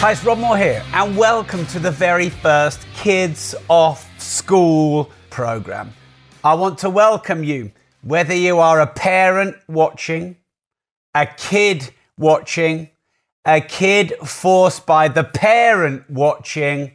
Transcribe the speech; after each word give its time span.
Hi, 0.00 0.12
it's 0.12 0.24
Rob 0.24 0.38
Moore 0.38 0.56
here, 0.56 0.82
and 0.94 1.14
welcome 1.14 1.66
to 1.66 1.78
the 1.78 1.90
very 1.90 2.30
first 2.30 2.86
Kids 2.94 3.54
Off 3.68 4.08
School 4.18 5.10
program. 5.28 5.92
I 6.42 6.54
want 6.54 6.78
to 6.78 6.88
welcome 6.88 7.44
you, 7.44 7.70
whether 8.00 8.32
you 8.32 8.60
are 8.60 8.80
a 8.80 8.86
parent 8.86 9.56
watching, 9.68 10.38
a 11.14 11.26
kid 11.26 11.90
watching, 12.16 12.88
a 13.44 13.60
kid 13.60 14.14
forced 14.24 14.86
by 14.86 15.08
the 15.08 15.22
parent 15.22 16.08
watching, 16.08 16.92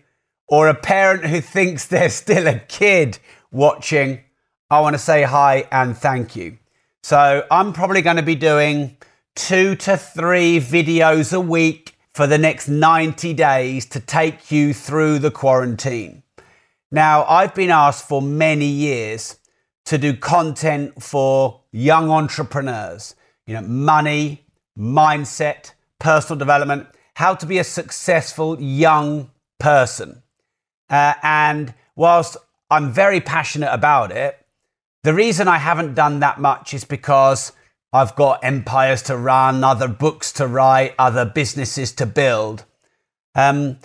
or 0.48 0.68
a 0.68 0.74
parent 0.74 1.28
who 1.28 1.42
thinks 1.42 1.86
they're 1.86 2.10
still 2.10 2.48
a 2.48 2.58
kid 2.58 3.20
watching. 3.52 4.22
I 4.72 4.80
want 4.80 4.96
to 4.96 5.00
say 5.00 5.22
hi 5.22 5.68
and 5.72 5.96
thank 5.96 6.36
you. 6.36 6.58
So, 7.04 7.46
I'm 7.52 7.72
probably 7.72 8.02
going 8.02 8.18
to 8.18 8.24
be 8.24 8.34
doing 8.34 8.98
two 9.36 9.76
to 9.76 9.96
three 9.96 10.60
videos 10.60 11.32
a 11.32 11.40
week 11.40 11.95
for 12.16 12.28
the 12.28 12.38
next 12.38 12.70
90 12.70 13.34
days 13.34 13.86
to 13.88 14.00
take 14.00 14.50
you 14.50 14.74
through 14.74 15.20
the 15.20 15.30
quarantine. 15.30 16.24
Now, 16.90 17.26
I've 17.26 17.54
been 17.54 17.70
asked 17.70 18.08
for 18.08 18.22
many 18.22 18.68
years 18.68 19.38
to 19.84 19.98
do 19.98 20.14
content 20.14 21.04
for 21.04 21.60
young 21.74 22.10
entrepreneurs, 22.10 23.16
you 23.46 23.54
know, 23.54 23.64
money, 23.64 24.46
mindset, 24.80 25.74
personal 26.00 26.40
development, 26.40 26.88
how 27.16 27.36
to 27.36 27.46
be 27.46 27.58
a 27.58 27.66
successful 27.66 28.62
young 28.62 29.30
person. 29.60 30.24
Uh, 30.90 31.16
and 31.22 31.74
whilst 31.98 32.38
I'm 32.72 32.94
very 32.94 33.20
passionate 33.20 33.74
about 33.74 34.14
it, 34.14 34.40
the 35.04 35.14
reason 35.14 35.50
I 35.50 35.58
haven't 35.58 35.96
done 35.96 36.22
that 36.22 36.40
much 36.40 36.74
is 36.74 36.86
because 36.86 37.52
I've 37.96 38.14
got 38.18 38.44
empires 38.44 39.02
to 39.04 39.16
run, 39.16 39.64
other 39.64 39.88
books 39.88 40.34
to 40.34 40.48
write, 40.48 40.96
other 41.00 41.24
businesses 41.24 41.94
to 41.94 42.06
build. 42.06 42.66
Um, 43.36 43.78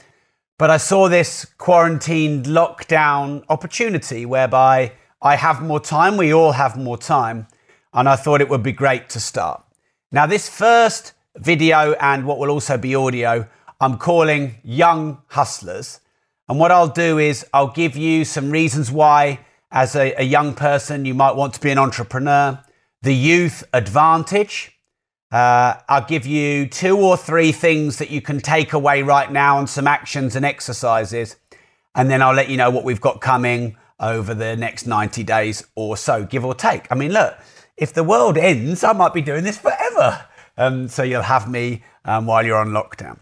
but 0.58 0.68
I 0.68 0.78
saw 0.78 1.08
this 1.08 1.44
quarantined 1.58 2.46
lockdown 2.46 3.44
opportunity 3.48 4.26
whereby 4.26 4.94
I 5.22 5.36
have 5.36 5.62
more 5.62 5.78
time, 5.78 6.16
we 6.16 6.34
all 6.34 6.50
have 6.50 6.76
more 6.76 6.98
time, 6.98 7.46
and 7.94 8.08
I 8.08 8.16
thought 8.16 8.40
it 8.40 8.48
would 8.48 8.64
be 8.64 8.72
great 8.72 9.08
to 9.10 9.20
start. 9.20 9.62
Now, 10.10 10.26
this 10.26 10.48
first 10.48 11.12
video 11.36 11.92
and 12.00 12.26
what 12.26 12.40
will 12.40 12.50
also 12.50 12.76
be 12.76 12.96
audio, 12.96 13.46
I'm 13.80 13.96
calling 13.96 14.56
Young 14.64 15.22
Hustlers. 15.28 16.00
And 16.48 16.58
what 16.58 16.72
I'll 16.72 16.88
do 16.88 17.18
is 17.18 17.46
I'll 17.54 17.70
give 17.70 17.96
you 17.96 18.24
some 18.24 18.50
reasons 18.50 18.90
why, 18.90 19.38
as 19.70 19.94
a, 19.94 20.14
a 20.20 20.24
young 20.24 20.54
person, 20.54 21.04
you 21.04 21.14
might 21.14 21.36
want 21.36 21.54
to 21.54 21.60
be 21.60 21.70
an 21.70 21.78
entrepreneur 21.78 22.60
the 23.02 23.14
youth 23.14 23.64
advantage. 23.72 24.78
Uh, 25.32 25.74
I'll 25.88 26.06
give 26.06 26.26
you 26.26 26.66
two 26.66 26.98
or 26.98 27.16
three 27.16 27.52
things 27.52 27.98
that 27.98 28.10
you 28.10 28.20
can 28.20 28.40
take 28.40 28.72
away 28.72 29.02
right 29.02 29.30
now 29.30 29.58
and 29.58 29.68
some 29.68 29.86
actions 29.86 30.36
and 30.36 30.44
exercises. 30.44 31.36
And 31.94 32.10
then 32.10 32.22
I'll 32.22 32.34
let 32.34 32.48
you 32.48 32.56
know 32.56 32.70
what 32.70 32.84
we've 32.84 33.00
got 33.00 33.20
coming 33.20 33.76
over 33.98 34.34
the 34.34 34.56
next 34.56 34.86
90 34.86 35.22
days 35.24 35.66
or 35.74 35.96
so, 35.96 36.24
give 36.24 36.44
or 36.44 36.54
take. 36.54 36.90
I 36.90 36.94
mean, 36.94 37.12
look, 37.12 37.38
if 37.76 37.92
the 37.92 38.04
world 38.04 38.36
ends, 38.36 38.82
I 38.82 38.92
might 38.92 39.14
be 39.14 39.22
doing 39.22 39.44
this 39.44 39.58
forever. 39.58 40.26
Um, 40.56 40.88
so 40.88 41.02
you'll 41.02 41.22
have 41.22 41.48
me 41.48 41.84
um, 42.04 42.26
while 42.26 42.44
you're 42.44 42.58
on 42.58 42.68
lockdown. 42.68 43.18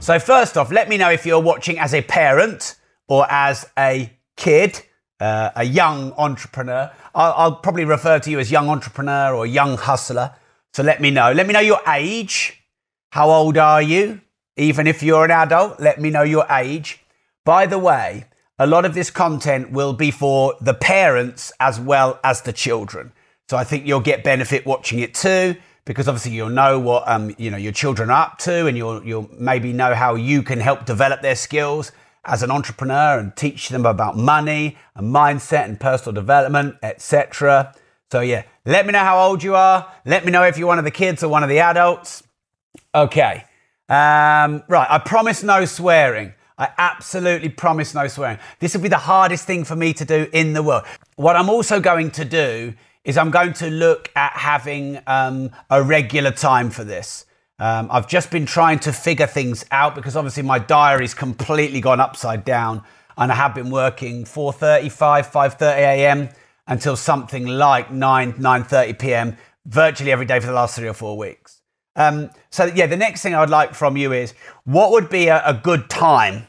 So, 0.00 0.18
first 0.18 0.56
off, 0.56 0.70
let 0.70 0.88
me 0.88 0.96
know 0.96 1.10
if 1.10 1.24
you're 1.24 1.40
watching 1.40 1.78
as 1.78 1.94
a 1.94 2.02
parent 2.02 2.76
or 3.08 3.26
as 3.30 3.68
a 3.78 4.12
kid 4.36 4.82
uh, 5.20 5.50
a 5.56 5.64
young 5.64 6.12
entrepreneur. 6.12 6.90
I'll, 7.14 7.32
I'll, 7.36 7.54
probably 7.56 7.84
refer 7.84 8.18
to 8.18 8.30
you 8.30 8.38
as 8.38 8.50
young 8.50 8.68
entrepreneur 8.68 9.34
or 9.34 9.46
young 9.46 9.76
hustler. 9.76 10.34
So 10.74 10.82
let 10.82 11.00
me 11.00 11.10
know. 11.10 11.32
Let 11.32 11.46
me 11.46 11.54
know 11.54 11.60
your 11.60 11.80
age. 11.88 12.62
How 13.10 13.30
old 13.30 13.56
are 13.56 13.80
you? 13.80 14.20
Even 14.56 14.86
if 14.86 15.02
you're 15.02 15.24
an 15.24 15.30
adult, 15.30 15.80
let 15.80 16.00
me 16.00 16.10
know 16.10 16.22
your 16.22 16.46
age. 16.50 17.00
By 17.44 17.66
the 17.66 17.78
way, 17.78 18.26
a 18.58 18.66
lot 18.66 18.84
of 18.84 18.94
this 18.94 19.10
content 19.10 19.70
will 19.70 19.92
be 19.92 20.10
for 20.10 20.54
the 20.60 20.74
parents 20.74 21.52
as 21.60 21.78
well 21.78 22.18
as 22.24 22.42
the 22.42 22.52
children. 22.52 23.12
So 23.48 23.56
I 23.56 23.64
think 23.64 23.86
you'll 23.86 24.00
get 24.00 24.24
benefit 24.24 24.66
watching 24.66 24.98
it 24.98 25.14
too, 25.14 25.56
because 25.84 26.08
obviously 26.08 26.32
you'll 26.32 26.48
know 26.48 26.78
what 26.80 27.06
um, 27.06 27.34
you 27.38 27.50
know 27.50 27.56
your 27.56 27.72
children 27.72 28.10
are 28.10 28.26
up 28.26 28.38
to, 28.38 28.66
and 28.66 28.76
you'll 28.76 29.04
you'll 29.04 29.30
maybe 29.38 29.72
know 29.72 29.94
how 29.94 30.14
you 30.14 30.42
can 30.42 30.58
help 30.58 30.84
develop 30.84 31.22
their 31.22 31.36
skills 31.36 31.92
as 32.26 32.42
an 32.42 32.50
entrepreneur 32.50 33.18
and 33.18 33.34
teach 33.36 33.68
them 33.68 33.86
about 33.86 34.16
money 34.16 34.76
and 34.94 35.14
mindset 35.14 35.64
and 35.64 35.80
personal 35.80 36.12
development, 36.12 36.76
etc. 36.82 37.74
So, 38.10 38.20
yeah, 38.20 38.44
let 38.64 38.86
me 38.86 38.92
know 38.92 39.00
how 39.00 39.18
old 39.18 39.42
you 39.42 39.54
are. 39.54 39.90
Let 40.04 40.24
me 40.24 40.32
know 40.32 40.42
if 40.42 40.58
you're 40.58 40.66
one 40.66 40.78
of 40.78 40.84
the 40.84 40.90
kids 40.90 41.22
or 41.22 41.28
one 41.28 41.42
of 41.42 41.48
the 41.48 41.60
adults. 41.60 42.22
Okay. 42.94 43.44
Um, 43.88 44.64
right, 44.68 44.86
I 44.90 45.00
promise 45.04 45.42
no 45.42 45.64
swearing. 45.64 46.34
I 46.58 46.70
absolutely 46.78 47.50
promise 47.50 47.94
no 47.94 48.08
swearing. 48.08 48.38
This 48.58 48.74
will 48.74 48.82
be 48.82 48.88
the 48.88 48.96
hardest 48.96 49.46
thing 49.46 49.64
for 49.64 49.76
me 49.76 49.92
to 49.94 50.04
do 50.04 50.28
in 50.32 50.54
the 50.54 50.62
world. 50.62 50.84
What 51.16 51.36
I'm 51.36 51.50
also 51.50 51.80
going 51.80 52.10
to 52.12 52.24
do 52.24 52.74
is 53.04 53.16
I'm 53.16 53.30
going 53.30 53.52
to 53.54 53.70
look 53.70 54.10
at 54.16 54.32
having 54.32 54.98
um, 55.06 55.50
a 55.70 55.82
regular 55.82 56.32
time 56.32 56.70
for 56.70 56.82
this. 56.82 57.26
Um, 57.58 57.88
I've 57.90 58.06
just 58.06 58.30
been 58.30 58.44
trying 58.44 58.80
to 58.80 58.92
figure 58.92 59.26
things 59.26 59.64
out 59.70 59.94
because 59.94 60.14
obviously 60.14 60.42
my 60.42 60.58
diary's 60.58 61.14
completely 61.14 61.80
gone 61.80 62.00
upside 62.00 62.44
down, 62.44 62.82
and 63.16 63.32
I 63.32 63.34
have 63.34 63.54
been 63.54 63.70
working 63.70 64.24
4:35, 64.24 65.30
5:30 65.30 65.62
a.m. 65.78 66.28
until 66.66 66.96
something 66.96 67.46
like 67.46 67.90
9 67.90 68.34
9:30 68.34 68.98
p.m. 68.98 69.36
virtually 69.64 70.12
every 70.12 70.26
day 70.26 70.38
for 70.38 70.46
the 70.46 70.52
last 70.52 70.76
three 70.76 70.88
or 70.88 70.92
four 70.92 71.16
weeks. 71.16 71.62
Um, 71.96 72.30
so 72.50 72.66
yeah, 72.66 72.86
the 72.86 72.96
next 72.96 73.22
thing 73.22 73.34
I 73.34 73.40
would 73.40 73.50
like 73.50 73.74
from 73.74 73.96
you 73.96 74.12
is 74.12 74.34
what 74.64 74.90
would 74.92 75.08
be 75.08 75.28
a, 75.28 75.42
a 75.46 75.54
good 75.54 75.88
time. 75.88 76.46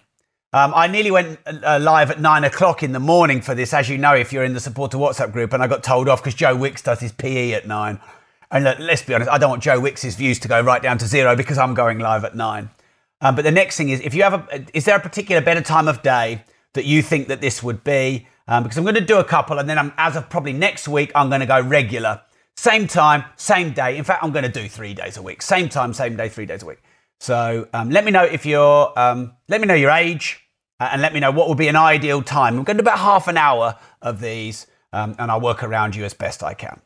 Um, 0.51 0.73
I 0.75 0.87
nearly 0.87 1.11
went 1.11 1.39
uh, 1.45 1.79
live 1.81 2.11
at 2.11 2.19
nine 2.19 2.43
o'clock 2.43 2.83
in 2.83 2.91
the 2.91 2.99
morning 2.99 3.41
for 3.41 3.55
this, 3.55 3.73
as 3.73 3.89
you 3.89 3.97
know, 3.97 4.13
if 4.13 4.33
you're 4.33 4.43
in 4.43 4.53
the 4.53 4.59
supporter 4.59 4.97
WhatsApp 4.97 5.31
group, 5.31 5.53
and 5.53 5.63
I 5.63 5.67
got 5.67 5.83
told 5.83 6.09
off 6.09 6.21
because 6.21 6.35
Joe 6.35 6.55
Wicks 6.55 6.81
does 6.81 6.99
his 6.99 7.13
PE 7.13 7.53
at 7.53 7.65
nine. 7.65 7.99
And 8.51 8.63
look, 8.63 8.79
let's 8.79 9.01
be 9.01 9.13
honest, 9.13 9.29
I 9.29 9.37
don't 9.37 9.49
want 9.49 9.63
Joe 9.63 9.79
Wicks's 9.79 10.15
views 10.15 10.39
to 10.39 10.47
go 10.47 10.61
right 10.61 10.81
down 10.81 10.97
to 10.99 11.05
zero 11.05 11.35
because 11.35 11.57
I'm 11.57 11.73
going 11.73 11.99
live 11.99 12.23
at 12.23 12.35
nine. 12.35 12.69
Um, 13.19 13.35
but 13.35 13.43
the 13.43 13.51
next 13.51 13.77
thing 13.77 13.89
is, 13.89 13.99
if 14.01 14.13
you 14.13 14.23
have 14.23 14.33
a, 14.33 14.65
is 14.73 14.85
there 14.85 14.95
a 14.95 14.99
particular 14.99 15.41
better 15.41 15.61
time 15.61 15.87
of 15.87 16.01
day 16.01 16.43
that 16.73 16.85
you 16.85 17.01
think 17.01 17.27
that 17.27 17.41
this 17.41 17.61
would 17.63 17.83
be? 17.83 18.27
Um, 18.47 18.63
because 18.63 18.77
I'm 18.77 18.83
going 18.83 18.95
to 18.95 19.01
do 19.01 19.17
a 19.17 19.23
couple, 19.23 19.59
and 19.59 19.67
then 19.69 19.77
I'm, 19.77 19.91
as 19.97 20.15
of 20.15 20.29
probably 20.29 20.53
next 20.53 20.87
week, 20.87 21.11
I'm 21.15 21.27
going 21.27 21.41
to 21.41 21.47
go 21.47 21.59
regular, 21.59 22.21
same 22.55 22.87
time, 22.87 23.25
same 23.35 23.71
day. 23.73 23.97
In 23.97 24.05
fact, 24.05 24.23
I'm 24.23 24.31
going 24.31 24.45
to 24.45 24.51
do 24.51 24.69
three 24.69 24.93
days 24.93 25.17
a 25.17 25.21
week, 25.21 25.41
same 25.41 25.67
time, 25.67 25.93
same 25.93 26.15
day, 26.15 26.29
three 26.29 26.45
days 26.45 26.63
a 26.63 26.65
week. 26.65 26.81
So 27.19 27.67
um, 27.73 27.89
let 27.89 28.05
me 28.05 28.11
know 28.11 28.23
if 28.23 28.45
you're, 28.45 28.97
um, 28.97 29.35
let 29.49 29.59
me 29.59 29.67
know 29.67 29.73
your 29.73 29.91
age, 29.91 30.39
uh, 30.79 30.89
and 30.91 31.01
let 31.01 31.13
me 31.13 31.19
know 31.19 31.31
what 31.31 31.49
would 31.49 31.57
be 31.57 31.67
an 31.67 31.75
ideal 31.75 32.21
time. 32.21 32.57
I'm 32.57 32.63
going 32.63 32.77
to 32.77 32.83
do 32.83 32.87
about 32.87 32.99
half 32.99 33.27
an 33.27 33.35
hour 33.35 33.77
of 34.01 34.21
these, 34.21 34.67
um, 34.93 35.15
and 35.19 35.29
I'll 35.29 35.41
work 35.41 35.63
around 35.63 35.95
you 35.95 36.05
as 36.05 36.13
best 36.13 36.41
I 36.43 36.53
can. 36.53 36.79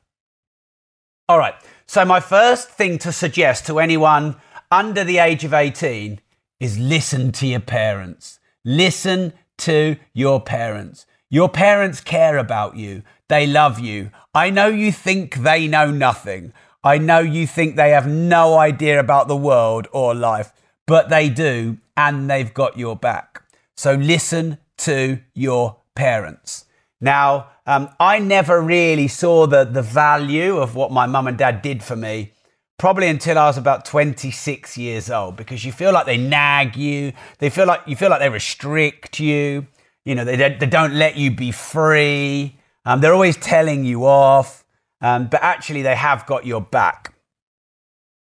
All 1.31 1.39
right. 1.39 1.55
So, 1.85 2.03
my 2.03 2.19
first 2.19 2.67
thing 2.67 2.97
to 2.97 3.13
suggest 3.13 3.65
to 3.67 3.79
anyone 3.79 4.35
under 4.69 5.05
the 5.05 5.19
age 5.19 5.45
of 5.45 5.53
18 5.53 6.19
is 6.59 6.77
listen 6.77 7.31
to 7.31 7.47
your 7.47 7.61
parents. 7.61 8.41
Listen 8.65 9.31
to 9.59 9.95
your 10.11 10.41
parents. 10.41 11.05
Your 11.29 11.47
parents 11.47 12.01
care 12.01 12.37
about 12.37 12.75
you. 12.75 13.03
They 13.29 13.47
love 13.47 13.79
you. 13.79 14.11
I 14.35 14.49
know 14.49 14.67
you 14.67 14.91
think 14.91 15.35
they 15.35 15.69
know 15.69 15.89
nothing. 15.89 16.51
I 16.83 16.97
know 16.97 17.19
you 17.19 17.47
think 17.47 17.77
they 17.77 17.91
have 17.91 18.07
no 18.09 18.57
idea 18.57 18.99
about 18.99 19.29
the 19.29 19.37
world 19.37 19.87
or 19.93 20.13
life, 20.13 20.51
but 20.85 21.07
they 21.07 21.29
do, 21.29 21.77
and 21.95 22.29
they've 22.29 22.53
got 22.53 22.77
your 22.77 22.97
back. 22.97 23.41
So 23.77 23.93
listen 23.93 24.57
to 24.79 25.21
your 25.33 25.77
parents. 25.95 26.65
Now, 27.01 27.49
um, 27.65 27.89
I 27.99 28.19
never 28.19 28.61
really 28.61 29.07
saw 29.07 29.47
the, 29.47 29.63
the 29.63 29.81
value 29.81 30.57
of 30.57 30.75
what 30.75 30.91
my 30.91 31.07
mum 31.07 31.27
and 31.27 31.37
dad 31.37 31.63
did 31.63 31.83
for 31.83 31.95
me, 31.95 32.33
probably 32.77 33.07
until 33.07 33.39
I 33.39 33.47
was 33.47 33.57
about 33.57 33.85
26 33.85 34.77
years 34.77 35.09
old, 35.09 35.35
because 35.35 35.65
you 35.65 35.71
feel 35.71 35.91
like 35.91 36.05
they 36.05 36.17
nag 36.17 36.77
you, 36.77 37.13
they 37.39 37.49
feel 37.49 37.65
like 37.65 37.81
you 37.87 37.95
feel 37.95 38.11
like 38.11 38.19
they 38.19 38.29
restrict 38.29 39.19
you, 39.19 39.65
you 40.05 40.13
know, 40.13 40.23
they, 40.23 40.35
they 40.35 40.67
don't 40.67 40.93
let 40.93 41.17
you 41.17 41.31
be 41.31 41.51
free, 41.51 42.57
um, 42.85 43.01
they're 43.01 43.13
always 43.13 43.37
telling 43.37 43.83
you 43.83 44.05
off, 44.05 44.63
um, 45.01 45.27
but 45.27 45.41
actually 45.41 45.81
they 45.81 45.95
have 45.95 46.25
got 46.27 46.45
your 46.45 46.61
back. 46.61 47.13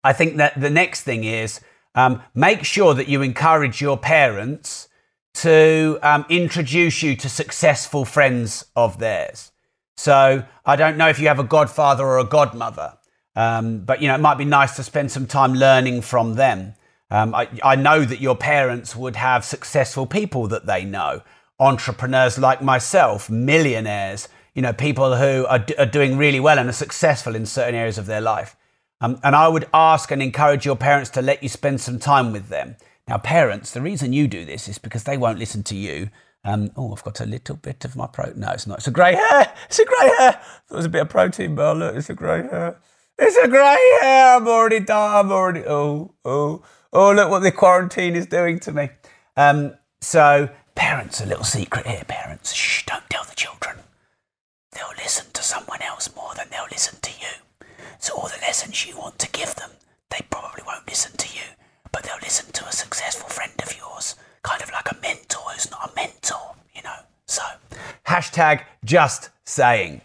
I 0.04 0.14
think 0.14 0.38
that 0.38 0.60
the 0.60 0.70
next 0.70 1.02
thing 1.04 1.24
is 1.24 1.62
um, 1.96 2.22
make 2.34 2.64
sure 2.66 2.94
that 2.94 3.08
you 3.08 3.22
encourage 3.22 3.82
your 3.82 3.98
parents 3.98 4.90
to 5.36 6.00
um, 6.02 6.26
introduce 6.30 7.04
you 7.04 7.16
to 7.18 7.30
successful 7.30 8.06
friends 8.06 8.66
of 8.76 9.00
theirs. 9.00 9.52
So 9.98 10.44
I 10.66 10.76
don't 10.76 10.98
know 10.98 11.08
if 11.08 11.20
you 11.20 11.28
have 11.28 11.40
a 11.40 11.44
godfather 11.44 12.06
or 12.06 12.20
a 12.20 12.26
godmother, 12.26 12.98
um, 13.36 13.80
but 13.80 14.02
you 14.02 14.08
know 14.08 14.16
it 14.16 14.22
might 14.22 14.38
be 14.38 14.46
nice 14.46 14.76
to 14.78 14.84
spend 14.84 15.12
some 15.12 15.28
time 15.28 15.54
learning 15.54 16.02
from 16.02 16.36
them. 16.36 16.76
Um, 17.12 17.36
I, 17.36 17.48
I 17.64 17.76
know 17.76 18.04
that 18.04 18.20
your 18.20 18.36
parents 18.36 18.96
would 18.96 19.16
have 19.16 19.46
successful 19.46 20.06
people 20.06 20.48
that 20.48 20.66
they 20.66 20.84
know, 20.84 21.22
entrepreneurs 21.60 22.38
like 22.40 22.62
myself, 22.62 23.30
millionaires, 23.30 24.28
you 24.54 24.62
know, 24.62 24.74
people 24.74 25.16
who 25.18 25.46
are, 25.46 25.66
are 25.78 25.86
doing 25.86 26.18
really 26.18 26.40
well 26.40 26.58
and 26.58 26.70
are 26.70 26.74
successful 26.74 27.36
in 27.36 27.46
certain 27.46 27.76
areas 27.76 27.98
of 27.98 28.06
their 28.06 28.22
life. 28.22 28.56
Um, 29.02 29.20
and 29.24 29.36
I 29.36 29.48
would 29.48 29.68
ask 29.74 30.12
and 30.12 30.22
encourage 30.22 30.66
your 30.66 30.78
parents 30.78 31.10
to 31.12 31.22
let 31.22 31.44
you 31.44 31.50
spend 31.50 31.82
some 31.82 32.00
time 32.00 32.32
with 32.32 32.48
them. 32.48 32.78
Now, 33.08 33.18
parents, 33.18 33.72
the 33.72 33.82
reason 33.82 34.14
you 34.14 34.28
do 34.28 34.46
this 34.46 34.68
is 34.68 34.78
because 34.78 35.04
they 35.04 35.18
won't 35.18 35.40
listen 35.40 35.64
to 35.64 35.76
you. 35.76 36.10
Um, 36.44 36.72
oh, 36.76 36.94
I've 36.94 37.04
got 37.04 37.22
a 37.22 37.26
little 37.26 37.56
bit 37.56 37.86
of 37.86 37.96
my 37.96 38.08
protein. 38.08 38.40
No, 38.40 38.52
it's 38.52 38.68
not. 38.68 38.80
It's 38.80 38.88
a 38.88 38.92
grey 38.92 39.16
hair. 39.16 39.54
It's 39.68 39.80
a 39.80 39.86
grey 39.86 40.10
hair. 40.18 40.42
There 40.70 40.78
was 40.78 40.86
a 40.86 40.90
bit 40.90 41.02
of 41.02 41.10
protein, 41.10 41.56
but 41.56 41.78
look, 41.78 41.96
it's 41.96 42.10
a 42.10 42.14
grey 42.14 42.44
hair. 42.44 42.78
It's 43.18 43.38
a 43.38 43.48
grey 43.48 43.98
hair. 44.02 44.36
I'm 44.36 44.48
already 44.48 44.80
done. 44.80 45.16
I'm 45.16 45.32
already. 45.32 45.64
Oh, 45.66 46.14
oh, 46.24 46.64
oh! 46.94 47.14
Look 47.14 47.30
what 47.30 47.40
the 47.40 47.52
quarantine 47.52 48.16
is 48.16 48.26
doing 48.26 48.60
to 48.60 48.72
me. 48.72 48.90
Um, 49.38 49.76
so, 50.02 50.50
parents, 50.76 51.22
a 51.22 51.26
little 51.26 51.46
secret 51.46 51.88
here. 51.88 52.04
Parents, 52.08 52.54
shh! 52.54 52.84
Don't 52.86 53.10
tell 53.10 53.24
the 53.24 53.36
children. 53.36 53.78
They'll 54.72 54.98
listen 54.98 55.28
to 55.34 55.42
someone 55.42 55.82
else 55.82 56.14
more 56.16 56.34
than 56.36 56.48
they'll 56.52 56.68
listen 56.70 57.00
to 57.02 57.12
you. 57.12 57.68
So 58.00 58.14
all 58.16 58.28
the 58.28 58.42
lessons 58.42 58.86
you 58.86 58.98
want 58.98 59.18
to 59.20 59.32
give 59.32 59.56
them, 59.56 59.72
they 60.12 60.26
probably 60.30 60.64
won't 60.68 60.88
listen 60.88 61.16
to 61.18 61.34
you, 61.34 61.44
but 61.96 62.04
they'll 62.04 62.18
listen 62.22 62.52
to 62.52 62.68
a 62.68 62.74
successful 62.74 63.30
friend 63.30 63.54
of 63.64 63.74
yours, 63.78 64.16
kind 64.44 64.62
of 64.62 64.70
like 64.70 64.92
a 64.92 64.98
mentor 65.02 65.40
who's 65.54 65.72
not 65.72 65.90
a 65.90 65.96
mentor, 65.96 66.56
you 66.76 66.82
know. 66.82 66.98
So, 67.26 67.42
hashtag 68.06 68.64
just 68.84 69.30
saying. 69.46 70.02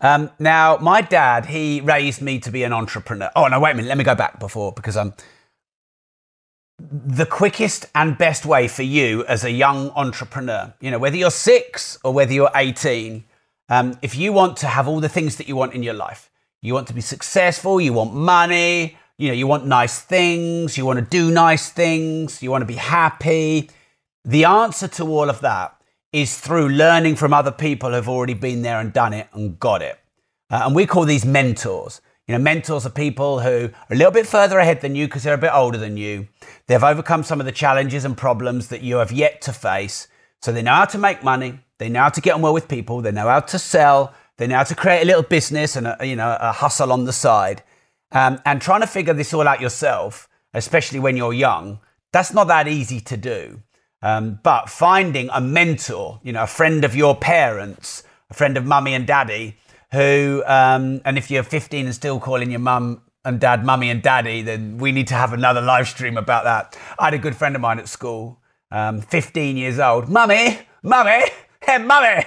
Um, 0.00 0.30
now, 0.38 0.76
my 0.76 1.00
dad, 1.00 1.46
he 1.46 1.80
raised 1.80 2.22
me 2.22 2.38
to 2.38 2.52
be 2.52 2.62
an 2.62 2.72
entrepreneur. 2.72 3.28
Oh, 3.34 3.48
no, 3.48 3.58
wait 3.58 3.72
a 3.72 3.74
minute. 3.74 3.88
Let 3.88 3.98
me 3.98 4.04
go 4.04 4.14
back 4.14 4.38
before 4.38 4.70
because 4.70 4.96
um, 4.96 5.14
the 6.78 7.26
quickest 7.26 7.86
and 7.96 8.16
best 8.16 8.46
way 8.46 8.68
for 8.68 8.84
you 8.84 9.24
as 9.24 9.42
a 9.42 9.50
young 9.50 9.90
entrepreneur, 9.96 10.72
you 10.80 10.92
know, 10.92 10.98
whether 11.00 11.16
you're 11.16 11.32
six 11.32 11.98
or 12.04 12.12
whether 12.12 12.32
you're 12.32 12.52
18, 12.54 13.24
um, 13.68 13.98
if 14.00 14.14
you 14.14 14.32
want 14.32 14.58
to 14.58 14.68
have 14.68 14.86
all 14.86 15.00
the 15.00 15.08
things 15.08 15.38
that 15.38 15.48
you 15.48 15.56
want 15.56 15.74
in 15.74 15.82
your 15.82 15.94
life, 15.94 16.30
you 16.60 16.72
want 16.72 16.86
to 16.86 16.94
be 16.94 17.00
successful, 17.00 17.80
you 17.80 17.92
want 17.92 18.14
money, 18.14 18.96
you 19.18 19.28
know, 19.28 19.34
you 19.34 19.46
want 19.46 19.66
nice 19.66 20.00
things, 20.00 20.76
you 20.76 20.84
want 20.84 20.98
to 20.98 21.04
do 21.04 21.30
nice 21.30 21.68
things, 21.70 22.42
you 22.42 22.50
want 22.50 22.62
to 22.62 22.66
be 22.66 22.74
happy. 22.74 23.70
The 24.24 24.44
answer 24.44 24.88
to 24.88 25.04
all 25.04 25.28
of 25.28 25.40
that 25.40 25.76
is 26.12 26.38
through 26.38 26.68
learning 26.68 27.16
from 27.16 27.32
other 27.32 27.50
people 27.50 27.92
who've 27.92 28.08
already 28.08 28.34
been 28.34 28.62
there 28.62 28.80
and 28.80 28.92
done 28.92 29.12
it 29.12 29.28
and 29.32 29.58
got 29.58 29.82
it. 29.82 29.98
Uh, 30.50 30.62
and 30.66 30.74
we 30.74 30.86
call 30.86 31.04
these 31.04 31.24
mentors. 31.24 32.00
You 32.28 32.38
know, 32.38 32.44
mentors 32.44 32.86
are 32.86 32.90
people 32.90 33.40
who 33.40 33.64
are 33.66 33.94
a 33.94 33.96
little 33.96 34.12
bit 34.12 34.26
further 34.26 34.58
ahead 34.58 34.80
than 34.80 34.94
you 34.94 35.06
because 35.06 35.22
they're 35.22 35.34
a 35.34 35.38
bit 35.38 35.52
older 35.52 35.78
than 35.78 35.96
you. 35.96 36.28
They've 36.66 36.82
overcome 36.82 37.24
some 37.24 37.40
of 37.40 37.46
the 37.46 37.52
challenges 37.52 38.04
and 38.04 38.16
problems 38.16 38.68
that 38.68 38.82
you 38.82 38.96
have 38.96 39.10
yet 39.10 39.40
to 39.42 39.52
face. 39.52 40.08
So 40.40 40.52
they 40.52 40.62
know 40.62 40.74
how 40.74 40.84
to 40.86 40.98
make 40.98 41.24
money. 41.24 41.60
They 41.78 41.88
know 41.88 42.02
how 42.02 42.08
to 42.10 42.20
get 42.20 42.34
on 42.34 42.42
well 42.42 42.52
with 42.52 42.68
people. 42.68 43.00
They 43.00 43.12
know 43.12 43.28
how 43.28 43.40
to 43.40 43.58
sell. 43.58 44.14
They 44.36 44.46
know 44.46 44.56
how 44.56 44.64
to 44.64 44.74
create 44.74 45.02
a 45.02 45.06
little 45.06 45.22
business 45.22 45.76
and 45.76 45.86
a, 45.86 45.96
you 46.02 46.16
know 46.16 46.36
a 46.40 46.52
hustle 46.52 46.92
on 46.92 47.04
the 47.04 47.12
side. 47.12 47.62
Um, 48.12 48.40
and 48.44 48.60
trying 48.60 48.82
to 48.82 48.86
figure 48.86 49.14
this 49.14 49.32
all 49.32 49.48
out 49.48 49.60
yourself, 49.60 50.28
especially 50.54 51.00
when 51.00 51.16
you're 51.16 51.32
young, 51.32 51.80
that's 52.12 52.32
not 52.32 52.48
that 52.48 52.68
easy 52.68 53.00
to 53.00 53.16
do. 53.16 53.62
Um, 54.02 54.40
but 54.42 54.68
finding 54.68 55.30
a 55.32 55.40
mentor, 55.40 56.20
you 56.22 56.32
know, 56.32 56.42
a 56.42 56.46
friend 56.46 56.84
of 56.84 56.94
your 56.94 57.16
parents, 57.16 58.02
a 58.30 58.34
friend 58.34 58.56
of 58.56 58.66
mummy 58.66 58.94
and 58.94 59.06
daddy, 59.06 59.56
who, 59.92 60.42
um, 60.46 61.00
and 61.04 61.16
if 61.16 61.30
you're 61.30 61.42
15 61.42 61.86
and 61.86 61.94
still 61.94 62.18
calling 62.18 62.50
your 62.50 62.60
mum 62.60 63.02
and 63.24 63.40
dad 63.40 63.64
mummy 63.64 63.90
and 63.90 64.02
daddy, 64.02 64.42
then 64.42 64.78
we 64.78 64.90
need 64.92 65.06
to 65.06 65.14
have 65.14 65.32
another 65.32 65.60
live 65.60 65.88
stream 65.88 66.16
about 66.16 66.44
that. 66.44 66.78
I 66.98 67.06
had 67.06 67.14
a 67.14 67.18
good 67.18 67.36
friend 67.36 67.54
of 67.54 67.62
mine 67.62 67.78
at 67.78 67.88
school, 67.88 68.40
um, 68.70 69.00
15 69.00 69.56
years 69.56 69.78
old. 69.78 70.08
Mummy, 70.08 70.58
mummy, 70.82 71.22
Hey, 71.64 71.78
mummy! 71.78 72.24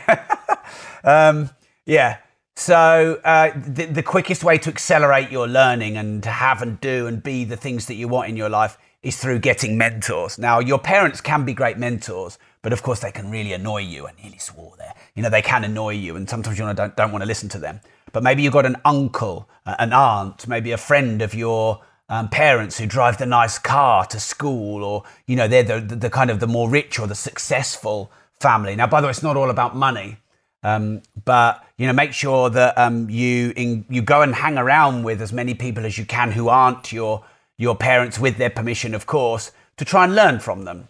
um, 1.03 1.49
yeah. 1.85 2.19
So 2.55 3.19
uh, 3.25 3.51
the, 3.55 3.85
the 3.85 4.03
quickest 4.03 4.43
way 4.43 4.57
to 4.59 4.69
accelerate 4.69 5.29
your 5.29 5.47
learning 5.47 5.97
and 5.97 6.23
to 6.23 6.29
have 6.29 6.61
and 6.61 6.79
do 6.79 7.05
and 7.05 7.21
be 7.21 7.43
the 7.43 7.57
things 7.57 7.85
that 7.87 7.95
you 7.95 8.07
want 8.07 8.29
in 8.29 8.37
your 8.37 8.49
life 8.49 8.77
is 9.03 9.17
through 9.17 9.39
getting 9.39 9.77
mentors. 9.77 10.39
Now, 10.39 10.59
your 10.59 10.79
parents 10.79 11.21
can 11.21 11.45
be 11.45 11.53
great 11.53 11.77
mentors, 11.77 12.39
but 12.61 12.73
of 12.73 12.81
course 12.81 13.01
they 13.01 13.11
can 13.11 13.29
really 13.29 13.53
annoy 13.53 13.79
you. 13.79 14.07
I 14.07 14.13
nearly 14.21 14.39
swore 14.39 14.73
there. 14.77 14.93
You 15.15 15.21
know, 15.21 15.29
they 15.29 15.41
can 15.41 15.63
annoy 15.63 15.91
you, 15.91 16.15
and 16.15 16.27
sometimes 16.27 16.57
you 16.57 16.73
don't, 16.73 16.95
don't 16.95 17.11
want 17.11 17.21
to 17.21 17.27
listen 17.27 17.49
to 17.49 17.59
them. 17.59 17.81
But 18.13 18.23
maybe 18.23 18.41
you've 18.41 18.53
got 18.53 18.65
an 18.65 18.77
uncle, 18.85 19.47
an 19.65 19.93
aunt, 19.93 20.47
maybe 20.47 20.71
a 20.71 20.77
friend 20.77 21.21
of 21.21 21.35
your 21.35 21.81
um, 22.09 22.29
parents 22.29 22.79
who 22.79 22.87
drive 22.87 23.17
the 23.17 23.25
nice 23.25 23.59
car 23.59 24.05
to 24.05 24.19
school, 24.19 24.83
or 24.83 25.03
you 25.27 25.35
know, 25.35 25.47
they're 25.47 25.61
the, 25.61 25.81
the, 25.81 25.95
the 25.95 26.09
kind 26.09 26.31
of 26.31 26.39
the 26.39 26.47
more 26.47 26.69
rich 26.69 26.97
or 26.99 27.05
the 27.05 27.15
successful 27.15 28.11
family. 28.39 28.75
Now, 28.75 28.87
by 28.87 29.01
the 29.01 29.07
way, 29.07 29.11
it's 29.11 29.21
not 29.21 29.37
all 29.37 29.49
about 29.49 29.75
money, 29.75 30.17
um, 30.65 31.03
but 31.25 31.63
you 31.77 31.85
know, 31.85 31.93
make 31.93 32.11
sure 32.11 32.49
that 32.49 32.75
um, 32.75 33.07
you 33.07 33.53
in, 33.55 33.85
you 33.87 34.01
go 34.01 34.23
and 34.23 34.33
hang 34.33 34.57
around 34.57 35.03
with 35.03 35.21
as 35.21 35.31
many 35.31 35.53
people 35.53 35.85
as 35.85 35.95
you 35.99 36.05
can 36.05 36.31
who 36.31 36.49
aren't 36.49 36.91
your 36.91 37.23
your 37.55 37.75
parents, 37.75 38.17
with 38.17 38.37
their 38.37 38.49
permission, 38.49 38.95
of 38.95 39.05
course, 39.05 39.51
to 39.77 39.85
try 39.85 40.03
and 40.03 40.15
learn 40.15 40.39
from 40.39 40.65
them. 40.65 40.89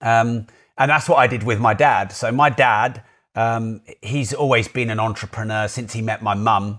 Um, 0.00 0.46
and 0.78 0.88
that's 0.88 1.08
what 1.08 1.16
I 1.16 1.26
did 1.26 1.42
with 1.42 1.58
my 1.58 1.74
dad. 1.74 2.12
So 2.12 2.30
my 2.30 2.48
dad, 2.48 3.02
um, 3.34 3.82
he's 4.02 4.32
always 4.32 4.68
been 4.68 4.88
an 4.88 5.00
entrepreneur 5.00 5.66
since 5.66 5.92
he 5.92 6.00
met 6.00 6.22
my 6.22 6.34
mum. 6.34 6.78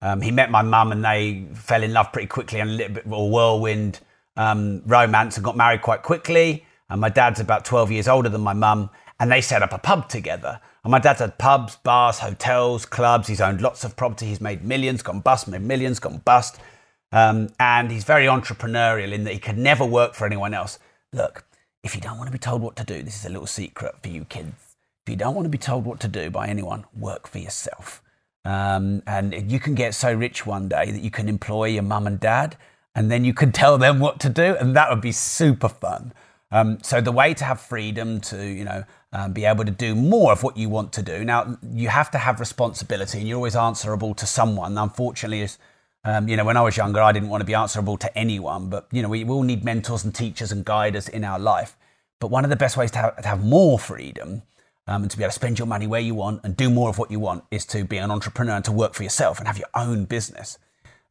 Um, 0.00 0.22
he 0.22 0.30
met 0.30 0.50
my 0.50 0.62
mum 0.62 0.90
and 0.90 1.04
they 1.04 1.46
fell 1.54 1.82
in 1.82 1.92
love 1.92 2.12
pretty 2.12 2.28
quickly 2.28 2.60
and 2.60 2.70
a 2.70 2.72
little 2.72 2.94
bit 2.94 3.04
of 3.04 3.12
a 3.12 3.24
whirlwind 3.26 4.00
um, 4.36 4.82
romance 4.86 5.36
and 5.36 5.44
got 5.44 5.56
married 5.56 5.82
quite 5.82 6.02
quickly. 6.02 6.64
And 6.88 7.00
my 7.00 7.10
dad's 7.10 7.40
about 7.40 7.66
12 7.66 7.92
years 7.92 8.08
older 8.08 8.30
than 8.30 8.40
my 8.40 8.54
mum 8.54 8.90
and 9.20 9.30
they 9.30 9.42
set 9.42 9.62
up 9.62 9.72
a 9.72 9.78
pub 9.78 10.08
together. 10.08 10.60
And 10.84 10.90
my 10.90 10.98
dad's 10.98 11.20
had 11.20 11.38
pubs, 11.38 11.76
bars, 11.76 12.18
hotels, 12.18 12.86
clubs. 12.86 13.28
He's 13.28 13.40
owned 13.40 13.60
lots 13.60 13.84
of 13.84 13.96
property. 13.96 14.26
He's 14.26 14.40
made 14.40 14.64
millions, 14.64 15.02
gone 15.02 15.20
bust, 15.20 15.48
made 15.48 15.62
millions, 15.62 15.98
gone 15.98 16.18
bust. 16.24 16.58
Um, 17.12 17.48
and 17.58 17.90
he's 17.90 18.04
very 18.04 18.26
entrepreneurial 18.26 19.12
in 19.12 19.24
that 19.24 19.32
he 19.32 19.38
could 19.38 19.58
never 19.58 19.84
work 19.84 20.14
for 20.14 20.26
anyone 20.26 20.54
else. 20.54 20.78
Look, 21.12 21.44
if 21.82 21.94
you 21.94 22.00
don't 22.00 22.18
want 22.18 22.28
to 22.28 22.32
be 22.32 22.38
told 22.38 22.62
what 22.62 22.76
to 22.76 22.84
do, 22.84 23.02
this 23.02 23.18
is 23.18 23.24
a 23.24 23.30
little 23.30 23.46
secret 23.46 23.94
for 24.02 24.08
you 24.08 24.24
kids. 24.24 24.76
If 25.06 25.12
you 25.12 25.16
don't 25.16 25.34
want 25.34 25.46
to 25.46 25.50
be 25.50 25.58
told 25.58 25.84
what 25.84 26.00
to 26.00 26.08
do 26.08 26.28
by 26.30 26.48
anyone, 26.48 26.84
work 26.96 27.26
for 27.26 27.38
yourself. 27.38 28.02
Um, 28.44 29.02
and 29.06 29.50
you 29.50 29.58
can 29.58 29.74
get 29.74 29.94
so 29.94 30.12
rich 30.12 30.46
one 30.46 30.68
day 30.68 30.90
that 30.90 31.00
you 31.00 31.10
can 31.10 31.28
employ 31.28 31.66
your 31.66 31.82
mum 31.82 32.06
and 32.06 32.20
dad, 32.20 32.56
and 32.94 33.10
then 33.10 33.24
you 33.24 33.32
can 33.32 33.52
tell 33.62 33.78
them 33.78 34.00
what 34.00 34.20
to 34.20 34.28
do, 34.28 34.56
and 34.56 34.76
that 34.76 34.90
would 34.90 35.00
be 35.00 35.12
super 35.12 35.68
fun. 35.68 36.12
Um, 36.50 36.78
so 36.82 37.00
the 37.00 37.12
way 37.12 37.34
to 37.34 37.44
have 37.44 37.60
freedom 37.60 38.20
to, 38.22 38.44
you 38.44 38.64
know, 38.64 38.84
um, 39.12 39.32
be 39.32 39.44
able 39.44 39.64
to 39.64 39.70
do 39.70 39.94
more 39.94 40.32
of 40.32 40.42
what 40.42 40.56
you 40.56 40.68
want 40.68 40.92
to 40.94 41.02
do. 41.02 41.24
Now, 41.24 41.58
you 41.72 41.88
have 41.88 42.10
to 42.10 42.18
have 42.18 42.40
responsibility, 42.40 43.18
and 43.18 43.28
you're 43.28 43.36
always 43.36 43.56
answerable 43.56 44.14
to 44.14 44.26
someone. 44.26 44.76
Unfortunately, 44.76 45.48
um, 46.04 46.28
you 46.28 46.36
know, 46.36 46.44
when 46.44 46.56
I 46.56 46.62
was 46.62 46.76
younger, 46.76 47.00
I 47.00 47.12
didn't 47.12 47.28
want 47.28 47.40
to 47.40 47.46
be 47.46 47.54
answerable 47.54 47.96
to 47.98 48.18
anyone. 48.18 48.68
But 48.68 48.86
you 48.92 49.02
know, 49.02 49.08
we 49.08 49.24
will 49.24 49.42
need 49.42 49.64
mentors 49.64 50.04
and 50.04 50.14
teachers 50.14 50.52
and 50.52 50.64
guiders 50.64 51.08
in 51.08 51.24
our 51.24 51.38
life. 51.38 51.76
But 52.20 52.30
one 52.30 52.44
of 52.44 52.50
the 52.50 52.56
best 52.56 52.76
ways 52.76 52.90
to 52.92 52.98
have, 52.98 53.22
to 53.22 53.28
have 53.28 53.44
more 53.44 53.78
freedom 53.78 54.42
um, 54.86 55.02
and 55.02 55.10
to 55.10 55.16
be 55.16 55.22
able 55.22 55.30
to 55.30 55.34
spend 55.34 55.58
your 55.58 55.66
money 55.66 55.86
where 55.86 56.00
you 56.00 56.14
want 56.14 56.40
and 56.44 56.56
do 56.56 56.68
more 56.68 56.88
of 56.88 56.98
what 56.98 57.10
you 57.10 57.20
want 57.20 57.44
is 57.50 57.64
to 57.66 57.84
be 57.84 57.96
an 57.98 58.10
entrepreneur 58.10 58.56
and 58.56 58.64
to 58.64 58.72
work 58.72 58.94
for 58.94 59.02
yourself 59.02 59.38
and 59.38 59.46
have 59.46 59.58
your 59.58 59.68
own 59.74 60.04
business. 60.04 60.58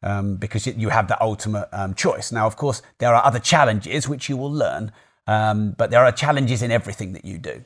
Um, 0.03 0.35
because 0.35 0.67
you 0.67 0.89
have 0.89 1.07
that 1.07 1.19
ultimate 1.21 1.67
um, 1.71 1.95
choice. 1.95 2.31
Now, 2.31 2.45
of 2.45 2.55
course, 2.55 2.83
there 2.99 3.15
are 3.15 3.25
other 3.25 3.39
challenges 3.39 4.07
which 4.07 4.29
you 4.29 4.37
will 4.37 4.51
learn, 4.51 4.91
um, 5.25 5.71
but 5.71 5.89
there 5.89 6.05
are 6.05 6.11
challenges 6.11 6.61
in 6.61 6.69
everything 6.69 7.13
that 7.13 7.25
you 7.25 7.39
do. 7.39 7.63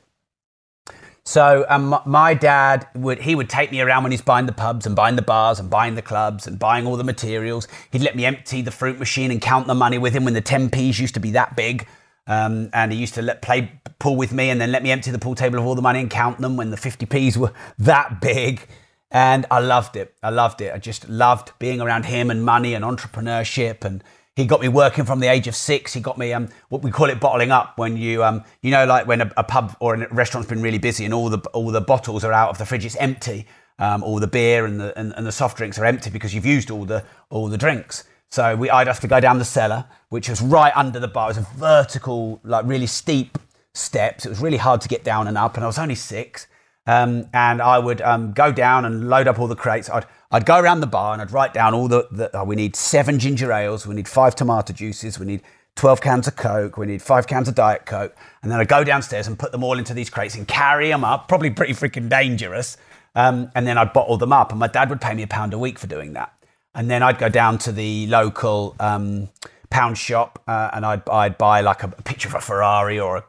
So 1.24 1.64
um, 1.68 1.96
my 2.04 2.34
dad 2.34 2.88
would 2.96 3.20
he 3.20 3.34
would 3.34 3.48
take 3.48 3.70
me 3.70 3.80
around 3.80 4.02
when 4.02 4.10
he's 4.10 4.22
buying 4.22 4.46
the 4.46 4.52
pubs 4.52 4.86
and 4.86 4.96
buying 4.96 5.14
the 5.14 5.22
bars 5.22 5.60
and 5.60 5.70
buying 5.70 5.94
the 5.94 6.02
clubs 6.02 6.46
and 6.46 6.58
buying 6.58 6.86
all 6.86 6.96
the 6.96 7.04
materials. 7.04 7.68
He'd 7.92 8.02
let 8.02 8.16
me 8.16 8.24
empty 8.24 8.60
the 8.60 8.72
fruit 8.72 8.98
machine 8.98 9.30
and 9.30 9.40
count 9.40 9.68
the 9.68 9.74
money 9.74 9.98
with 9.98 10.12
him 10.14 10.24
when 10.24 10.34
the 10.34 10.42
10p's 10.42 10.98
used 10.98 11.14
to 11.14 11.20
be 11.20 11.30
that 11.32 11.54
big. 11.54 11.86
Um, 12.26 12.70
and 12.72 12.92
he 12.92 12.98
used 12.98 13.14
to 13.14 13.22
let 13.22 13.42
play 13.42 13.72
pool 13.98 14.16
with 14.16 14.32
me 14.32 14.50
and 14.50 14.60
then 14.60 14.72
let 14.72 14.82
me 14.82 14.90
empty 14.90 15.10
the 15.10 15.18
pool 15.18 15.34
table 15.34 15.58
of 15.58 15.66
all 15.66 15.74
the 15.74 15.82
money 15.82 16.00
and 16.00 16.10
count 16.10 16.38
them 16.38 16.56
when 16.56 16.70
the 16.70 16.76
50p's 16.76 17.38
were 17.38 17.52
that 17.78 18.20
big. 18.20 18.66
And 19.10 19.46
I 19.50 19.60
loved 19.60 19.96
it. 19.96 20.14
I 20.22 20.30
loved 20.30 20.60
it. 20.60 20.72
I 20.74 20.78
just 20.78 21.08
loved 21.08 21.52
being 21.58 21.80
around 21.80 22.06
him 22.06 22.30
and 22.30 22.44
money 22.44 22.74
and 22.74 22.84
entrepreneurship 22.84 23.84
and 23.84 24.02
he 24.34 24.46
got 24.46 24.60
me 24.60 24.68
working 24.68 25.04
from 25.04 25.20
the 25.20 25.26
age 25.26 25.46
of 25.46 25.54
six. 25.54 25.92
He 25.92 26.00
got 26.00 26.16
me 26.16 26.32
um, 26.32 26.48
what 26.68 26.82
we 26.82 26.90
call 26.90 27.10
it 27.10 27.20
bottling 27.20 27.50
up 27.50 27.76
when 27.76 27.96
you 27.96 28.24
um, 28.24 28.44
you 28.62 28.70
know 28.70 28.86
like 28.86 29.06
when 29.06 29.20
a, 29.20 29.32
a, 29.36 29.44
pub 29.44 29.76
or 29.80 29.94
a 29.94 30.14
restaurant's 30.14 30.48
been 30.48 30.62
really 30.62 30.78
busy 30.78 31.04
and 31.04 31.12
all 31.12 31.28
the 31.28 31.38
all 31.50 31.70
the 31.70 31.80
bottles 31.80 32.24
are 32.24 32.32
out 32.32 32.50
of 32.50 32.58
the 32.58 32.66
fridge, 32.66 32.84
it's 32.84 32.96
empty. 32.96 33.46
Um, 33.78 34.02
all 34.04 34.20
the 34.20 34.26
beer 34.26 34.64
and 34.64 34.78
the 34.78 34.96
and, 34.98 35.12
and, 35.16 35.26
the 35.26 35.32
soft 35.32 35.56
drinks 35.56 35.78
are 35.78 35.84
empty 35.84 36.10
because 36.10 36.34
you've 36.34 36.46
used 36.46 36.70
all 36.70 36.84
the 36.84 37.04
all 37.30 37.48
the 37.48 37.58
drinks. 37.58 38.04
So 38.30 38.56
we 38.56 38.70
I'd 38.70 38.86
have 38.86 39.00
to 39.00 39.08
go 39.08 39.20
down 39.20 39.38
the 39.38 39.44
cellar, 39.44 39.86
which 40.08 40.28
was 40.28 40.40
right 40.40 40.72
under 40.76 41.00
the 41.00 41.08
bar. 41.08 41.30
It 41.30 41.36
was 41.36 41.38
a 41.38 41.48
vertical, 41.56 42.40
like 42.44 42.64
really 42.64 42.86
steep 42.86 43.38
steps. 43.74 44.24
It 44.24 44.28
was 44.28 44.40
really 44.40 44.56
hard 44.56 44.80
to 44.82 44.88
get 44.88 45.04
down 45.04 45.26
and 45.26 45.36
up, 45.36 45.56
and 45.56 45.64
I 45.64 45.66
was 45.66 45.78
only 45.78 45.94
six. 45.94 46.46
Um, 46.86 47.28
and 47.32 47.62
I 47.62 47.78
would 47.78 48.00
um, 48.00 48.32
go 48.32 48.50
down 48.50 48.84
and 48.84 49.08
load 49.08 49.28
up 49.28 49.38
all 49.38 49.46
the 49.46 49.54
crates. 49.54 49.88
I'd, 49.88 50.04
I'd 50.30 50.46
go 50.46 50.58
around 50.58 50.80
the 50.80 50.86
bar 50.86 51.12
and 51.12 51.22
I'd 51.22 51.30
write 51.30 51.54
down 51.54 51.74
all 51.74 51.88
the, 51.88 52.08
the 52.10 52.36
oh, 52.36 52.44
we 52.44 52.56
need 52.56 52.74
seven 52.74 53.18
ginger 53.18 53.52
ales, 53.52 53.86
we 53.86 53.94
need 53.94 54.08
five 54.08 54.34
tomato 54.34 54.72
juices, 54.72 55.18
we 55.18 55.26
need 55.26 55.42
12 55.76 56.00
cans 56.00 56.28
of 56.28 56.36
Coke, 56.36 56.76
we 56.76 56.86
need 56.86 57.00
five 57.00 57.26
cans 57.26 57.48
of 57.48 57.54
Diet 57.54 57.86
Coke. 57.86 58.16
And 58.42 58.50
then 58.50 58.58
I'd 58.58 58.68
go 58.68 58.82
downstairs 58.84 59.26
and 59.26 59.38
put 59.38 59.52
them 59.52 59.62
all 59.62 59.78
into 59.78 59.94
these 59.94 60.10
crates 60.10 60.34
and 60.34 60.46
carry 60.46 60.88
them 60.88 61.04
up, 61.04 61.28
probably 61.28 61.50
pretty 61.50 61.72
freaking 61.72 62.08
dangerous. 62.08 62.76
Um, 63.14 63.50
and 63.54 63.66
then 63.66 63.78
I'd 63.78 63.92
bottle 63.92 64.16
them 64.16 64.32
up. 64.32 64.50
And 64.50 64.58
my 64.58 64.66
dad 64.66 64.90
would 64.90 65.00
pay 65.00 65.14
me 65.14 65.22
a 65.22 65.26
pound 65.26 65.54
a 65.54 65.58
week 65.58 65.78
for 65.78 65.86
doing 65.86 66.14
that. 66.14 66.32
And 66.74 66.90
then 66.90 67.02
I'd 67.02 67.18
go 67.18 67.28
down 67.28 67.58
to 67.58 67.72
the 67.72 68.06
local 68.06 68.74
um, 68.80 69.28
pound 69.70 69.98
shop 69.98 70.42
uh, 70.46 70.70
and 70.72 70.84
I'd, 70.86 71.08
I'd 71.08 71.38
buy 71.38 71.60
like 71.60 71.82
a, 71.82 71.86
a 71.86 72.02
picture 72.02 72.28
of 72.28 72.34
a 72.34 72.40
Ferrari 72.40 72.98
or 72.98 73.18
a 73.18 73.24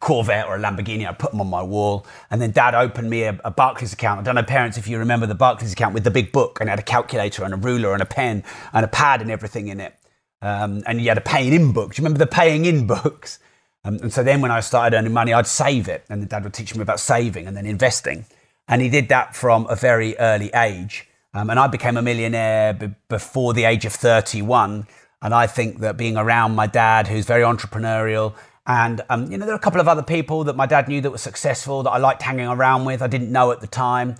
Corvette 0.00 0.46
or 0.46 0.56
a 0.56 0.58
Lamborghini. 0.58 1.08
I 1.08 1.12
put 1.12 1.32
them 1.32 1.40
on 1.40 1.48
my 1.48 1.62
wall. 1.62 2.06
And 2.30 2.40
then 2.40 2.52
dad 2.52 2.74
opened 2.74 3.10
me 3.10 3.24
a, 3.24 3.38
a, 3.44 3.50
Barclays 3.50 3.92
account. 3.92 4.20
I 4.20 4.22
don't 4.22 4.34
know, 4.34 4.42
parents, 4.42 4.78
if 4.78 4.86
you 4.86 4.98
remember 4.98 5.26
the 5.26 5.34
Barclays 5.34 5.72
account 5.72 5.94
with 5.94 6.04
the 6.04 6.10
big 6.10 6.32
book 6.32 6.58
and 6.60 6.68
had 6.68 6.78
a 6.78 6.82
calculator 6.82 7.44
and 7.44 7.52
a 7.52 7.56
ruler 7.56 7.92
and 7.92 8.02
a 8.02 8.06
pen 8.06 8.44
and 8.72 8.84
a 8.84 8.88
pad 8.88 9.20
and 9.20 9.30
everything 9.30 9.68
in 9.68 9.80
it. 9.80 9.94
Um, 10.40 10.82
and 10.86 11.00
you 11.00 11.08
had 11.08 11.18
a 11.18 11.22
paying 11.22 11.52
in 11.52 11.72
book. 11.72 11.94
Do 11.94 12.00
you 12.00 12.04
remember 12.04 12.24
the 12.24 12.30
paying 12.30 12.64
in 12.64 12.86
books? 12.86 13.40
Um, 13.84 13.98
and 14.02 14.12
so 14.12 14.22
then 14.22 14.40
when 14.40 14.50
I 14.50 14.60
started 14.60 14.96
earning 14.96 15.12
money, 15.12 15.32
I'd 15.32 15.46
save 15.46 15.88
it. 15.88 16.04
And 16.08 16.22
the 16.22 16.26
dad 16.26 16.44
would 16.44 16.54
teach 16.54 16.74
me 16.74 16.82
about 16.82 17.00
saving 17.00 17.46
and 17.46 17.56
then 17.56 17.66
investing. 17.66 18.26
And 18.68 18.82
he 18.82 18.88
did 18.88 19.08
that 19.08 19.34
from 19.34 19.66
a 19.68 19.76
very 19.76 20.16
early 20.18 20.50
age. 20.54 21.08
Um, 21.34 21.50
and 21.50 21.58
I 21.58 21.66
became 21.66 21.96
a 21.96 22.02
millionaire 22.02 22.74
b- 22.74 22.94
before 23.08 23.54
the 23.54 23.64
age 23.64 23.84
of 23.84 23.92
31. 23.92 24.86
And 25.22 25.34
I 25.34 25.46
think 25.46 25.80
that 25.80 25.96
being 25.96 26.16
around 26.16 26.54
my 26.54 26.66
dad, 26.66 27.08
who's 27.08 27.24
very 27.24 27.42
entrepreneurial, 27.42 28.34
and 28.68 29.00
um, 29.08 29.32
you 29.32 29.38
know, 29.38 29.46
there 29.46 29.54
are 29.54 29.58
a 29.58 29.60
couple 29.60 29.80
of 29.80 29.88
other 29.88 30.02
people 30.02 30.44
that 30.44 30.54
my 30.54 30.66
dad 30.66 30.88
knew 30.88 31.00
that 31.00 31.10
were 31.10 31.18
successful 31.18 31.82
that 31.82 31.90
I 31.90 31.96
liked 31.98 32.22
hanging 32.22 32.46
around 32.46 32.84
with. 32.84 33.00
I 33.00 33.06
didn't 33.06 33.32
know 33.32 33.50
at 33.50 33.60
the 33.60 33.66
time. 33.66 34.16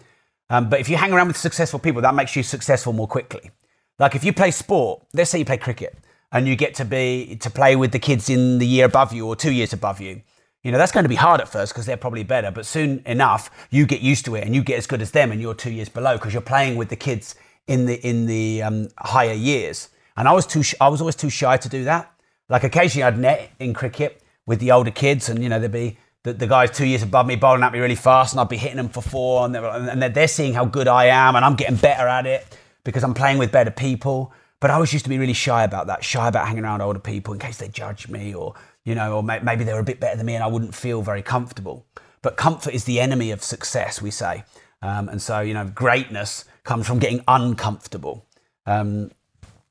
Um, 0.48 0.70
but 0.70 0.80
if 0.80 0.88
you 0.88 0.96
hang 0.96 1.12
around 1.12 1.28
with 1.28 1.36
successful 1.36 1.78
people, 1.78 2.00
that 2.00 2.14
makes 2.14 2.34
you 2.34 2.42
successful 2.42 2.94
more 2.94 3.06
quickly. 3.06 3.50
Like 3.98 4.14
if 4.14 4.24
you 4.24 4.32
play 4.32 4.50
sport, 4.50 5.02
let's 5.12 5.28
say 5.30 5.38
you 5.38 5.44
play 5.44 5.58
cricket, 5.58 5.98
and 6.32 6.48
you 6.48 6.56
get 6.56 6.74
to 6.76 6.84
be 6.84 7.36
to 7.40 7.50
play 7.50 7.76
with 7.76 7.92
the 7.92 7.98
kids 7.98 8.30
in 8.30 8.58
the 8.58 8.66
year 8.66 8.86
above 8.86 9.12
you 9.12 9.26
or 9.26 9.36
two 9.36 9.52
years 9.52 9.72
above 9.72 10.00
you. 10.00 10.22
You 10.62 10.72
know, 10.72 10.78
that's 10.78 10.92
going 10.92 11.04
to 11.04 11.08
be 11.08 11.14
hard 11.14 11.40
at 11.40 11.48
first 11.48 11.72
because 11.72 11.86
they're 11.86 11.96
probably 11.96 12.24
better, 12.24 12.50
but 12.50 12.66
soon 12.66 13.02
enough 13.06 13.50
you 13.70 13.86
get 13.86 14.00
used 14.00 14.24
to 14.24 14.34
it 14.34 14.44
and 14.44 14.54
you 14.54 14.62
get 14.62 14.76
as 14.78 14.86
good 14.86 15.00
as 15.00 15.12
them 15.12 15.30
and 15.30 15.40
you're 15.40 15.54
two 15.54 15.70
years 15.70 15.88
below 15.88 16.16
because 16.16 16.32
you're 16.32 16.42
playing 16.42 16.76
with 16.76 16.88
the 16.88 16.96
kids 16.96 17.34
in 17.66 17.86
the 17.86 17.94
in 18.06 18.26
the 18.26 18.62
um, 18.62 18.88
higher 18.98 19.32
years. 19.32 19.90
And 20.16 20.26
I 20.26 20.32
was 20.32 20.46
too 20.46 20.62
I 20.80 20.88
was 20.88 21.00
always 21.00 21.16
too 21.16 21.30
shy 21.30 21.56
to 21.58 21.68
do 21.68 21.84
that. 21.84 22.12
Like 22.48 22.64
occasionally 22.64 23.04
I'd 23.04 23.18
net 23.18 23.50
in 23.58 23.74
cricket 23.74 24.22
with 24.48 24.60
the 24.60 24.72
older 24.72 24.90
kids, 24.90 25.28
and 25.28 25.42
you 25.42 25.48
know 25.48 25.60
there'd 25.60 25.70
be 25.70 25.98
the, 26.24 26.32
the 26.32 26.46
guys 26.46 26.70
two 26.70 26.86
years 26.86 27.02
above 27.02 27.26
me 27.26 27.36
bowling 27.36 27.62
at 27.62 27.72
me 27.72 27.78
really 27.78 27.94
fast, 27.94 28.32
and 28.32 28.40
I'd 28.40 28.48
be 28.48 28.56
hitting 28.56 28.78
them 28.78 28.88
for 28.88 29.02
four, 29.02 29.44
and 29.44 29.54
they're, 29.54 29.64
and 29.64 30.02
they're 30.02 30.26
seeing 30.26 30.54
how 30.54 30.64
good 30.64 30.88
I 30.88 31.04
am, 31.04 31.36
and 31.36 31.44
I'm 31.44 31.54
getting 31.54 31.76
better 31.76 32.08
at 32.08 32.26
it 32.26 32.58
because 32.82 33.04
I'm 33.04 33.14
playing 33.14 33.36
with 33.36 33.52
better 33.52 33.70
people. 33.70 34.32
But 34.58 34.70
I 34.70 34.74
always 34.74 34.92
used 34.92 35.04
to 35.04 35.10
be 35.10 35.18
really 35.18 35.34
shy 35.34 35.62
about 35.62 35.86
that, 35.86 36.02
shy 36.02 36.26
about 36.26 36.48
hanging 36.48 36.64
around 36.64 36.80
older 36.80 36.98
people 36.98 37.32
in 37.34 37.38
case 37.38 37.58
they 37.58 37.68
judge 37.68 38.08
me, 38.08 38.34
or 38.34 38.54
you 38.84 38.94
know, 38.94 39.18
or 39.18 39.22
may, 39.22 39.38
maybe 39.40 39.64
they 39.64 39.74
were 39.74 39.80
a 39.80 39.84
bit 39.84 40.00
better 40.00 40.16
than 40.16 40.24
me, 40.24 40.34
and 40.34 40.42
I 40.42 40.48
wouldn't 40.48 40.74
feel 40.74 41.02
very 41.02 41.22
comfortable. 41.22 41.86
But 42.22 42.38
comfort 42.38 42.72
is 42.72 42.84
the 42.84 43.00
enemy 43.00 43.30
of 43.30 43.44
success, 43.44 44.00
we 44.00 44.10
say, 44.10 44.44
um, 44.80 45.10
and 45.10 45.20
so 45.20 45.40
you 45.40 45.52
know, 45.52 45.66
greatness 45.66 46.46
comes 46.64 46.86
from 46.86 46.98
getting 46.98 47.22
uncomfortable. 47.28 48.26
Um, 48.64 49.10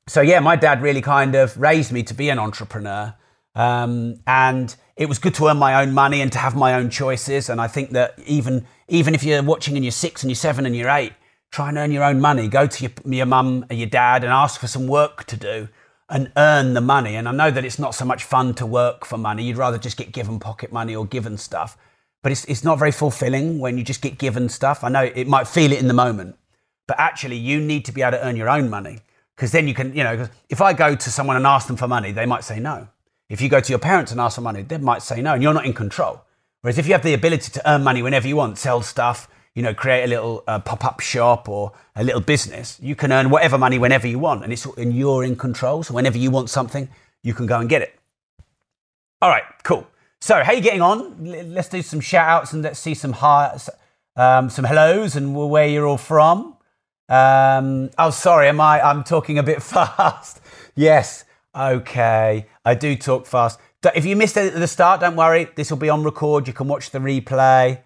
so 0.06 0.20
yeah, 0.20 0.38
my 0.38 0.54
dad 0.54 0.80
really 0.82 1.02
kind 1.02 1.34
of 1.34 1.56
raised 1.58 1.90
me 1.90 2.04
to 2.04 2.14
be 2.14 2.30
an 2.30 2.38
entrepreneur. 2.38 3.14
Um, 3.54 4.20
and 4.26 4.74
it 4.96 5.08
was 5.08 5.18
good 5.18 5.34
to 5.34 5.48
earn 5.48 5.56
my 5.56 5.82
own 5.82 5.92
money 5.92 6.20
and 6.20 6.30
to 6.32 6.38
have 6.38 6.54
my 6.54 6.74
own 6.74 6.90
choices. 6.90 7.48
And 7.48 7.60
I 7.60 7.68
think 7.68 7.90
that 7.90 8.18
even 8.26 8.66
even 8.88 9.14
if 9.14 9.22
you're 9.22 9.42
watching 9.42 9.76
and 9.76 9.84
you're 9.84 9.92
six 9.92 10.22
and 10.22 10.30
you're 10.30 10.36
seven 10.36 10.66
and 10.66 10.74
you're 10.76 10.88
eight, 10.88 11.12
try 11.50 11.68
and 11.68 11.78
earn 11.78 11.92
your 11.92 12.04
own 12.04 12.20
money. 12.20 12.48
Go 12.48 12.66
to 12.66 12.82
your, 12.82 12.92
your 13.12 13.26
mum 13.26 13.66
or 13.70 13.74
your 13.74 13.88
dad 13.88 14.24
and 14.24 14.32
ask 14.32 14.60
for 14.60 14.66
some 14.66 14.86
work 14.86 15.24
to 15.24 15.36
do 15.36 15.68
and 16.08 16.32
earn 16.36 16.74
the 16.74 16.80
money. 16.80 17.16
And 17.16 17.28
I 17.28 17.32
know 17.32 17.50
that 17.50 17.64
it's 17.64 17.78
not 17.78 17.94
so 17.94 18.04
much 18.04 18.24
fun 18.24 18.54
to 18.54 18.66
work 18.66 19.04
for 19.04 19.18
money. 19.18 19.44
You'd 19.44 19.56
rather 19.56 19.78
just 19.78 19.96
get 19.96 20.12
given 20.12 20.38
pocket 20.38 20.72
money 20.72 20.94
or 20.96 21.04
given 21.06 21.36
stuff. 21.36 21.76
But 22.22 22.32
it's, 22.32 22.44
it's 22.46 22.64
not 22.64 22.78
very 22.78 22.92
fulfilling 22.92 23.58
when 23.58 23.78
you 23.78 23.84
just 23.84 24.02
get 24.02 24.18
given 24.18 24.48
stuff. 24.48 24.82
I 24.82 24.88
know 24.88 25.02
it 25.02 25.28
might 25.28 25.46
feel 25.46 25.72
it 25.72 25.78
in 25.78 25.86
the 25.86 25.94
moment, 25.94 26.36
but 26.86 26.98
actually 26.98 27.36
you 27.36 27.60
need 27.60 27.84
to 27.84 27.92
be 27.92 28.02
able 28.02 28.18
to 28.18 28.26
earn 28.26 28.36
your 28.36 28.48
own 28.48 28.68
money 28.68 28.98
because 29.36 29.52
then 29.52 29.68
you 29.68 29.74
can, 29.74 29.94
you 29.94 30.02
know, 30.02 30.28
if 30.48 30.60
I 30.60 30.72
go 30.72 30.96
to 30.96 31.10
someone 31.10 31.36
and 31.36 31.46
ask 31.46 31.68
them 31.68 31.76
for 31.76 31.86
money, 31.86 32.10
they 32.10 32.26
might 32.26 32.42
say 32.42 32.58
no. 32.58 32.88
If 33.28 33.40
you 33.40 33.48
go 33.48 33.60
to 33.60 33.70
your 33.70 33.78
parents 33.78 34.10
and 34.10 34.20
ask 34.20 34.36
for 34.36 34.40
money, 34.40 34.62
they 34.62 34.78
might 34.78 35.02
say 35.02 35.20
no, 35.20 35.34
and 35.34 35.42
you're 35.42 35.54
not 35.54 35.66
in 35.66 35.74
control. 35.74 36.24
Whereas 36.62 36.78
if 36.78 36.86
you 36.86 36.92
have 36.92 37.02
the 37.02 37.14
ability 37.14 37.50
to 37.52 37.70
earn 37.70 37.84
money 37.84 38.02
whenever 38.02 38.26
you 38.26 38.36
want, 38.36 38.58
sell 38.58 38.82
stuff, 38.82 39.28
you 39.54 39.62
know, 39.62 39.74
create 39.74 40.04
a 40.04 40.06
little 40.06 40.44
uh, 40.46 40.58
pop-up 40.60 41.00
shop 41.00 41.48
or 41.48 41.72
a 41.94 42.02
little 42.02 42.20
business, 42.20 42.78
you 42.80 42.94
can 42.94 43.12
earn 43.12 43.30
whatever 43.30 43.58
money 43.58 43.78
whenever 43.78 44.06
you 44.06 44.18
want, 44.18 44.44
and 44.44 44.52
it's 44.52 44.64
and 44.64 44.94
you're 44.94 45.24
in 45.24 45.36
control. 45.36 45.82
So 45.82 45.94
whenever 45.94 46.16
you 46.16 46.30
want 46.30 46.48
something, 46.48 46.88
you 47.22 47.34
can 47.34 47.46
go 47.46 47.60
and 47.60 47.68
get 47.68 47.82
it. 47.82 47.98
All 49.20 49.28
right, 49.28 49.44
cool. 49.62 49.86
So 50.20 50.42
how 50.42 50.52
are 50.52 50.54
you 50.54 50.60
getting 50.60 50.82
on? 50.82 51.24
Let's 51.52 51.68
do 51.68 51.82
some 51.82 52.00
shout 52.00 52.28
outs 52.28 52.52
and 52.52 52.62
let's 52.62 52.78
see 52.78 52.94
some 52.94 53.12
hi, 53.12 53.58
um, 54.16 54.48
some 54.48 54.64
hellos 54.64 55.16
and 55.16 55.34
where 55.34 55.66
you're 55.66 55.86
all 55.86 55.98
from. 55.98 56.56
Um, 57.08 57.90
oh, 57.98 58.10
sorry, 58.10 58.48
am 58.48 58.60
I? 58.60 58.80
I'm 58.80 59.04
talking 59.04 59.38
a 59.38 59.42
bit 59.42 59.62
fast. 59.74 60.40
yes. 60.74 61.24
Okay, 61.58 62.46
I 62.64 62.74
do 62.74 62.94
talk 62.94 63.26
fast. 63.26 63.58
If 63.92 64.04
you 64.06 64.14
missed 64.14 64.36
it 64.36 64.54
at 64.54 64.60
the 64.60 64.68
start, 64.68 65.00
don't 65.00 65.16
worry. 65.16 65.48
This 65.56 65.70
will 65.70 65.78
be 65.78 65.88
on 65.88 66.04
record. 66.04 66.46
You 66.46 66.52
can 66.52 66.68
watch 66.68 66.90
the 66.90 67.00
replay. 67.00 67.80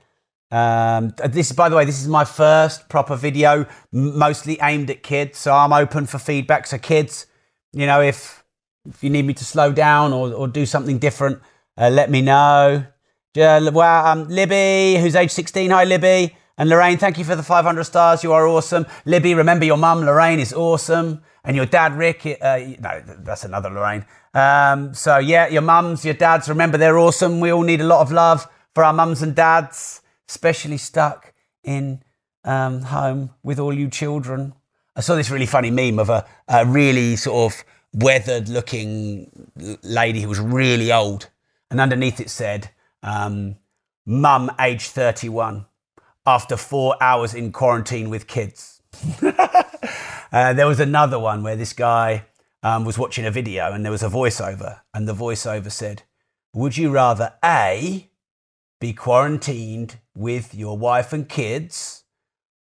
Um, 0.50 1.14
this, 1.30 1.50
is 1.50 1.56
by 1.56 1.70
the 1.70 1.76
way, 1.76 1.86
this 1.86 1.98
is 1.98 2.06
my 2.06 2.26
first 2.26 2.90
proper 2.90 3.16
video, 3.16 3.64
mostly 3.90 4.58
aimed 4.60 4.90
at 4.90 5.02
kids. 5.02 5.38
So 5.38 5.54
I'm 5.54 5.72
open 5.72 6.04
for 6.04 6.18
feedback. 6.18 6.66
So 6.66 6.76
kids, 6.76 7.26
you 7.72 7.86
know, 7.86 8.02
if 8.02 8.44
if 8.86 9.02
you 9.02 9.08
need 9.08 9.24
me 9.24 9.32
to 9.32 9.44
slow 9.44 9.72
down 9.72 10.12
or, 10.12 10.34
or 10.34 10.48
do 10.48 10.66
something 10.66 10.98
different, 10.98 11.40
uh, 11.78 11.88
let 11.88 12.10
me 12.10 12.20
know. 12.20 12.84
Uh, 13.34 13.70
well, 13.72 14.06
um, 14.06 14.28
Libby, 14.28 15.00
who's 15.00 15.16
age 15.16 15.30
16. 15.30 15.70
Hi, 15.70 15.84
Libby. 15.84 16.36
And 16.58 16.68
Lorraine, 16.68 16.98
thank 16.98 17.18
you 17.18 17.24
for 17.24 17.34
the 17.34 17.42
500 17.42 17.84
stars. 17.84 18.22
You 18.22 18.32
are 18.32 18.46
awesome. 18.46 18.86
Libby, 19.04 19.34
remember 19.34 19.64
your 19.64 19.76
mum, 19.78 20.00
Lorraine, 20.04 20.38
is 20.38 20.52
awesome 20.52 21.22
and 21.44 21.56
your 21.56 21.66
dad 21.66 21.96
Rick. 21.96 22.26
Uh, 22.40 22.58
no, 22.80 23.02
that's 23.18 23.44
another 23.44 23.70
Lorraine. 23.70 24.04
Um, 24.34 24.94
so 24.94 25.18
yeah, 25.18 25.48
your 25.48 25.62
mums, 25.62 26.04
your 26.04 26.14
dads. 26.14 26.48
Remember, 26.48 26.78
they're 26.78 26.98
awesome. 26.98 27.40
We 27.40 27.52
all 27.52 27.62
need 27.62 27.80
a 27.80 27.86
lot 27.86 28.00
of 28.00 28.12
love 28.12 28.46
for 28.74 28.84
our 28.84 28.92
mums 28.92 29.22
and 29.22 29.34
dads, 29.34 30.02
especially 30.28 30.78
stuck 30.78 31.32
in 31.64 32.02
um, 32.44 32.82
home 32.82 33.30
with 33.42 33.58
all 33.58 33.72
you 33.72 33.88
children. 33.88 34.54
I 34.94 35.00
saw 35.00 35.14
this 35.14 35.30
really 35.30 35.46
funny 35.46 35.70
meme 35.70 35.98
of 35.98 36.10
a, 36.10 36.26
a 36.48 36.66
really 36.66 37.16
sort 37.16 37.52
of 37.52 37.64
weathered-looking 37.94 39.48
lady 39.82 40.22
who 40.22 40.28
was 40.28 40.40
really 40.40 40.92
old, 40.92 41.28
and 41.70 41.80
underneath 41.80 42.20
it 42.20 42.30
said, 42.30 42.70
um, 43.02 43.56
"Mum, 44.04 44.50
age 44.60 44.88
31, 44.88 45.66
after 46.26 46.56
four 46.56 46.96
hours 47.02 47.34
in 47.34 47.52
quarantine 47.52 48.10
with 48.10 48.26
kids." 48.26 48.82
Uh, 50.32 50.54
there 50.54 50.66
was 50.66 50.80
another 50.80 51.18
one 51.18 51.42
where 51.42 51.56
this 51.56 51.74
guy 51.74 52.24
um, 52.62 52.86
was 52.86 52.96
watching 52.96 53.26
a 53.26 53.30
video 53.30 53.72
and 53.72 53.84
there 53.84 53.92
was 53.92 54.02
a 54.02 54.08
voiceover, 54.08 54.80
and 54.94 55.06
the 55.06 55.14
voiceover 55.14 55.70
said, 55.70 56.04
Would 56.54 56.76
you 56.76 56.90
rather 56.90 57.34
A, 57.44 58.10
be 58.80 58.94
quarantined 58.94 59.98
with 60.14 60.54
your 60.54 60.78
wife 60.78 61.12
and 61.12 61.28
kids, 61.28 62.04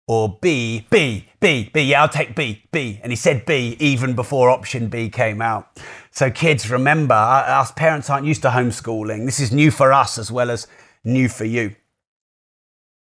or 0.07 0.37
B, 0.39 0.85
B, 0.91 1.27
B, 1.39 1.71
B, 1.73 1.81
yeah, 1.81 2.03
I'll 2.03 2.09
take 2.09 2.35
B, 2.35 2.63
B. 2.71 2.99
And 3.01 3.11
he 3.11 3.15
said 3.15 3.47
B 3.47 3.75
even 3.79 4.13
before 4.13 4.51
option 4.51 4.87
B 4.87 5.09
came 5.09 5.41
out. 5.41 5.79
So, 6.11 6.29
kids, 6.29 6.69
remember, 6.69 7.15
us 7.15 7.71
parents 7.71 8.11
aren't 8.11 8.27
used 8.27 8.43
to 8.43 8.49
homeschooling. 8.49 9.25
This 9.25 9.39
is 9.39 9.51
new 9.51 9.71
for 9.71 9.91
us 9.91 10.19
as 10.19 10.31
well 10.31 10.51
as 10.51 10.67
new 11.03 11.27
for 11.27 11.45
you. 11.45 11.75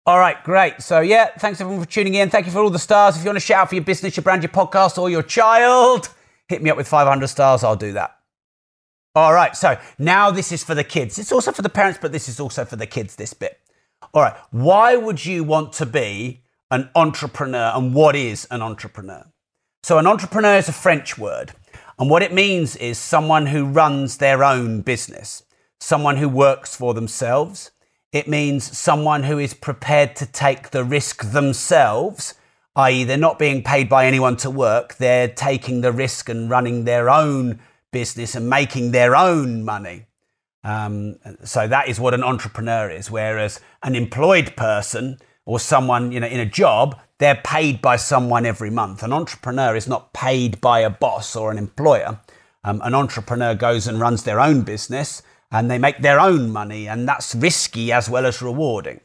All 0.05 0.19
right, 0.19 0.43
great. 0.43 0.83
So, 0.83 0.99
yeah, 0.99 1.31
thanks 1.39 1.61
everyone 1.61 1.85
for 1.85 1.89
tuning 1.89 2.15
in. 2.15 2.29
Thank 2.29 2.47
you 2.47 2.53
for 2.53 2.59
all 2.59 2.71
the 2.71 2.79
stars. 2.81 3.17
If 3.17 3.23
you 3.23 3.29
want 3.29 3.37
to 3.37 3.41
shout 3.41 3.63
out 3.63 3.69
for 3.69 3.77
your 3.77 3.85
business, 3.85 4.17
your 4.17 4.25
brand, 4.25 4.43
your 4.43 4.51
podcast, 4.51 4.99
or 4.99 5.09
your 5.09 5.23
child, 5.23 6.09
hit 6.49 6.61
me 6.61 6.71
up 6.71 6.77
with 6.77 6.89
500 6.89 7.29
stars. 7.29 7.63
I'll 7.63 7.77
do 7.77 7.93
that. 7.93 8.17
All 9.15 9.33
right, 9.33 9.55
so 9.55 9.79
now 10.01 10.33
this 10.33 10.51
is 10.51 10.65
for 10.65 10.75
the 10.75 10.83
kids. 10.83 11.21
It's 11.21 11.31
also 11.31 11.53
for 11.53 11.63
the 11.63 11.69
parents, 11.69 12.01
but 12.03 12.11
this 12.11 12.29
is 12.29 12.41
also 12.41 12.65
for 12.65 12.75
the 12.75 12.87
kids, 12.87 13.15
this 13.15 13.33
bit. 13.33 13.61
All 14.13 14.23
right, 14.23 14.35
why 14.51 14.97
would 14.97 15.25
you 15.25 15.45
want 15.45 15.73
to 15.75 15.87
be 15.87 16.43
an 16.73 16.91
entrepreneur 16.97 17.71
and 17.73 17.95
what 17.95 18.17
is 18.17 18.45
an 18.51 18.61
entrepreneur? 18.61 19.25
So, 19.85 19.99
an 19.99 20.09
entrepreneur 20.09 20.57
is 20.57 20.69
a 20.69 20.73
French 20.73 21.17
word, 21.17 21.53
and 21.97 22.11
what 22.11 22.23
it 22.23 22.33
means 22.33 22.75
is 22.75 22.99
someone 22.99 23.47
who 23.47 23.67
runs 23.67 24.17
their 24.17 24.43
own 24.43 24.81
business, 24.81 25.45
someone 25.79 26.17
who 26.17 26.29
works 26.29 26.75
for 26.75 26.93
themselves 26.93 27.71
it 28.13 28.29
means 28.29 28.77
someone 28.77 29.23
who 29.23 29.39
is 29.39 29.55
prepared 29.55 30.15
to 30.17 30.27
take 30.27 30.71
the 30.71 30.85
risk 30.85 31.33
themselves, 31.33 32.35
i.e., 32.77 33.05
they're 33.05 33.17
not 33.17 33.39
being 33.39 33.63
paid 33.63 33.89
by 33.89 34.07
anyone 34.07 34.37
to 34.37 34.51
work, 34.51 34.97
they're 34.97 35.29
taking 35.29 35.81
the 35.81 35.93
risk 35.93 36.29
and 36.29 36.51
running 36.51 36.85
their 36.85 37.09
own 37.09 37.59
business 37.91 38.35
and 38.35 38.49
making 38.49 38.93
their 38.93 39.17
own 39.17 39.65
money. 39.65 40.07
Um, 40.65 41.17
so 41.43 41.67
that 41.67 41.89
is 41.89 41.99
what 41.99 42.15
an 42.15 42.23
entrepreneur 42.23 42.89
is. 42.91 43.11
Whereas 43.11 43.61
an 43.83 43.97
employed 43.97 44.57
person 44.57 45.19
or 45.45 45.59
someone 45.59 46.13
you 46.13 46.21
know 46.21 46.27
in 46.27 46.39
a 46.41 46.47
job, 46.47 47.01
they're 47.19 47.41
paid 47.45 47.83
by 47.83 47.97
someone 47.97 48.47
every 48.47 48.71
month. 48.71 49.03
An 49.03 49.13
entrepreneur 49.13 49.75
is 49.75 49.89
not 49.89 50.13
paid 50.13 50.61
by 50.61 50.81
a 50.81 50.91
boss 50.91 51.35
or 51.35 51.51
an 51.51 51.59
employer. 51.59 52.21
Um, 52.65 52.81
an 52.85 52.95
entrepreneur 52.95 53.55
goes 53.55 53.87
and 53.89 53.99
runs 53.99 54.23
their 54.23 54.41
own 54.41 54.63
business 54.63 55.23
and 55.53 55.71
they 55.71 55.79
make 55.79 55.99
their 55.99 56.19
own 56.19 56.51
money, 56.51 56.89
and 56.89 57.07
that's 57.07 57.35
risky 57.35 57.93
as 57.93 58.09
well 58.09 58.27
as 58.27 58.43
rewarding. 58.43 59.01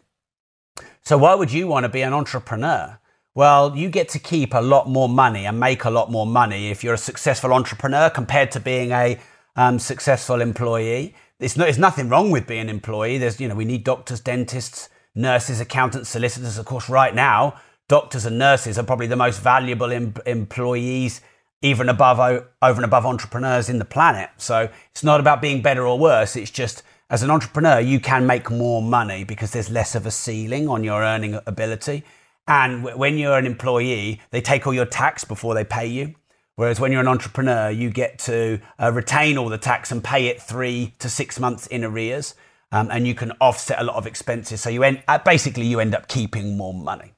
So, 1.03 1.17
why 1.17 1.35
would 1.35 1.51
you 1.51 1.67
want 1.67 1.83
to 1.83 1.89
be 1.89 2.01
an 2.01 2.13
entrepreneur? 2.13 2.99
Well, 3.35 3.77
you 3.77 3.89
get 3.89 4.09
to 4.09 4.19
keep 4.19 4.53
a 4.55 4.61
lot 4.61 4.89
more 4.89 5.07
money 5.07 5.45
and 5.45 5.59
make 5.59 5.83
a 5.83 5.91
lot 5.91 6.09
more 6.09 6.25
money 6.25 6.71
if 6.71 6.83
you're 6.83 6.95
a 6.95 6.97
successful 6.97 7.53
entrepreneur 7.53 8.09
compared 8.09 8.49
to 8.51 8.59
being 8.59 8.91
a 8.91 9.19
um, 9.55 9.77
successful 9.77 10.41
employee. 10.41 11.13
It's 11.39 11.55
no, 11.55 11.65
there's 11.65 11.77
nothing 11.77 12.09
wrong 12.09 12.31
with 12.31 12.47
being 12.47 12.61
an 12.61 12.69
employee. 12.69 13.19
There's, 13.19 13.39
you 13.39 13.47
know, 13.47 13.53
we 13.53 13.65
need 13.65 13.83
doctors, 13.83 14.21
dentists, 14.21 14.89
nurses, 15.13 15.59
accountants, 15.59 16.09
solicitors. 16.09 16.57
Of 16.57 16.65
course, 16.65 16.89
right 16.89 17.13
now, 17.13 17.59
doctors 17.87 18.25
and 18.25 18.39
nurses 18.39 18.79
are 18.79 18.83
probably 18.83 19.07
the 19.07 19.15
most 19.15 19.41
valuable 19.41 19.91
em- 19.91 20.15
employees, 20.25 21.21
even 21.61 21.89
above 21.89 22.19
over 22.19 22.45
and 22.61 22.85
above 22.85 23.05
entrepreneurs 23.05 23.69
in 23.69 23.79
the 23.79 23.85
planet. 23.85 24.29
So 24.37 24.69
it's 24.91 25.03
not 25.03 25.19
about 25.19 25.41
being 25.41 25.61
better 25.61 25.85
or 25.85 25.97
worse. 25.97 26.35
It's 26.35 26.51
just 26.51 26.83
as 27.09 27.23
an 27.23 27.31
entrepreneur, 27.31 27.79
you 27.79 27.99
can 27.99 28.27
make 28.27 28.51
more 28.51 28.81
money 28.81 29.23
because 29.23 29.51
there's 29.51 29.69
less 29.69 29.95
of 29.95 30.05
a 30.05 30.11
ceiling 30.11 30.67
on 30.67 30.83
your 30.83 31.01
earning 31.01 31.39
ability. 31.45 32.03
And 32.47 32.83
when 32.83 33.17
you're 33.17 33.37
an 33.37 33.45
employee, 33.45 34.21
they 34.31 34.41
take 34.41 34.67
all 34.67 34.73
your 34.73 34.85
tax 34.85 35.23
before 35.23 35.53
they 35.53 35.63
pay 35.63 35.87
you. 35.87 36.15
Whereas 36.55 36.79
when 36.79 36.91
you're 36.91 37.01
an 37.01 37.07
entrepreneur, 37.07 37.69
you 37.69 37.89
get 37.91 38.19
to 38.19 38.59
uh, 38.81 38.91
retain 38.91 39.37
all 39.37 39.47
the 39.47 39.57
tax 39.57 39.91
and 39.91 40.03
pay 40.03 40.27
it 40.27 40.41
three 40.41 40.95
to 40.99 41.07
six 41.07 41.39
months 41.39 41.67
in 41.67 41.83
arrears. 41.83 42.35
Um, 42.71 42.89
and 42.91 43.07
you 43.07 43.15
can 43.15 43.31
offset 43.39 43.79
a 43.79 43.83
lot 43.83 43.95
of 43.95 44.05
expenses. 44.05 44.59
So 44.59 44.69
you 44.69 44.83
end, 44.83 45.01
uh, 45.07 45.19
basically 45.19 45.65
you 45.65 45.79
end 45.79 45.95
up 45.95 46.07
keeping 46.07 46.57
more 46.57 46.73
money. 46.73 47.13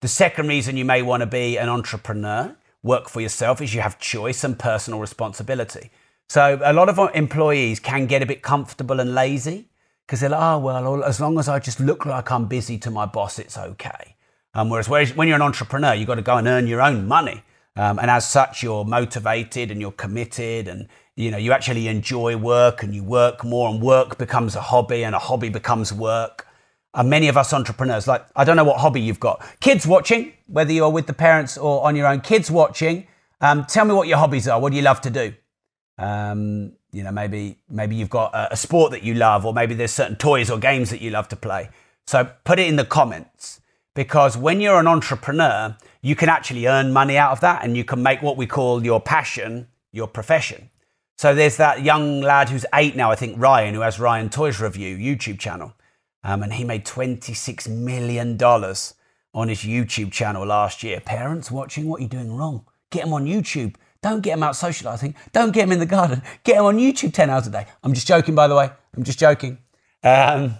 The 0.00 0.08
second 0.08 0.48
reason 0.48 0.76
you 0.76 0.84
may 0.84 1.02
want 1.02 1.20
to 1.20 1.26
be 1.26 1.58
an 1.58 1.68
entrepreneur, 1.68 2.56
work 2.82 3.08
for 3.08 3.20
yourself, 3.20 3.60
is 3.60 3.74
you 3.74 3.80
have 3.80 3.98
choice 3.98 4.44
and 4.44 4.58
personal 4.58 5.00
responsibility. 5.00 5.90
So 6.28 6.60
a 6.62 6.72
lot 6.72 6.88
of 6.88 6.98
employees 7.14 7.80
can 7.80 8.06
get 8.06 8.22
a 8.22 8.26
bit 8.26 8.42
comfortable 8.42 9.00
and 9.00 9.14
lazy 9.14 9.68
because 10.06 10.20
they're 10.20 10.30
like, 10.30 10.42
oh, 10.42 10.58
well, 10.58 11.04
as 11.04 11.20
long 11.20 11.38
as 11.38 11.48
I 11.48 11.58
just 11.58 11.80
look 11.80 12.06
like 12.06 12.30
I'm 12.30 12.46
busy 12.46 12.78
to 12.78 12.90
my 12.90 13.06
boss, 13.06 13.38
it's 13.38 13.58
okay. 13.58 14.16
Um, 14.54 14.68
whereas 14.68 14.88
when 14.88 15.28
you're 15.28 15.36
an 15.36 15.42
entrepreneur, 15.42 15.94
you've 15.94 16.06
got 16.06 16.16
to 16.16 16.22
go 16.22 16.36
and 16.36 16.48
earn 16.48 16.66
your 16.66 16.82
own 16.82 17.06
money. 17.06 17.42
Um, 17.76 17.98
and 17.98 18.10
as 18.10 18.28
such, 18.28 18.62
you're 18.62 18.84
motivated 18.84 19.70
and 19.70 19.80
you're 19.80 19.92
committed 19.92 20.68
and 20.68 20.88
you 21.16 21.30
know 21.30 21.36
you 21.38 21.52
actually 21.52 21.86
enjoy 21.86 22.36
work 22.36 22.82
and 22.82 22.94
you 22.94 23.04
work 23.04 23.44
more 23.44 23.68
and 23.68 23.80
work 23.80 24.18
becomes 24.18 24.56
a 24.56 24.60
hobby 24.60 25.04
and 25.04 25.14
a 25.14 25.18
hobby 25.18 25.48
becomes 25.48 25.92
work. 25.92 26.46
And 26.94 27.08
many 27.08 27.28
of 27.28 27.36
us 27.36 27.52
entrepreneurs, 27.52 28.08
like 28.08 28.26
I 28.34 28.44
don't 28.44 28.56
know 28.56 28.64
what 28.64 28.78
hobby 28.78 29.00
you've 29.00 29.20
got. 29.20 29.44
Kids 29.60 29.86
watching, 29.86 30.32
whether 30.46 30.72
you're 30.72 30.90
with 30.90 31.06
the 31.06 31.12
parents 31.12 31.56
or 31.56 31.84
on 31.86 31.94
your 31.96 32.06
own, 32.06 32.20
kids 32.20 32.50
watching. 32.50 33.06
Um, 33.40 33.64
tell 33.64 33.84
me 33.84 33.94
what 33.94 34.08
your 34.08 34.18
hobbies 34.18 34.48
are. 34.48 34.60
What 34.60 34.70
do 34.70 34.76
you 34.76 34.82
love 34.82 35.00
to 35.02 35.10
do? 35.10 35.34
Um, 35.98 36.72
you 36.92 37.04
know, 37.04 37.12
maybe 37.12 37.58
maybe 37.68 37.94
you've 37.94 38.10
got 38.10 38.34
a, 38.34 38.54
a 38.54 38.56
sport 38.56 38.90
that 38.90 39.02
you 39.02 39.14
love, 39.14 39.46
or 39.46 39.54
maybe 39.54 39.74
there's 39.74 39.92
certain 39.92 40.16
toys 40.16 40.50
or 40.50 40.58
games 40.58 40.90
that 40.90 41.00
you 41.00 41.10
love 41.10 41.28
to 41.28 41.36
play. 41.36 41.70
So 42.06 42.28
put 42.44 42.58
it 42.58 42.66
in 42.66 42.76
the 42.76 42.84
comments 42.84 43.60
because 43.94 44.36
when 44.36 44.60
you're 44.60 44.80
an 44.80 44.88
entrepreneur, 44.88 45.76
you 46.02 46.16
can 46.16 46.28
actually 46.28 46.66
earn 46.66 46.92
money 46.92 47.16
out 47.16 47.32
of 47.32 47.40
that, 47.40 47.64
and 47.64 47.76
you 47.76 47.84
can 47.84 48.02
make 48.02 48.20
what 48.20 48.36
we 48.36 48.46
call 48.46 48.84
your 48.84 49.00
passion 49.00 49.68
your 49.92 50.06
profession. 50.06 50.70
So 51.18 51.34
there's 51.34 51.56
that 51.58 51.82
young 51.82 52.20
lad 52.20 52.48
who's 52.48 52.64
eight 52.74 52.96
now, 52.96 53.10
I 53.10 53.14
think 53.14 53.36
Ryan, 53.38 53.74
who 53.74 53.80
has 53.80 54.00
Ryan 54.00 54.30
Toys 54.30 54.60
Review 54.60 54.96
YouTube 54.96 55.38
channel, 55.38 55.74
um, 56.24 56.42
and 56.42 56.52
he 56.54 56.64
made 56.64 56.84
26 56.84 57.68
million 57.68 58.36
dollars 58.36 58.94
on 59.32 59.48
his 59.48 59.60
YouTube 59.60 60.12
channel 60.12 60.44
last 60.44 60.82
year. 60.82 61.00
Parents 61.00 61.50
watching, 61.50 61.86
what 61.86 62.00
are 62.00 62.02
you 62.02 62.08
doing 62.08 62.34
wrong? 62.34 62.64
Get 62.90 63.04
him 63.04 63.12
on 63.12 63.26
YouTube. 63.26 63.76
Don't 64.02 64.22
get 64.22 64.32
him 64.32 64.42
out 64.42 64.56
socializing. 64.56 65.14
Don't 65.32 65.52
get 65.52 65.64
him 65.64 65.72
in 65.72 65.78
the 65.78 65.86
garden. 65.86 66.22
Get 66.42 66.56
him 66.56 66.64
on 66.64 66.78
YouTube 66.78 67.12
10 67.12 67.30
hours 67.30 67.46
a 67.46 67.50
day. 67.50 67.66
I'm 67.82 67.92
just 67.92 68.06
joking, 68.06 68.34
by 68.34 68.48
the 68.48 68.56
way. 68.56 68.70
I'm 68.96 69.04
just 69.04 69.18
joking. 69.18 69.58
Um, 70.02 70.56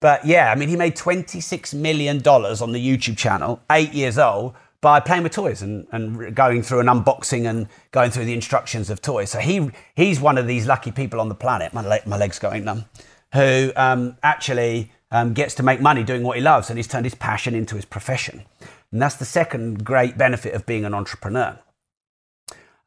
but 0.00 0.24
yeah, 0.24 0.50
I 0.50 0.54
mean, 0.54 0.68
he 0.68 0.76
made 0.76 0.96
$26 0.96 1.74
million 1.74 2.18
on 2.18 2.72
the 2.72 2.96
YouTube 2.98 3.16
channel, 3.16 3.60
eight 3.70 3.92
years 3.92 4.18
old, 4.18 4.54
by 4.80 5.00
playing 5.00 5.22
with 5.22 5.32
toys 5.32 5.62
and, 5.62 5.86
and 5.92 6.36
going 6.36 6.62
through 6.62 6.80
an 6.80 6.86
unboxing 6.86 7.48
and 7.48 7.66
going 7.90 8.10
through 8.10 8.26
the 8.26 8.34
instructions 8.34 8.90
of 8.90 9.00
toys. 9.00 9.30
So 9.30 9.38
he 9.38 9.70
he's 9.96 10.20
one 10.20 10.36
of 10.36 10.46
these 10.46 10.66
lucky 10.66 10.92
people 10.92 11.20
on 11.20 11.30
the 11.30 11.34
planet. 11.34 11.72
My, 11.72 12.00
my 12.04 12.18
leg's 12.18 12.38
going 12.38 12.64
numb. 12.64 12.84
Who 13.32 13.72
um, 13.76 14.18
actually 14.22 14.92
um, 15.14 15.32
gets 15.32 15.54
to 15.54 15.62
make 15.62 15.80
money 15.80 16.02
doing 16.02 16.24
what 16.24 16.36
he 16.36 16.42
loves, 16.42 16.68
and 16.68 16.76
he's 16.76 16.88
turned 16.88 17.06
his 17.06 17.14
passion 17.14 17.54
into 17.54 17.76
his 17.76 17.84
profession. 17.84 18.42
And 18.90 19.00
that's 19.00 19.14
the 19.14 19.24
second 19.24 19.84
great 19.84 20.18
benefit 20.18 20.54
of 20.54 20.66
being 20.66 20.84
an 20.84 20.92
entrepreneur 20.92 21.56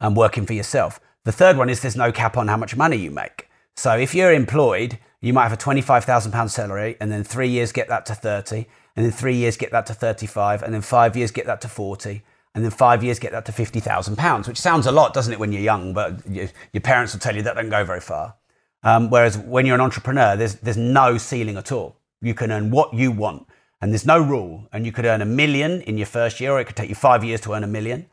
and 0.01 0.15
working 0.15 0.45
for 0.45 0.51
yourself. 0.51 0.99
The 1.23 1.31
third 1.31 1.57
one 1.57 1.69
is 1.69 1.81
there's 1.81 1.95
no 1.95 2.11
cap 2.11 2.35
on 2.35 2.49
how 2.49 2.57
much 2.57 2.75
money 2.75 2.97
you 2.97 3.11
make. 3.11 3.47
So 3.77 3.95
if 3.97 4.13
you're 4.13 4.33
employed, 4.33 4.99
you 5.21 5.31
might 5.31 5.47
have 5.47 5.53
a 5.53 5.57
£25,000 5.57 6.49
salary 6.49 6.97
and 6.99 7.09
then 7.09 7.23
three 7.23 7.47
years 7.47 7.71
get 7.71 7.87
that 7.87 8.05
to 8.07 8.15
30 8.15 8.65
and 8.95 9.05
then 9.05 9.11
three 9.11 9.35
years 9.35 9.55
get 9.55 9.71
that 9.71 9.85
to 9.85 9.93
35 9.93 10.63
and 10.63 10.73
then 10.73 10.81
five 10.81 11.15
years 11.15 11.31
get 11.31 11.45
that 11.45 11.61
to 11.61 11.69
40 11.69 12.23
and 12.53 12.63
then 12.63 12.71
five 12.71 13.03
years 13.03 13.19
get 13.19 13.31
that 13.31 13.45
to 13.45 13.51
£50,000, 13.53 14.47
which 14.47 14.59
sounds 14.59 14.85
a 14.85 14.91
lot, 14.91 15.13
doesn't 15.13 15.31
it, 15.31 15.39
when 15.39 15.53
you're 15.53 15.61
young, 15.61 15.93
but 15.93 16.27
you, 16.27 16.49
your 16.73 16.81
parents 16.81 17.13
will 17.13 17.19
tell 17.21 17.35
you 17.35 17.43
that 17.43 17.55
doesn't 17.55 17.69
go 17.69 17.85
very 17.85 18.01
far. 18.01 18.35
Um, 18.83 19.09
whereas 19.09 19.37
when 19.37 19.65
you're 19.65 19.75
an 19.75 19.81
entrepreneur, 19.81 20.35
there's, 20.35 20.55
there's 20.55 20.77
no 20.77 21.17
ceiling 21.17 21.57
at 21.57 21.71
all. 21.71 21.97
You 22.21 22.33
can 22.33 22.51
earn 22.51 22.71
what 22.71 22.93
you 22.93 23.11
want 23.11 23.47
and 23.81 23.91
there's 23.91 24.05
no 24.05 24.19
rule. 24.19 24.67
And 24.71 24.85
you 24.85 24.91
could 24.91 25.05
earn 25.05 25.21
a 25.21 25.25
million 25.25 25.81
in 25.81 25.97
your 25.97 26.07
first 26.07 26.39
year 26.39 26.51
or 26.51 26.59
it 26.59 26.65
could 26.65 26.75
take 26.75 26.89
you 26.89 26.95
five 26.95 27.23
years 27.23 27.41
to 27.41 27.53
earn 27.53 27.63
a 27.63 27.67
million 27.67 28.07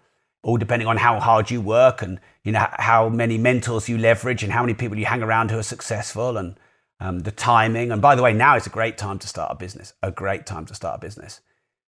all 0.44 0.58
depending 0.58 0.86
on 0.86 0.98
how 0.98 1.18
hard 1.18 1.50
you 1.50 1.60
work 1.60 2.02
and 2.02 2.20
you 2.44 2.52
know 2.52 2.66
how 2.72 3.08
many 3.08 3.38
mentors 3.38 3.88
you 3.88 3.96
leverage 3.98 4.42
and 4.42 4.52
how 4.52 4.62
many 4.62 4.74
people 4.74 4.96
you 4.98 5.06
hang 5.06 5.22
around 5.22 5.50
who 5.50 5.58
are 5.58 5.62
successful 5.62 6.36
and 6.36 6.54
um, 7.00 7.20
the 7.20 7.32
timing. 7.32 7.90
And 7.90 8.00
by 8.00 8.14
the 8.14 8.22
way, 8.22 8.32
now 8.32 8.56
is 8.56 8.66
a 8.66 8.70
great 8.70 8.96
time 8.96 9.18
to 9.18 9.26
start 9.26 9.50
a 9.50 9.54
business. 9.56 9.94
A 10.02 10.10
great 10.10 10.46
time 10.46 10.66
to 10.66 10.74
start 10.74 10.98
a 10.98 11.00
business. 11.00 11.40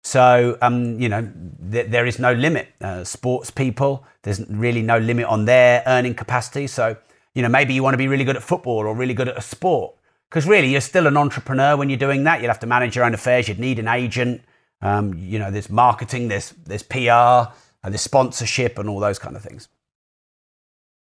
So 0.03 0.57
um, 0.61 0.99
you 0.99 1.09
know 1.09 1.29
th- 1.71 1.87
there 1.91 2.05
is 2.05 2.17
no 2.17 2.33
limit. 2.33 2.69
Uh, 2.79 3.03
sports 3.03 3.51
people, 3.51 4.05
there's 4.23 4.41
really 4.49 4.81
no 4.81 4.97
limit 4.97 5.25
on 5.25 5.45
their 5.45 5.83
earning 5.85 6.15
capacity. 6.15 6.67
So 6.67 6.95
you 7.35 7.41
know 7.41 7.49
maybe 7.49 7.73
you 7.73 7.83
want 7.83 7.93
to 7.93 7.97
be 7.97 8.07
really 8.07 8.23
good 8.23 8.37
at 8.37 8.43
football 8.43 8.87
or 8.87 8.95
really 8.95 9.13
good 9.13 9.27
at 9.27 9.37
a 9.37 9.41
sport. 9.41 9.95
Because 10.29 10.47
really, 10.47 10.69
you're 10.69 10.81
still 10.81 11.07
an 11.07 11.17
entrepreneur 11.17 11.77
when 11.77 11.89
you're 11.89 11.97
doing 11.97 12.23
that. 12.25 12.41
You'd 12.41 12.49
have 12.49 12.59
to 12.59 12.67
manage 12.67 12.95
your 12.95 13.05
own 13.05 13.13
affairs. 13.13 13.47
You'd 13.47 13.59
need 13.59 13.79
an 13.79 13.87
agent. 13.87 14.41
Um, 14.81 15.13
you 15.17 15.39
know, 15.39 15.49
there's 15.49 15.69
marketing, 15.69 16.27
there's 16.27 16.51
there's 16.65 16.83
PR 16.83 17.51
and 17.83 17.93
the 17.93 17.97
sponsorship 17.97 18.77
and 18.77 18.89
all 18.89 18.99
those 18.99 19.19
kind 19.19 19.35
of 19.35 19.41
things. 19.41 19.69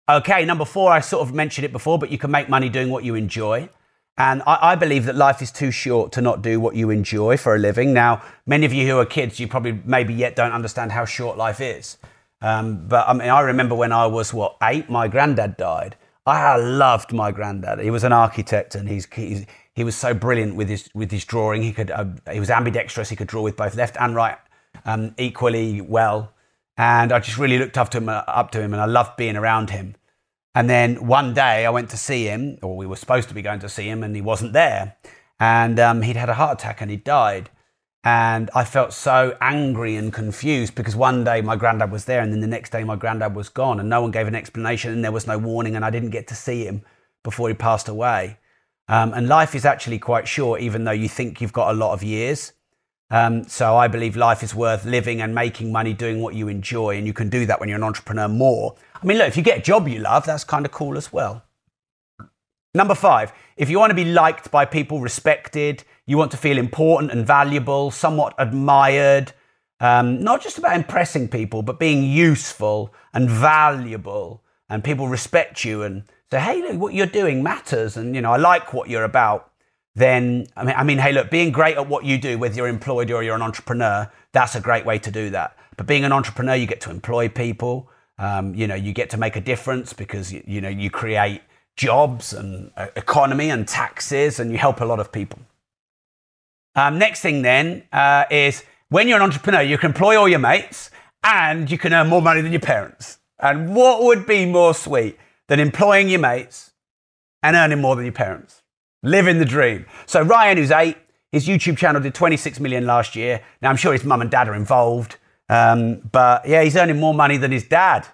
Okay, 0.08 0.44
number 0.44 0.66
four, 0.66 0.92
I 0.92 1.00
sort 1.00 1.26
of 1.26 1.34
mentioned 1.34 1.64
it 1.64 1.72
before, 1.72 1.98
but 1.98 2.10
you 2.10 2.18
can 2.18 2.30
make 2.30 2.48
money 2.48 2.68
doing 2.68 2.90
what 2.90 3.04
you 3.04 3.14
enjoy. 3.14 3.70
And 4.16 4.42
I, 4.46 4.58
I, 4.72 4.74
believe 4.76 5.06
that 5.06 5.16
life 5.16 5.42
is 5.42 5.50
too 5.50 5.72
short 5.72 6.12
to 6.12 6.20
not 6.20 6.40
do 6.40 6.60
what 6.60 6.76
you 6.76 6.90
enjoy 6.90 7.36
for 7.36 7.56
a 7.56 7.58
living. 7.58 7.92
Now, 7.92 8.22
many 8.46 8.64
of 8.64 8.72
you 8.72 8.86
who 8.86 8.98
are 8.98 9.06
kids, 9.06 9.40
you 9.40 9.48
probably 9.48 9.80
maybe 9.84 10.14
yet 10.14 10.36
don't 10.36 10.52
understand 10.52 10.92
how 10.92 11.04
short 11.04 11.36
life 11.36 11.60
is. 11.60 11.96
Um, 12.40 12.86
but 12.86 13.08
I 13.08 13.14
mean, 13.14 13.28
I 13.28 13.40
remember 13.40 13.74
when 13.74 13.90
I 13.90 14.06
was, 14.06 14.32
what, 14.32 14.56
eight, 14.62 14.88
my 14.88 15.08
granddad 15.08 15.56
died. 15.56 15.96
I 16.26 16.56
loved 16.56 17.12
my 17.12 17.30
granddad. 17.30 17.80
He 17.80 17.90
was 17.90 18.04
an 18.04 18.12
architect 18.12 18.74
and 18.74 18.88
he's, 18.88 19.06
he's 19.12 19.46
he 19.74 19.82
was 19.82 19.96
so 19.96 20.14
brilliant 20.14 20.54
with 20.54 20.68
his, 20.68 20.88
with 20.94 21.10
his 21.10 21.24
drawing. 21.24 21.62
He, 21.62 21.72
could, 21.72 21.90
uh, 21.90 22.06
he 22.32 22.38
was 22.38 22.48
ambidextrous, 22.48 23.08
he 23.08 23.16
could 23.16 23.26
draw 23.26 23.42
with 23.42 23.56
both 23.56 23.74
left 23.74 23.96
and 23.98 24.14
right 24.14 24.38
um, 24.84 25.14
equally 25.18 25.80
well 25.80 26.34
and 26.76 27.12
I 27.12 27.20
just 27.20 27.38
really 27.38 27.58
looked 27.58 27.78
up 27.78 27.90
to 27.90 27.98
him, 27.98 28.08
uh, 28.08 28.22
up 28.26 28.50
to 28.52 28.60
him, 28.60 28.72
and 28.72 28.82
I 28.82 28.86
loved 28.86 29.16
being 29.16 29.36
around 29.36 29.70
him. 29.70 29.94
And 30.54 30.68
then 30.68 31.06
one 31.06 31.34
day 31.34 31.66
I 31.66 31.70
went 31.70 31.90
to 31.90 31.96
see 31.96 32.24
him, 32.24 32.58
or 32.62 32.76
we 32.76 32.86
were 32.86 32.96
supposed 32.96 33.28
to 33.28 33.34
be 33.34 33.42
going 33.42 33.60
to 33.60 33.68
see 33.68 33.88
him, 33.88 34.02
and 34.02 34.14
he 34.14 34.22
wasn't 34.22 34.52
there. 34.52 34.96
And 35.38 35.78
um, 35.78 36.02
he'd 36.02 36.16
had 36.16 36.28
a 36.28 36.34
heart 36.34 36.60
attack 36.60 36.80
and 36.80 36.90
he 36.90 36.96
died. 36.96 37.50
And 38.06 38.50
I 38.54 38.64
felt 38.64 38.92
so 38.92 39.34
angry 39.40 39.96
and 39.96 40.12
confused 40.12 40.74
because 40.74 40.94
one 40.94 41.24
day 41.24 41.40
my 41.40 41.56
granddad 41.56 41.90
was 41.90 42.04
there, 42.04 42.20
and 42.20 42.30
then 42.30 42.40
the 42.40 42.46
next 42.46 42.70
day 42.70 42.84
my 42.84 42.96
granddad 42.96 43.34
was 43.34 43.48
gone, 43.48 43.80
and 43.80 43.88
no 43.88 44.02
one 44.02 44.10
gave 44.10 44.28
an 44.28 44.34
explanation, 44.34 44.92
and 44.92 45.02
there 45.02 45.10
was 45.10 45.26
no 45.26 45.38
warning, 45.38 45.74
and 45.74 45.84
I 45.84 45.90
didn't 45.90 46.10
get 46.10 46.28
to 46.28 46.34
see 46.34 46.64
him 46.64 46.82
before 47.22 47.48
he 47.48 47.54
passed 47.54 47.88
away. 47.88 48.36
Um, 48.88 49.14
and 49.14 49.26
life 49.26 49.54
is 49.54 49.64
actually 49.64 49.98
quite 49.98 50.28
short, 50.28 50.60
even 50.60 50.84
though 50.84 50.90
you 50.90 51.08
think 51.08 51.40
you've 51.40 51.54
got 51.54 51.70
a 51.70 51.78
lot 51.78 51.94
of 51.94 52.02
years. 52.02 52.52
Um, 53.10 53.44
so 53.44 53.74
I 53.76 53.88
believe 53.88 54.16
life 54.16 54.42
is 54.42 54.54
worth 54.54 54.84
living 54.84 55.22
and 55.22 55.34
making 55.34 55.72
money 55.72 55.94
doing 55.94 56.20
what 56.20 56.34
you 56.34 56.48
enjoy, 56.48 56.98
and 56.98 57.06
you 57.06 57.14
can 57.14 57.30
do 57.30 57.46
that 57.46 57.58
when 57.58 57.70
you're 57.70 57.78
an 57.78 57.84
entrepreneur 57.84 58.28
more. 58.28 58.74
I 59.02 59.06
mean, 59.06 59.16
look, 59.16 59.28
if 59.28 59.38
you 59.38 59.42
get 59.42 59.58
a 59.58 59.62
job 59.62 59.88
you 59.88 60.00
love, 60.00 60.26
that's 60.26 60.44
kind 60.44 60.66
of 60.66 60.72
cool 60.72 60.98
as 60.98 61.10
well. 61.10 61.42
Number 62.74 62.94
five, 62.94 63.32
if 63.56 63.70
you 63.70 63.78
want 63.78 63.92
to 63.92 63.94
be 63.94 64.04
liked 64.04 64.50
by 64.50 64.66
people, 64.66 65.00
respected, 65.00 65.84
you 66.06 66.18
want 66.18 66.30
to 66.32 66.36
feel 66.36 66.58
important 66.58 67.12
and 67.12 67.26
valuable, 67.26 67.90
somewhat 67.90 68.34
admired, 68.38 69.32
um, 69.80 70.22
not 70.22 70.42
just 70.42 70.58
about 70.58 70.76
impressing 70.76 71.28
people, 71.28 71.62
but 71.62 71.78
being 71.78 72.04
useful 72.04 72.92
and 73.12 73.28
valuable, 73.28 74.42
and 74.68 74.84
people 74.84 75.08
respect 75.08 75.64
you. 75.64 75.82
And 75.82 76.04
say, 76.30 76.40
hey, 76.40 76.62
look, 76.62 76.80
what 76.80 76.94
you're 76.94 77.06
doing 77.06 77.42
matters, 77.42 77.96
and 77.96 78.14
you 78.14 78.20
know, 78.20 78.32
I 78.32 78.36
like 78.36 78.72
what 78.72 78.88
you're 78.88 79.04
about, 79.04 79.50
then 79.94 80.46
I 80.56 80.64
mean, 80.64 80.74
I 80.76 80.84
mean, 80.84 80.98
hey, 80.98 81.12
look, 81.12 81.30
being 81.30 81.52
great 81.52 81.76
at 81.76 81.88
what 81.88 82.04
you 82.04 82.18
do, 82.18 82.38
whether 82.38 82.54
you're 82.54 82.68
employed 82.68 83.10
or 83.10 83.22
you're 83.22 83.36
an 83.36 83.42
entrepreneur, 83.42 84.10
that's 84.32 84.54
a 84.54 84.60
great 84.60 84.84
way 84.84 84.98
to 84.98 85.10
do 85.10 85.30
that. 85.30 85.56
But 85.76 85.86
being 85.86 86.04
an 86.04 86.12
entrepreneur, 86.12 86.54
you 86.54 86.66
get 86.66 86.80
to 86.82 86.90
employ 86.90 87.28
people. 87.28 87.88
Um, 88.18 88.54
you 88.54 88.66
know, 88.66 88.74
you 88.74 88.92
get 88.92 89.10
to 89.10 89.16
make 89.16 89.36
a 89.36 89.40
difference 89.40 89.92
because 89.92 90.32
you, 90.32 90.42
you 90.46 90.60
know 90.60 90.68
you 90.68 90.90
create 90.90 91.42
jobs 91.76 92.32
and 92.32 92.70
uh, 92.76 92.86
economy 92.94 93.50
and 93.50 93.66
taxes, 93.66 94.38
and 94.40 94.50
you 94.50 94.58
help 94.58 94.80
a 94.80 94.84
lot 94.84 95.00
of 95.00 95.10
people. 95.10 95.40
Um, 96.74 96.98
next 96.98 97.20
thing 97.20 97.42
then 97.42 97.84
uh, 97.92 98.24
is 98.30 98.64
when 98.88 99.08
you're 99.08 99.16
an 99.16 99.22
entrepreneur, 99.22 99.62
you 99.62 99.78
can 99.78 99.90
employ 99.90 100.18
all 100.18 100.28
your 100.28 100.38
mates 100.38 100.90
and 101.22 101.70
you 101.70 101.78
can 101.78 101.92
earn 101.92 102.08
more 102.08 102.22
money 102.22 102.40
than 102.40 102.52
your 102.52 102.60
parents. 102.60 103.18
And 103.38 103.74
what 103.74 104.02
would 104.02 104.26
be 104.26 104.46
more 104.46 104.74
sweet 104.74 105.18
than 105.48 105.60
employing 105.60 106.08
your 106.08 106.20
mates 106.20 106.72
and 107.42 107.56
earning 107.56 107.80
more 107.80 107.96
than 107.96 108.04
your 108.04 108.12
parents? 108.12 108.62
Living 109.02 109.38
the 109.38 109.44
dream. 109.44 109.86
So 110.06 110.22
Ryan, 110.22 110.58
who's 110.58 110.70
eight, 110.70 110.96
his 111.30 111.46
YouTube 111.46 111.76
channel 111.76 112.00
did 112.00 112.14
26 112.14 112.60
million 112.60 112.86
last 112.86 113.16
year. 113.16 113.42
Now 113.60 113.70
I'm 113.70 113.76
sure 113.76 113.92
his 113.92 114.04
mum 114.04 114.20
and 114.22 114.30
dad 114.30 114.48
are 114.48 114.54
involved, 114.54 115.16
um, 115.48 115.96
but 116.12 116.46
yeah, 116.46 116.62
he's 116.62 116.76
earning 116.76 117.00
more 117.00 117.12
money 117.12 117.36
than 117.36 117.50
his 117.52 117.64
dad. 117.64 118.06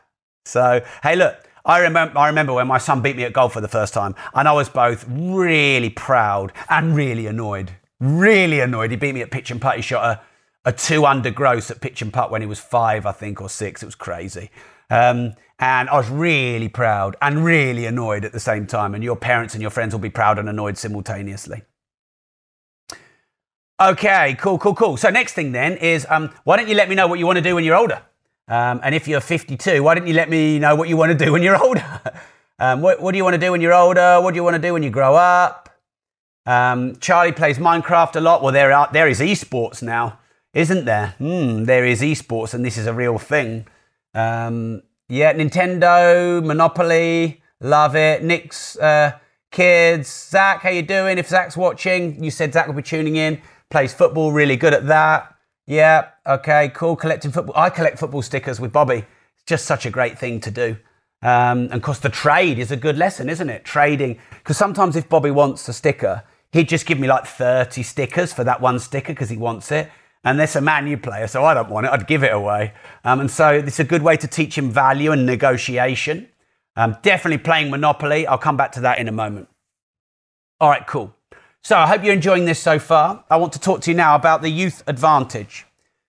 So 0.47 0.83
hey, 1.03 1.17
look, 1.17 1.37
I 1.65 1.85
I 1.85 2.29
remember 2.29 2.55
when 2.55 2.67
my 2.67 2.79
son 2.79 3.03
beat 3.03 3.17
me 3.17 3.25
at 3.25 3.33
golf 3.33 3.53
for 3.53 3.61
the 3.61 3.69
first 3.69 3.93
time, 3.93 4.15
and 4.35 4.49
I 4.49 4.53
was 4.53 4.69
both 4.69 5.05
really 5.09 5.91
proud 5.91 6.53
and 6.69 6.97
really 6.97 7.27
annoyed. 7.27 7.73
Really 8.01 8.61
annoyed. 8.61 8.91
He 8.91 8.97
beat 8.97 9.15
me 9.15 9.23
at 9.23 9.31
pitch 9.31 9.51
and 9.51 9.61
putt. 9.61 9.77
He 9.77 9.83
shot 9.83 10.05
a, 10.05 10.69
a 10.69 10.73
two 10.73 11.05
under 11.05 11.31
gross 11.31 11.71
at 11.71 11.81
pitch 11.81 12.03
and 12.03 12.13
putt 12.13 12.31
when 12.31 12.41
he 12.41 12.47
was 12.47 12.59
five, 12.59 13.07
I 13.07 13.13
think, 13.13 13.41
or 13.41 13.49
six. 13.49 13.83
It 13.83 13.87
was 13.87 13.95
crazy. 13.95 14.51
Um, 14.89 15.35
and 15.59 15.91
I 15.91 15.97
was 15.97 16.09
really 16.09 16.69
proud 16.69 17.17
and 17.21 17.45
really 17.45 17.85
annoyed 17.85 18.25
at 18.25 18.33
the 18.33 18.41
same 18.41 18.67
time. 18.67 18.95
And 18.95 19.05
your 19.05 19.17
parents 19.17 19.55
and 19.55 19.61
your 19.61 19.71
friends 19.71 19.95
will 19.95 20.01
be 20.01 20.11
proud 20.11 20.39
and 20.39 20.49
annoyed 20.49 20.79
simultaneously. 20.79 21.63
Okay, 23.81 24.37
cool, 24.39 24.59
cool, 24.59 24.75
cool. 24.75 24.97
So 24.97 25.09
next 25.09 25.33
thing 25.33 25.53
then 25.53 25.77
is, 25.79 26.07
um, 26.11 26.31
why 26.45 26.57
don't 26.57 26.69
you 26.69 26.75
let 26.75 26.89
me 26.89 26.95
know 26.95 27.07
what 27.07 27.19
you 27.19 27.27
want 27.27 27.37
to 27.37 27.43
do 27.43 27.55
when 27.55 27.65
you're 27.65 27.77
older? 27.77 28.03
Um, 28.47 28.81
and 28.83 28.95
if 28.95 29.09
you're 29.09 29.21
52, 29.21 29.83
why 29.83 29.95
don't 29.95 30.07
you 30.07 30.13
let 30.13 30.29
me 30.29 30.59
know 30.59 30.75
what 30.75 30.89
you 30.89 30.99
want 30.99 31.17
to 31.19 31.25
do 31.25 31.33
when 31.33 31.43
you're 31.43 31.57
older? 31.63 32.01
um, 32.59 32.83
what, 32.83 33.01
what, 33.01 33.13
do 33.13 33.19
you 33.19 33.25
want 33.25 33.35
to 33.35 33.41
do 33.41 33.53
when 33.53 33.63
you're 33.63 33.73
older? 33.73 34.21
What 34.21 34.33
do 34.33 34.37
you 34.37 34.45
want 34.45 34.57
to 34.57 34.61
do 34.61 34.75
when 34.75 34.83
you 34.83 34.91
grow 34.91 35.15
up? 35.15 35.70
Um, 36.51 36.97
Charlie 36.97 37.31
plays 37.31 37.59
Minecraft 37.59 38.17
a 38.17 38.21
lot. 38.21 38.43
Well, 38.43 38.53
there 38.53 38.73
are 38.73 38.91
there 38.93 39.07
is 39.07 39.21
esports 39.21 39.85
now, 39.85 40.19
isn't 40.53 40.85
there? 40.85 41.15
Hmm, 41.19 41.63
there 41.63 41.87
is 41.87 42.01
esports, 42.01 42.55
and 42.55 42.65
this 42.65 42.77
is 42.77 42.89
a 42.89 42.93
real 42.93 43.19
thing. 43.19 43.69
Um, 44.15 44.83
yeah, 45.09 45.33
Nintendo, 45.33 46.45
Monopoly, 46.45 47.41
love 47.61 47.95
it. 47.95 48.25
Nick's 48.25 48.77
uh, 48.79 49.13
kids, 49.53 50.09
Zach, 50.09 50.63
how 50.63 50.71
you 50.71 50.83
doing? 50.83 51.19
If 51.19 51.29
Zach's 51.29 51.57
watching, 51.57 52.23
you 52.25 52.33
said 52.33 52.53
Zach 52.53 52.67
will 52.67 52.75
be 52.75 52.83
tuning 52.83 53.15
in. 53.15 53.41
Plays 53.71 53.95
football, 53.95 54.33
really 54.33 54.57
good 54.57 54.75
at 54.75 54.89
that. 54.89 55.33
Yeah, 55.69 56.09
okay, 56.27 56.73
cool. 56.75 56.97
Collecting 56.97 57.31
football. 57.31 57.55
I 57.57 57.71
collect 57.71 57.97
football 57.97 58.23
stickers 58.23 58.59
with 58.59 58.73
Bobby. 58.73 59.05
It's 59.37 59.45
just 59.47 59.67
such 59.67 59.87
a 59.87 59.91
great 59.91 60.19
thing 60.19 60.41
to 60.41 60.51
do. 60.51 60.77
Um, 61.23 61.69
and 61.71 61.75
of 61.75 61.83
course, 61.83 62.01
the 62.01 62.09
trade 62.09 62.59
is 62.59 62.73
a 62.73 62.77
good 62.77 62.99
lesson, 62.99 63.29
isn't 63.29 63.49
it? 63.49 63.65
Trading. 63.65 64.19
Because 64.31 64.57
sometimes 64.57 64.97
if 64.97 65.09
Bobby 65.09 65.31
wants 65.31 65.69
a 65.69 65.73
sticker, 65.73 66.25
he'd 66.53 66.69
just 66.69 66.87
give 66.87 66.99
me 66.99 67.09
like 67.09 67.27
30 67.27 67.83
stickers 67.83 68.33
for 68.33 68.45
that 68.45 68.61
one 68.61 68.79
sticker 68.79 69.13
because 69.13 69.31
he 69.31 69.37
wants 69.37 69.71
it. 69.73 69.91
And 70.23 70.39
there's 70.39 70.57
a 70.57 70.61
Man 70.61 70.87
U 70.87 70.99
player, 70.99 71.27
so 71.27 71.45
I 71.45 71.55
don't 71.55 71.71
want 71.71 71.87
it. 71.87 71.93
I'd 71.93 72.07
give 72.07 72.23
it 72.23 72.33
away. 72.33 72.75
Um, 73.05 73.21
and 73.21 73.31
so 73.31 73.49
it's 73.51 73.81
a 73.81 73.85
good 73.85 74.03
way 74.03 74.17
to 74.19 74.27
teach 74.27 74.59
him 74.59 74.71
value 74.71 75.13
and 75.13 75.25
negotiation. 75.25 76.29
Um, 76.77 76.97
definitely 77.03 77.39
playing 77.39 77.71
Monopoly. 77.71 78.27
I'll 78.27 78.39
come 78.39 78.57
back 78.57 78.73
to 78.73 78.81
that 78.83 78.99
in 78.99 79.09
a 79.09 79.13
moment. 79.13 79.49
All 80.61 80.69
right, 80.69 80.87
cool. 80.87 81.15
So 81.63 81.77
I 81.77 81.87
hope 81.87 82.05
you're 82.05 82.15
enjoying 82.15 82.45
this 82.45 82.59
so 82.59 82.79
far. 82.79 83.25
I 83.31 83.37
want 83.37 83.53
to 83.55 83.61
talk 83.61 83.81
to 83.83 83.91
you 83.91 83.97
now 83.97 84.15
about 84.15 84.43
the 84.43 84.51
youth 84.51 84.83
advantage. 84.87 85.67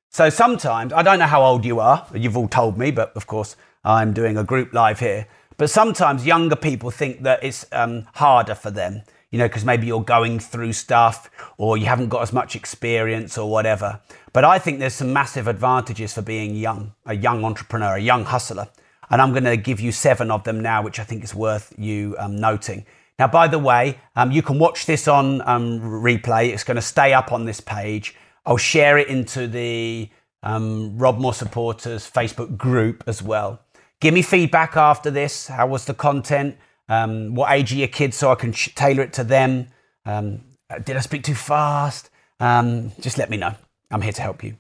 So 0.09 0.29
sometimes, 0.29 0.91
I 0.91 1.03
don't 1.03 1.19
know 1.19 1.25
how 1.25 1.41
old 1.41 1.63
you 1.63 1.79
are, 1.79 2.05
you've 2.13 2.35
all 2.35 2.49
told 2.49 2.77
me, 2.77 2.91
but 2.91 3.15
of 3.15 3.27
course 3.27 3.55
I'm 3.85 4.11
doing 4.11 4.37
a 4.37 4.43
group 4.43 4.73
live 4.73 4.99
here. 4.99 5.27
But 5.57 5.69
sometimes 5.69 6.25
younger 6.25 6.57
people 6.57 6.91
think 6.91 7.23
that 7.23 7.43
it's 7.43 7.65
um, 7.71 8.07
harder 8.15 8.55
for 8.55 8.71
them, 8.71 9.03
you 9.31 9.39
know, 9.39 9.47
because 9.47 9.65
maybe 9.65 9.87
you're 9.87 10.03
going 10.03 10.39
through 10.39 10.73
stuff 10.73 11.29
or 11.57 11.77
you 11.77 11.85
haven't 11.85 12.09
got 12.09 12.21
as 12.21 12.33
much 12.33 12.55
experience 12.55 13.37
or 13.37 13.49
whatever. 13.49 13.99
But 14.33 14.43
I 14.43 14.59
think 14.59 14.79
there's 14.79 14.93
some 14.93 15.13
massive 15.13 15.47
advantages 15.47 16.13
for 16.13 16.21
being 16.21 16.55
young, 16.55 16.93
a 17.05 17.15
young 17.15 17.43
entrepreneur, 17.43 17.95
a 17.95 18.01
young 18.01 18.25
hustler. 18.25 18.67
And 19.09 19.21
I'm 19.21 19.31
going 19.31 19.45
to 19.45 19.57
give 19.57 19.79
you 19.79 19.91
seven 19.91 20.31
of 20.31 20.43
them 20.43 20.59
now, 20.59 20.81
which 20.81 20.99
I 20.99 21.03
think 21.03 21.23
is 21.23 21.33
worth 21.33 21.73
you 21.77 22.15
um, 22.19 22.35
noting. 22.35 22.85
Now, 23.19 23.27
by 23.27 23.47
the 23.47 23.59
way, 23.59 23.99
um, 24.15 24.31
you 24.31 24.41
can 24.41 24.57
watch 24.57 24.85
this 24.85 25.07
on 25.07 25.41
um, 25.47 25.79
replay. 25.79 26.49
It's 26.49 26.63
going 26.63 26.75
to 26.75 26.81
stay 26.81 27.13
up 27.13 27.31
on 27.31 27.45
this 27.45 27.59
page. 27.59 28.15
I'll 28.45 28.57
share 28.57 28.97
it 28.97 29.07
into 29.07 29.47
the 29.47 30.09
um, 30.43 30.97
Rob 30.97 31.19
Moore 31.19 31.33
supporters 31.33 32.09
Facebook 32.09 32.57
group 32.57 33.03
as 33.07 33.21
well. 33.21 33.61
Give 33.99 34.13
me 34.13 34.23
feedback 34.23 34.75
after 34.75 35.11
this. 35.11 35.47
How 35.47 35.67
was 35.67 35.85
the 35.85 35.93
content? 35.93 36.57
Um, 36.91 37.35
what 37.35 37.49
age 37.53 37.71
are 37.71 37.77
your 37.77 37.87
kids 37.87 38.17
so 38.17 38.31
I 38.31 38.35
can 38.35 38.51
sh- 38.51 38.75
tailor 38.75 39.03
it 39.03 39.13
to 39.13 39.23
them? 39.23 39.67
Um, 40.05 40.41
did 40.83 40.97
I 40.97 40.99
speak 40.99 41.23
too 41.23 41.35
fast? 41.35 42.09
Um, 42.41 42.91
just 42.99 43.17
let 43.17 43.29
me 43.29 43.37
know. 43.37 43.55
I'm 43.89 44.01
here 44.01 44.11
to 44.11 44.21
help 44.21 44.43
you. 44.43 44.57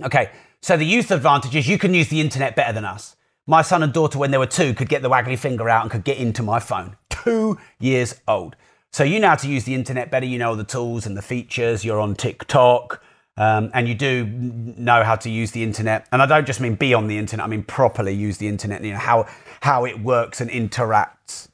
Okay, 0.00 0.30
so 0.62 0.76
the 0.76 0.86
youth 0.86 1.10
advantage 1.10 1.56
is 1.56 1.66
you 1.66 1.76
can 1.76 1.92
use 1.92 2.08
the 2.08 2.20
internet 2.20 2.54
better 2.54 2.72
than 2.72 2.84
us. 2.84 3.16
My 3.48 3.62
son 3.62 3.82
and 3.82 3.92
daughter, 3.92 4.16
when 4.16 4.30
they 4.30 4.38
were 4.38 4.46
two, 4.46 4.74
could 4.74 4.88
get 4.88 5.02
the 5.02 5.10
waggly 5.10 5.36
finger 5.36 5.68
out 5.68 5.82
and 5.82 5.90
could 5.90 6.04
get 6.04 6.18
into 6.18 6.44
my 6.44 6.60
phone. 6.60 6.96
Two 7.10 7.58
years 7.80 8.20
old. 8.28 8.54
So 8.92 9.02
you 9.02 9.18
know 9.18 9.30
how 9.30 9.34
to 9.34 9.48
use 9.48 9.64
the 9.64 9.74
internet 9.74 10.12
better. 10.12 10.26
You 10.26 10.38
know 10.38 10.54
the 10.54 10.62
tools 10.62 11.04
and 11.04 11.16
the 11.16 11.22
features. 11.22 11.84
You're 11.84 11.98
on 11.98 12.14
TikTok. 12.14 13.02
Um, 13.36 13.72
and 13.74 13.88
you 13.88 13.96
do 13.96 14.24
know 14.26 15.02
how 15.02 15.16
to 15.16 15.28
use 15.28 15.50
the 15.50 15.64
internet. 15.64 16.06
And 16.12 16.22
I 16.22 16.26
don't 16.26 16.46
just 16.46 16.60
mean 16.60 16.76
be 16.76 16.94
on 16.94 17.08
the 17.08 17.18
internet, 17.18 17.44
I 17.44 17.48
mean 17.48 17.64
properly 17.64 18.14
use 18.14 18.38
the 18.38 18.46
internet, 18.46 18.84
you 18.84 18.92
know, 18.92 18.98
how, 18.98 19.26
how 19.64 19.86
it 19.86 19.98
works 19.98 20.42
and 20.42 20.50
interacts. 20.50 21.48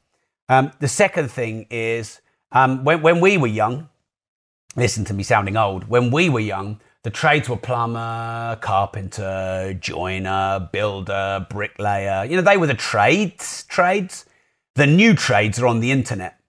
Um, 0.48 0.72
the 0.80 0.88
second 0.88 1.30
thing 1.30 1.68
is 1.70 2.20
um, 2.50 2.82
when, 2.82 3.02
when 3.02 3.20
we 3.20 3.38
were 3.38 3.46
young, 3.46 3.88
listen 4.74 5.04
to 5.04 5.14
me 5.14 5.22
sounding 5.22 5.56
old, 5.56 5.86
when 5.88 6.10
we 6.10 6.28
were 6.28 6.40
young, 6.40 6.80
the 7.04 7.10
trades 7.10 7.48
were 7.48 7.56
plumber, 7.56 8.58
carpenter, 8.60 9.78
joiner, 9.80 10.68
builder, 10.72 11.46
bricklayer. 11.48 12.24
You 12.24 12.34
know, 12.34 12.42
they 12.42 12.56
were 12.56 12.66
the 12.66 12.74
trades, 12.74 13.62
trades. 13.68 14.26
The 14.74 14.88
new 14.88 15.14
trades 15.14 15.60
are 15.60 15.68
on 15.68 15.78
the 15.78 15.92
internet. 15.92 16.40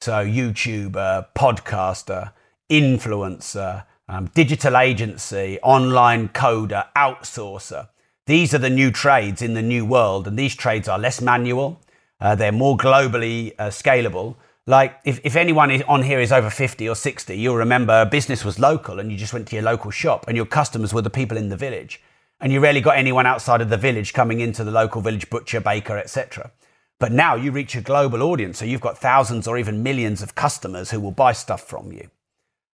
So, 0.00 0.24
YouTuber, 0.24 1.26
podcaster, 1.36 2.32
influencer, 2.70 3.84
um, 4.08 4.30
digital 4.34 4.78
agency, 4.78 5.58
online 5.62 6.30
coder, 6.30 6.86
outsourcer. 6.96 7.88
These 8.26 8.54
are 8.54 8.58
the 8.58 8.70
new 8.70 8.90
trades 8.90 9.42
in 9.42 9.54
the 9.54 9.62
new 9.62 9.84
world, 9.84 10.26
and 10.26 10.38
these 10.38 10.54
trades 10.54 10.88
are 10.88 10.98
less 10.98 11.20
manual, 11.20 11.80
uh, 12.20 12.34
they're 12.34 12.52
more 12.52 12.76
globally 12.76 13.54
uh, 13.58 13.68
scalable. 13.68 14.36
Like, 14.66 15.00
if, 15.04 15.20
if 15.24 15.36
anyone 15.36 15.82
on 15.84 16.02
here 16.02 16.20
is 16.20 16.32
over 16.32 16.50
50 16.50 16.88
or 16.88 16.94
60, 16.94 17.36
you'll 17.36 17.56
remember 17.56 18.04
business 18.04 18.44
was 18.44 18.58
local 18.58 19.00
and 19.00 19.10
you 19.10 19.16
just 19.16 19.32
went 19.32 19.48
to 19.48 19.56
your 19.56 19.64
local 19.64 19.90
shop, 19.90 20.26
and 20.28 20.36
your 20.36 20.46
customers 20.46 20.92
were 20.92 21.02
the 21.02 21.10
people 21.10 21.36
in 21.36 21.48
the 21.48 21.56
village. 21.56 22.00
And 22.40 22.52
you 22.52 22.60
rarely 22.60 22.80
got 22.80 22.96
anyone 22.96 23.26
outside 23.26 23.60
of 23.60 23.68
the 23.68 23.76
village 23.76 24.12
coming 24.12 24.40
into 24.40 24.64
the 24.64 24.70
local 24.70 25.02
village 25.02 25.28
butcher, 25.28 25.60
baker, 25.60 25.98
etc. 25.98 26.52
But 26.98 27.12
now 27.12 27.34
you 27.34 27.50
reach 27.50 27.74
a 27.74 27.80
global 27.80 28.22
audience, 28.22 28.58
so 28.58 28.64
you've 28.64 28.80
got 28.80 28.98
thousands 28.98 29.48
or 29.48 29.58
even 29.58 29.82
millions 29.82 30.22
of 30.22 30.34
customers 30.34 30.90
who 30.90 31.00
will 31.00 31.10
buy 31.10 31.32
stuff 31.32 31.62
from 31.62 31.92
you. 31.92 32.08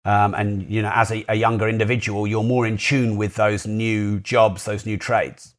Um, 0.06 0.34
and 0.34 0.70
you 0.70 0.82
know, 0.82 0.92
as 0.94 1.10
a, 1.10 1.24
a 1.28 1.34
younger 1.34 1.68
individual, 1.68 2.28
you're 2.28 2.44
more 2.44 2.64
in 2.64 2.76
tune 2.76 3.16
with 3.16 3.34
those 3.34 3.66
new 3.66 4.20
jobs, 4.20 4.64
those 4.64 4.86
new 4.86 4.96
trades. 4.96 5.56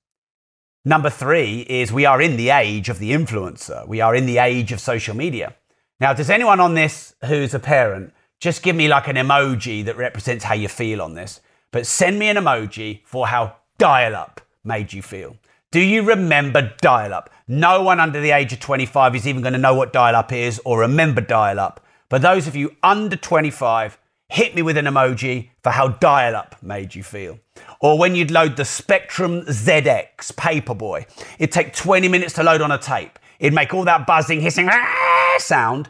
Number 0.85 1.09
three 1.09 1.65
is 1.67 1.91
we 1.91 2.05
are 2.05 2.21
in 2.21 2.37
the 2.37 2.51
age 2.51 2.87
of 2.87 2.97
the 2.97 3.11
influencer. 3.11 3.85
We 3.85 3.99
are 3.99 4.15
in 4.15 4.25
the 4.25 4.37
age 4.37 4.71
of 4.71 4.79
social 4.79 5.13
media. 5.13 5.53
Now, 5.99 6.13
does 6.13 6.29
anyone 6.29 6.61
on 6.61 6.75
this 6.75 7.13
who's 7.25 7.53
a 7.53 7.59
parent 7.59 8.13
just 8.39 8.63
give 8.63 8.73
me 8.73 8.87
like 8.87 9.09
an 9.09 9.17
emoji 9.17 9.83
that 9.83 9.97
represents 9.97 10.45
how 10.45 10.53
you 10.53 10.69
feel 10.69 11.01
on 11.01 11.13
this? 11.13 11.41
But 11.71 11.85
send 11.85 12.17
me 12.17 12.29
an 12.29 12.37
emoji 12.37 13.01
for 13.03 13.27
how 13.27 13.57
dial 13.77 14.15
up 14.15 14.39
made 14.63 14.93
you 14.93 15.01
feel. 15.01 15.35
Do 15.71 15.81
you 15.81 16.03
remember 16.03 16.73
dial 16.79 17.13
up? 17.13 17.29
No 17.49 17.83
one 17.83 17.99
under 17.99 18.21
the 18.21 18.31
age 18.31 18.53
of 18.53 18.61
25 18.61 19.13
is 19.13 19.27
even 19.27 19.41
going 19.41 19.53
to 19.53 19.59
know 19.59 19.73
what 19.73 19.91
dial 19.91 20.15
up 20.15 20.31
is 20.31 20.61
or 20.63 20.79
remember 20.79 21.19
dial 21.19 21.59
up. 21.59 21.85
But 22.07 22.21
those 22.21 22.47
of 22.47 22.55
you 22.55 22.77
under 22.81 23.17
25, 23.17 23.97
hit 24.29 24.55
me 24.55 24.61
with 24.61 24.77
an 24.77 24.85
emoji 24.85 25.49
for 25.63 25.71
how 25.71 25.89
dial 25.89 26.35
up 26.35 26.55
made 26.61 26.95
you 26.95 27.03
feel. 27.03 27.39
Or 27.79 27.97
when 27.97 28.15
you'd 28.15 28.31
load 28.31 28.57
the 28.57 28.65
Spectrum 28.65 29.41
ZX 29.43 30.33
Paperboy, 30.33 31.05
it'd 31.39 31.51
take 31.51 31.73
20 31.73 32.07
minutes 32.07 32.33
to 32.33 32.43
load 32.43 32.61
on 32.61 32.71
a 32.71 32.77
tape. 32.77 33.19
It'd 33.39 33.53
make 33.53 33.73
all 33.73 33.85
that 33.85 34.07
buzzing, 34.07 34.41
hissing 34.41 34.67
ah, 34.71 35.35
sound, 35.37 35.89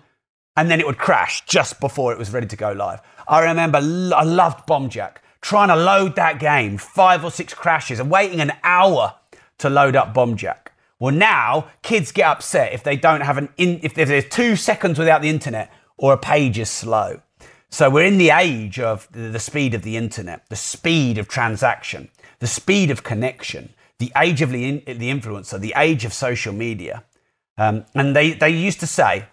and 0.56 0.69
then 0.69 0.80
it 0.80 0.86
would 0.86 0.97
crash 0.97 1.45
just 1.45 1.80
before 1.80 2.12
it 2.12 2.19
was 2.19 2.32
ready 2.32 2.47
to 2.47 2.56
go 2.56 2.71
live. 2.71 3.02
I 3.28 3.41
remember 3.43 3.78
I 3.78 4.23
loved 4.23 4.67
Bombjack, 4.67 5.17
trying 5.41 5.69
to 5.69 5.76
load 5.76 6.15
that 6.15 6.39
game, 6.39 6.78
five 6.78 7.23
or 7.23 7.32
six 7.32 7.54
crashes, 7.54 8.00
and 8.00 8.12
waiting 8.12 8.41
an 8.41 8.54
hour 8.63 9.15
to 9.60 9.69
load 9.69 9.95
up 9.95 10.13
Bombjack. 10.13 10.67
Well, 11.00 11.13
now 11.13 11.67
kids 11.84 12.12
get 12.12 12.28
upset 12.28 12.73
if 12.73 12.84
they 12.84 12.95
don't 12.95 13.21
have 13.21 13.38
an 13.38 13.50
in, 13.58 13.80
if 13.84 13.93
there's 13.93 14.28
two 14.30 14.56
seconds 14.56 14.97
without 14.97 15.21
the 15.21 15.30
internet 15.30 15.71
or 15.97 16.13
a 16.13 16.17
page 16.17 16.58
is 16.58 16.69
slow. 16.69 17.21
So 17.69 17.89
we're 17.89 18.06
in 18.06 18.17
the 18.17 18.30
age 18.30 18.80
of 18.80 19.08
the 19.12 19.39
speed 19.39 19.73
of 19.73 19.82
the 19.82 19.97
internet, 19.97 20.47
the 20.49 20.56
speed 20.56 21.17
of 21.17 21.27
transaction, 21.27 22.10
the 22.39 22.47
speed 22.47 22.91
of 22.91 23.03
connection, 23.03 23.73
the 23.99 24.12
age 24.15 24.41
of 24.41 24.51
the, 24.51 24.82
influencer, 24.82 25.60
the 25.60 25.73
age 25.75 26.06
of 26.06 26.13
social 26.13 26.53
media. 26.53 27.03
Um, 27.58 27.86
and 27.93 28.15
they, 28.15 28.34
they 28.34 28.49
used 28.49 28.80
to 28.80 28.88
say 28.88 29.25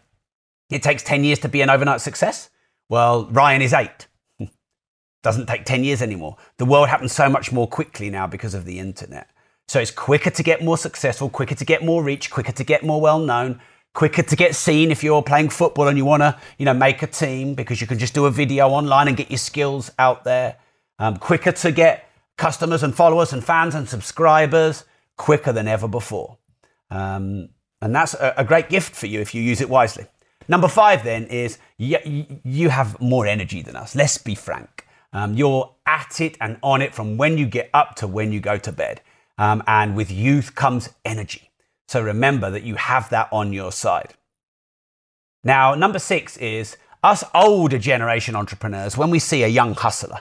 it 0.71 0.83
takes 0.83 1.03
10 1.03 1.25
years 1.25 1.39
to 1.41 1.49
be 1.49 1.61
an 1.61 1.71
overnight 1.71 2.01
success. 2.01 2.51
Well, 2.89 3.27
Ryan 3.27 3.63
is 3.63 3.73
eight. 3.73 4.09
Doesn't 5.23 5.47
take 5.47 5.65
10 5.65 5.85
years 5.85 6.03
anymore. 6.03 6.37
The 6.57 6.65
world 6.65 6.89
happens 6.89 7.13
so 7.13 7.29
much 7.29 7.53
more 7.53 7.69
quickly 7.69 8.11
now 8.11 8.27
because 8.27 8.55
of 8.55 8.65
the 8.65 8.79
internet. 8.79 9.29
So 9.69 9.81
it's 9.81 9.91
quicker 9.91 10.31
to 10.31 10.43
get 10.43 10.63
more 10.63 10.77
successful, 10.77 11.31
quicker 11.31 11.55
to 11.55 11.65
get 11.65 11.85
more 11.85 12.03
reach, 12.03 12.31
quicker 12.31 12.53
to 12.53 12.65
get 12.65 12.83
more 12.83 13.01
well 13.01 13.19
known, 13.19 13.61
quicker 13.95 14.23
to 14.23 14.37
get 14.37 14.55
seen 14.55 14.91
if 14.91 15.03
you're 15.03 15.23
playing 15.23 15.49
football 15.49 15.89
and 15.89 15.97
you 15.97 16.05
want 16.05 16.21
to, 16.23 16.39
you 16.59 16.65
know, 16.67 16.75
make 16.75 17.03
a 17.03 17.07
team 17.07 17.55
because 17.55 17.81
you 17.81 17.87
can 17.87 17.99
just 17.99 18.13
do 18.13 18.27
a 18.27 18.31
video 18.31 18.69
online 18.69 19.09
and 19.09 19.17
get 19.17 19.31
your 19.31 19.39
skills 19.39 19.91
out 19.99 20.25
there. 20.25 20.57
Um, 20.99 21.17
quicker 21.17 21.53
to 21.53 21.73
get 21.73 22.09
customers 22.37 22.83
and 22.83 22.95
followers 22.95 23.33
and 23.33 23.43
fans 23.43 23.75
and 23.75 23.89
subscribers 23.89 24.85
quicker 25.17 25.53
than 25.53 25.69
ever 25.69 25.89
before. 25.89 26.39
Um, 26.91 27.49
and 27.81 27.95
that's 27.95 28.15
a, 28.15 28.35
a, 28.37 28.45
great 28.45 28.69
gift 28.69 28.95
for 28.95 29.07
you 29.07 29.21
if 29.21 29.35
you 29.35 29.43
use 29.43 29.61
it 29.61 29.69
wisely. 29.69 30.07
Number 30.49 30.69
five, 30.69 31.05
then, 31.05 31.27
is 31.27 31.59
you, 31.79 31.99
you 32.45 32.69
have 32.69 33.01
more 33.01 33.27
energy 33.27 33.63
than 33.63 33.77
us. 33.77 33.95
Let's 33.95 34.19
be 34.19 34.35
frank. 34.35 34.87
Um, 35.13 35.35
you're 35.35 35.75
at 35.87 36.21
it 36.21 36.37
and 36.41 36.59
on 36.63 36.83
it 36.83 36.95
from 36.95 37.17
when 37.17 37.39
you 37.39 37.47
get 37.47 37.71
up 37.73 37.95
to 37.97 38.07
when 38.07 38.33
you 38.33 38.41
go 38.41 38.59
to 38.59 38.73
bed. 38.73 39.01
Um, 39.39 39.63
and 39.67 39.97
with 39.97 40.11
youth 40.11 40.55
comes 40.55 40.91
energy. 41.05 41.51
So 41.89 42.03
remember 42.03 42.51
that 42.51 42.63
you 42.63 42.77
have 42.77 43.11
that 43.11 43.29
on 43.33 43.53
your 43.53 43.73
side. 43.73 44.15
Now, 45.43 45.75
number 45.75 45.99
six 45.99 46.37
is 46.39 46.77
us 47.03 47.23
older 47.35 47.79
generation 47.79 48.35
entrepreneurs, 48.35 48.97
when 48.97 49.11
we 49.11 49.19
see 49.19 49.43
a 49.43 49.49
young 49.49 49.75
hustler, 49.75 50.21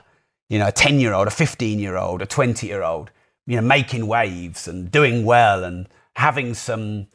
you 0.49 0.59
know, 0.59 0.67
a 0.67 0.71
10 0.71 0.99
year 0.99 1.13
old, 1.13 1.27
a 1.27 1.31
15 1.31 1.79
year 1.79 1.95
old, 1.95 2.21
a 2.21 2.25
20 2.25 2.67
year 2.67 2.83
old, 2.83 3.09
you 3.47 3.55
know, 3.55 3.61
making 3.61 4.05
waves 4.05 4.67
and 4.67 4.91
doing 4.91 5.23
well 5.23 5.63
and 5.63 5.87
having 6.15 6.53
some 6.53 7.07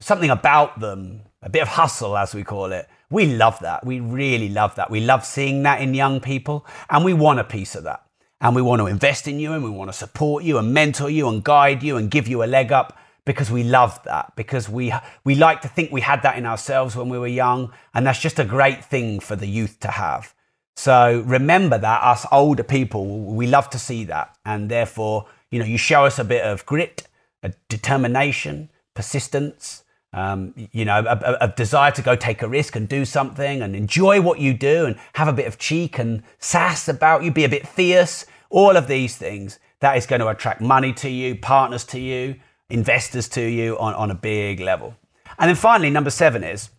something 0.00 0.30
about 0.30 0.78
them, 0.78 1.22
a 1.42 1.48
bit 1.48 1.62
of 1.62 1.68
hustle, 1.68 2.16
as 2.16 2.34
we 2.34 2.44
call 2.44 2.72
it. 2.72 2.88
We 3.10 3.26
love 3.26 3.58
that. 3.60 3.84
We 3.84 4.00
really 4.00 4.48
love 4.48 4.74
that. 4.76 4.90
We 4.90 5.00
love 5.00 5.24
seeing 5.24 5.62
that 5.62 5.80
in 5.80 5.94
young 5.94 6.20
people, 6.20 6.66
and 6.90 7.04
we 7.04 7.14
want 7.14 7.40
a 7.40 7.44
piece 7.44 7.74
of 7.74 7.84
that. 7.84 8.04
And 8.40 8.54
we 8.54 8.62
want 8.62 8.80
to 8.80 8.86
invest 8.86 9.26
in 9.26 9.40
you, 9.40 9.52
and 9.52 9.64
we 9.64 9.70
want 9.70 9.90
to 9.90 9.96
support 9.96 10.44
you, 10.44 10.58
and 10.58 10.72
mentor 10.72 11.08
you, 11.08 11.28
and 11.28 11.42
guide 11.42 11.82
you, 11.82 11.96
and 11.96 12.10
give 12.10 12.28
you 12.28 12.42
a 12.42 12.46
leg 12.46 12.72
up 12.72 12.98
because 13.26 13.50
we 13.50 13.62
love 13.62 14.02
that. 14.04 14.32
Because 14.36 14.70
we 14.70 14.94
we 15.24 15.34
like 15.34 15.60
to 15.60 15.68
think 15.68 15.92
we 15.92 16.00
had 16.00 16.22
that 16.22 16.38
in 16.38 16.46
ourselves 16.46 16.96
when 16.96 17.10
we 17.10 17.18
were 17.18 17.26
young, 17.26 17.70
and 17.92 18.06
that's 18.06 18.20
just 18.20 18.38
a 18.38 18.44
great 18.44 18.82
thing 18.82 19.20
for 19.20 19.36
the 19.36 19.46
youth 19.46 19.78
to 19.80 19.88
have. 19.88 20.34
So 20.76 21.22
remember 21.26 21.76
that 21.76 22.02
us 22.02 22.24
older 22.32 22.62
people, 22.62 23.06
we 23.34 23.46
love 23.46 23.68
to 23.70 23.78
see 23.78 24.04
that, 24.04 24.34
and 24.46 24.70
therefore, 24.70 25.26
you 25.50 25.58
know, 25.58 25.66
you 25.66 25.76
show 25.76 26.06
us 26.06 26.18
a 26.18 26.24
bit 26.24 26.42
of 26.42 26.64
grit, 26.64 27.06
a 27.42 27.52
determination, 27.68 28.70
persistence, 28.94 29.84
um, 30.12 30.54
you 30.72 30.84
know, 30.84 31.04
a, 31.06 31.36
a, 31.42 31.48
desire 31.48 31.90
to 31.92 32.02
go 32.02 32.16
take 32.16 32.40
a 32.40 32.48
risk 32.48 32.74
and 32.76 32.88
do 32.88 33.04
something 33.04 33.60
and 33.60 33.76
enjoy 33.76 34.20
what 34.20 34.38
you 34.40 34.54
do 34.54 34.86
and 34.86 34.96
have 35.14 35.28
a 35.28 35.32
bit 35.32 35.46
of 35.46 35.58
cheek 35.58 35.98
and 35.98 36.22
sass 36.38 36.88
about 36.88 37.22
you, 37.22 37.30
be 37.30 37.44
a 37.44 37.48
bit 37.48 37.68
fierce, 37.68 38.24
all 38.48 38.76
of 38.76 38.88
these 38.88 39.16
things, 39.16 39.58
that 39.80 39.96
is 39.96 40.06
going 40.06 40.20
to 40.20 40.28
attract 40.28 40.60
money 40.62 40.92
to 40.94 41.10
you, 41.10 41.36
partners 41.36 41.84
to 41.84 42.00
you, 42.00 42.36
investors 42.70 43.28
to 43.30 43.42
you 43.42 43.78
on, 43.78 43.94
on 43.94 44.10
a 44.10 44.14
big 44.14 44.60
level. 44.60 44.94
And 45.38 45.48
then 45.48 45.56
finally, 45.56 45.90
number 45.90 46.10
seven 46.10 46.42
is 46.42 46.70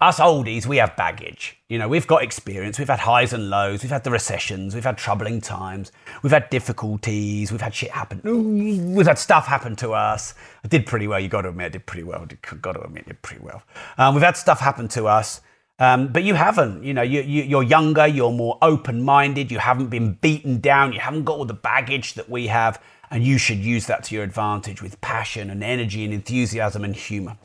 us 0.00 0.20
oldies, 0.20 0.64
we 0.64 0.76
have 0.76 0.94
baggage. 0.94 1.56
You 1.68 1.78
know, 1.78 1.88
we've 1.88 2.06
got 2.06 2.22
experience. 2.22 2.78
We've 2.78 2.88
had 2.88 3.00
highs 3.00 3.32
and 3.32 3.50
lows. 3.50 3.82
We've 3.82 3.90
had 3.90 4.04
the 4.04 4.12
recessions. 4.12 4.72
We've 4.72 4.84
had 4.84 4.96
troubling 4.96 5.40
times. 5.40 5.90
We've 6.22 6.32
had 6.32 6.50
difficulties. 6.50 7.50
We've 7.50 7.60
had 7.60 7.74
shit 7.74 7.90
happen. 7.90 8.94
We've 8.94 9.06
had 9.06 9.18
stuff 9.18 9.46
happen 9.46 9.74
to 9.76 9.92
us. 9.94 10.34
I 10.64 10.68
did 10.68 10.86
pretty 10.86 11.08
well. 11.08 11.18
You 11.18 11.28
got 11.28 11.42
to 11.42 11.48
admit, 11.48 11.66
I 11.66 11.68
did 11.70 11.86
pretty 11.86 12.04
well. 12.04 12.24
I 12.30 12.56
got 12.56 12.72
to 12.72 12.82
admit, 12.82 13.04
I 13.06 13.08
did 13.08 13.22
pretty 13.22 13.42
well. 13.42 13.62
Um, 13.96 14.14
we've 14.14 14.22
had 14.22 14.36
stuff 14.36 14.60
happen 14.60 14.86
to 14.88 15.06
us. 15.06 15.40
Um, 15.80 16.08
but 16.08 16.24
you 16.24 16.34
haven't, 16.34 16.82
you 16.82 16.92
know, 16.92 17.02
you, 17.02 17.20
you, 17.22 17.42
you're 17.44 17.62
younger, 17.62 18.06
you're 18.06 18.32
more 18.32 18.58
open 18.62 19.02
minded, 19.02 19.52
you 19.52 19.60
haven't 19.60 19.88
been 19.88 20.14
beaten 20.14 20.58
down, 20.60 20.92
you 20.92 20.98
haven't 20.98 21.22
got 21.22 21.38
all 21.38 21.44
the 21.44 21.54
baggage 21.54 22.14
that 22.14 22.28
we 22.28 22.48
have, 22.48 22.82
and 23.10 23.24
you 23.24 23.38
should 23.38 23.58
use 23.58 23.86
that 23.86 24.04
to 24.04 24.14
your 24.14 24.24
advantage 24.24 24.82
with 24.82 25.00
passion 25.00 25.50
and 25.50 25.62
energy 25.62 26.04
and 26.04 26.12
enthusiasm 26.12 26.84
and 26.84 26.94
humor. 26.94 27.36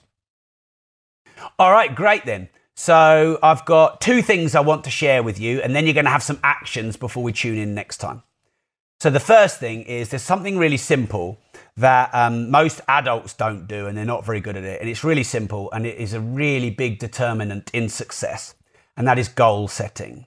All 1.59 1.71
right, 1.71 1.93
great 1.93 2.25
then. 2.25 2.49
So 2.75 3.37
I've 3.43 3.65
got 3.65 4.01
two 4.01 4.21
things 4.21 4.55
I 4.55 4.61
want 4.61 4.83
to 4.85 4.89
share 4.89 5.21
with 5.21 5.39
you, 5.39 5.61
and 5.61 5.75
then 5.75 5.85
you're 5.85 5.93
going 5.93 6.05
to 6.05 6.11
have 6.11 6.23
some 6.23 6.39
actions 6.43 6.97
before 6.97 7.23
we 7.23 7.31
tune 7.31 7.57
in 7.57 7.75
next 7.75 7.97
time. 7.97 8.23
So 8.99 9.09
the 9.09 9.19
first 9.19 9.59
thing 9.59 9.83
is 9.83 10.09
there's 10.09 10.23
something 10.23 10.57
really 10.57 10.77
simple 10.77 11.37
that 11.75 12.09
um, 12.13 12.49
most 12.49 12.81
adults 12.87 13.33
don't 13.33 13.67
do, 13.67 13.85
and 13.87 13.97
they're 13.97 14.05
not 14.05 14.25
very 14.25 14.39
good 14.39 14.55
at 14.55 14.63
it. 14.63 14.79
And 14.79 14.89
it's 14.89 15.03
really 15.03 15.23
simple, 15.23 15.71
and 15.71 15.85
it 15.85 15.97
is 15.97 16.13
a 16.13 16.19
really 16.21 16.69
big 16.69 16.99
determinant 16.99 17.69
in 17.73 17.89
success, 17.89 18.55
and 18.97 19.07
that 19.07 19.19
is 19.19 19.27
goal 19.27 19.67
setting. 19.67 20.25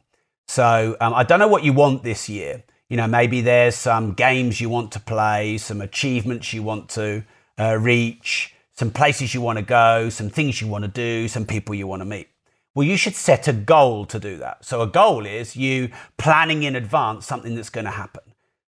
So 0.48 0.96
um, 1.00 1.14
I 1.14 1.24
don't 1.24 1.40
know 1.40 1.48
what 1.48 1.64
you 1.64 1.72
want 1.72 2.04
this 2.04 2.28
year. 2.28 2.62
You 2.88 2.96
know, 2.96 3.06
maybe 3.06 3.40
there's 3.40 3.74
some 3.74 4.12
games 4.12 4.60
you 4.60 4.68
want 4.68 4.92
to 4.92 5.00
play, 5.00 5.58
some 5.58 5.80
achievements 5.80 6.52
you 6.52 6.62
want 6.62 6.88
to 6.90 7.24
uh, 7.58 7.76
reach 7.80 8.54
some 8.76 8.90
places 8.90 9.32
you 9.32 9.40
want 9.40 9.58
to 9.58 9.64
go, 9.64 10.08
some 10.10 10.28
things 10.28 10.60
you 10.60 10.68
want 10.68 10.84
to 10.84 10.88
do, 10.88 11.28
some 11.28 11.46
people 11.46 11.74
you 11.74 11.86
want 11.86 12.00
to 12.00 12.06
meet. 12.06 12.28
Well, 12.74 12.86
you 12.86 12.98
should 12.98 13.14
set 13.14 13.48
a 13.48 13.54
goal 13.54 14.04
to 14.04 14.18
do 14.18 14.36
that. 14.36 14.64
So, 14.66 14.82
a 14.82 14.86
goal 14.86 15.24
is 15.24 15.56
you 15.56 15.90
planning 16.18 16.62
in 16.62 16.76
advance 16.76 17.26
something 17.26 17.54
that's 17.54 17.70
going 17.70 17.86
to 17.86 17.90
happen. 17.90 18.22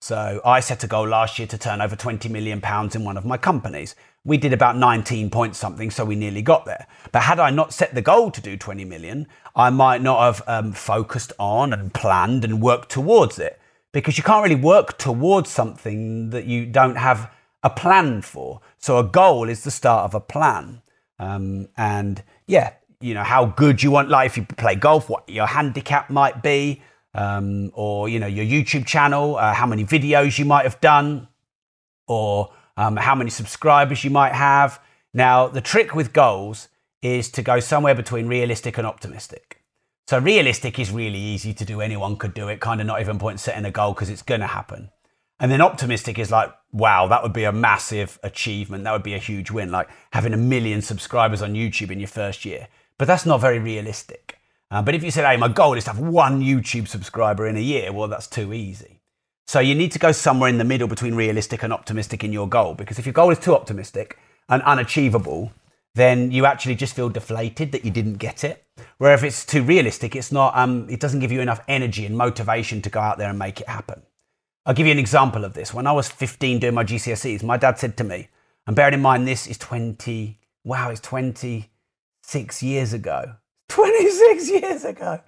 So, 0.02 0.41
I 0.43 0.60
set 0.60 0.84
a 0.84 0.88
goal 0.88 1.08
last 1.08 1.39
year 1.39 1.47
to 1.47 1.58
turn 1.58 1.80
over 1.80 1.95
20 1.95 2.28
million 2.28 2.60
pounds 2.60 2.95
in 2.95 3.06
one 3.06 3.15
of 3.15 3.23
my 3.23 3.38
companies. 3.38 3.95
We 4.26 4.38
did 4.38 4.52
about 4.52 4.76
19 4.76 5.30
point 5.30 5.56
something, 5.56 5.89
so 5.89 6.04
we 6.04 6.15
nearly 6.15 6.41
got 6.41 6.65
there. 6.65 6.86
But 7.13 7.21
had 7.21 7.39
I 7.39 7.49
not 7.49 7.73
set 7.73 7.95
the 7.95 8.02
goal 8.02 8.30
to 8.32 8.41
do 8.41 8.58
20 8.58 8.84
million, 8.84 9.28
I 9.56 9.69
might 9.69 10.02
not 10.02 10.19
have 10.19 10.43
um, 10.47 10.73
focused 10.73 11.32
on 11.39 11.71
and 11.71 11.93
planned 11.93 12.43
and 12.43 12.62
worked 12.62 12.89
towards 12.89 13.39
it. 13.39 13.58
Because 13.94 14.18
you 14.18 14.24
can't 14.24 14.44
really 14.44 14.62
work 14.62 14.98
towards 14.98 15.50
something 15.50 16.32
that 16.32 16.46
you 16.46 16.66
don't 16.66 16.98
have 16.98 17.32
a 17.64 17.70
plan 17.70 18.22
for. 18.22 18.60
So 18.80 18.98
a 18.98 19.04
goal 19.04 19.48
is 19.48 19.64
the 19.64 19.72
start 19.72 20.04
of 20.04 20.14
a 20.14 20.20
plan. 20.20 20.82
Um, 21.20 21.70
and 21.78 22.22
yeah, 22.46 22.74
you 23.00 23.14
know, 23.14 23.24
how 23.24 23.46
good 23.46 23.82
you 23.82 23.92
want, 23.92 24.10
like 24.10 24.26
if 24.26 24.38
you 24.38 24.46
play 24.46 24.76
golf, 24.76 25.10
what 25.10 25.30
your 25.30 25.46
handicap 25.46 26.10
might 26.10 26.44
be, 26.44 26.82
um, 27.14 27.72
or, 27.74 28.10
you 28.10 28.20
know, 28.20 28.28
your 28.28 28.46
YouTube 28.46 28.86
channel, 28.86 29.38
uh, 29.38 29.54
how 29.54 29.68
many 29.68 29.86
videos 29.86 30.40
you 30.40 30.46
might 30.46 30.64
have 30.64 30.82
done, 30.82 31.28
or 32.08 32.52
um, 32.76 32.98
how 32.98 33.16
many 33.16 33.30
subscribers 33.30 34.04
you 34.04 34.10
might 34.10 34.34
have. 34.34 34.82
Now, 35.14 35.48
the 35.48 35.62
trick 35.62 35.94
with 35.94 36.12
goals 36.12 36.68
is 37.02 37.30
to 37.32 37.42
go 37.42 37.60
somewhere 37.60 37.94
between 37.94 38.28
realistic 38.28 38.78
and 38.78 38.88
optimistic. 38.88 39.62
So 40.08 40.20
realistic 40.20 40.80
is 40.80 40.92
really 40.92 41.20
easy 41.20 41.54
to 41.54 41.66
do. 41.66 41.82
Anyone 41.82 42.18
could 42.18 42.34
do 42.34 42.50
it. 42.50 42.60
Kind 42.60 42.82
of 42.82 42.88
not 42.88 43.02
even 43.02 43.20
point 43.20 43.39
setting 43.39 43.66
a 43.66 43.72
goal 43.72 43.94
because 43.94 44.10
it's 44.10 44.22
going 44.22 44.42
to 44.42 44.48
happen. 44.48 44.89
And 45.39 45.52
then 45.52 45.62
optimistic 45.62 46.20
is 46.20 46.32
like, 46.32 46.54
wow, 46.72 47.08
that 47.08 47.24
would 47.24 47.34
be 47.34 47.44
a 47.44 47.52
massive 47.52 48.20
achievement. 48.24 48.84
That 48.84 48.94
would 48.94 49.04
be 49.04 49.13
a 49.13 49.20
huge 49.20 49.52
win, 49.52 49.72
like 49.72 49.89
having 50.12 50.34
a 50.34 50.38
million 50.38 50.82
subscribers 50.82 51.42
on 51.42 51.54
YouTube 51.54 51.92
in 51.92 52.00
your 52.00 52.08
first 52.08 52.46
year. 52.46 52.68
But 52.98 53.08
that's 53.08 53.26
not 53.26 53.42
very 53.42 53.60
realistic. 53.60 54.39
Uh, 54.72 54.82
but 54.82 54.96
if 54.96 55.04
you 55.04 55.12
said, 55.12 55.26
hey, 55.26 55.38
my 55.38 55.48
goal 55.48 55.74
is 55.74 55.84
to 55.86 55.92
have 55.92 56.00
one 56.00 56.42
YouTube 56.42 56.88
subscriber 56.88 57.48
in 57.48 57.58
a 57.58 57.62
year, 57.62 57.92
well, 57.92 58.08
that's 58.08 58.28
too 58.28 58.54
easy. 58.54 59.02
So 59.46 59.60
you 59.60 59.76
need 59.76 59.92
to 59.92 60.00
go 60.00 60.12
somewhere 60.12 60.50
in 60.50 60.58
the 60.58 60.63
middle 60.63 60.88
between 60.88 61.16
realistic 61.16 61.63
and 61.63 61.74
optimistic 61.74 62.24
in 62.24 62.32
your 62.32 62.48
goal. 62.48 62.74
Because 62.74 62.98
if 62.98 63.06
your 63.06 63.13
goal 63.13 63.30
is 63.30 63.39
too 63.39 63.56
optimistic 63.56 64.18
and 64.50 64.63
unachievable, 64.63 65.52
then 65.96 66.32
you 66.32 66.46
actually 66.46 66.76
just 66.76 66.96
feel 66.96 67.10
deflated 67.10 67.72
that 67.72 67.86
you 67.86 67.92
didn't 67.92 68.16
get 68.16 68.44
it. 68.44 68.62
Where 68.98 69.13
if 69.13 69.24
it's 69.24 69.46
too 69.46 69.63
realistic, 69.63 70.15
it's 70.15 70.32
not, 70.32 70.56
um, 70.58 70.89
it 70.89 71.00
doesn't 71.00 71.19
give 71.19 71.32
you 71.32 71.41
enough 71.41 71.62
energy 71.67 72.06
and 72.06 72.17
motivation 72.17 72.82
to 72.82 72.89
go 72.89 73.00
out 73.00 73.17
there 73.17 73.30
and 73.30 73.39
make 73.39 73.62
it 73.62 73.67
happen. 73.67 74.02
I'll 74.65 74.74
give 74.74 74.86
you 74.86 74.91
an 74.91 75.00
example 75.00 75.43
of 75.43 75.54
this. 75.54 75.74
When 75.74 75.88
I 75.88 75.91
was 75.91 76.08
15 76.08 76.60
doing 76.60 76.74
my 76.74 76.84
GCSEs, 76.84 77.43
my 77.43 77.58
dad 77.58 77.80
said 77.80 77.98
to 77.98 78.04
me, 78.04 78.30
and 78.65 78.76
bearing 78.76 78.93
in 78.93 79.02
mind 79.02 79.28
this 79.28 79.46
is 79.48 79.58
20, 79.58 80.39
wow, 80.63 80.89
it's 80.89 81.02
26 81.02 82.63
years 82.63 82.93
ago. 82.93 83.36
26 83.69 84.50
years 84.50 84.86
ago. 84.86 85.19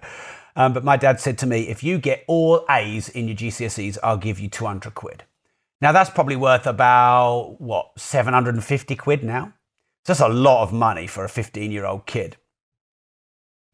Um, 0.54 0.72
but 0.72 0.84
my 0.84 0.96
dad 0.96 1.20
said 1.20 1.36
to 1.38 1.46
me, 1.46 1.68
if 1.68 1.84
you 1.84 1.98
get 1.98 2.24
all 2.26 2.64
A's 2.70 3.10
in 3.10 3.28
your 3.28 3.36
GCSEs, 3.36 3.98
I'll 4.02 4.16
give 4.16 4.40
you 4.40 4.48
200 4.48 4.94
quid. 4.94 5.24
Now 5.82 5.92
that's 5.92 6.08
probably 6.08 6.36
worth 6.36 6.66
about, 6.66 7.56
what, 7.58 7.90
750 7.98 8.96
quid 8.96 9.22
now? 9.22 9.52
So 10.06 10.12
That's 10.12 10.20
a 10.20 10.28
lot 10.28 10.62
of 10.62 10.72
money 10.72 11.06
for 11.06 11.24
a 11.24 11.28
15 11.28 11.70
year 11.70 11.84
old 11.84 12.06
kid. 12.06 12.36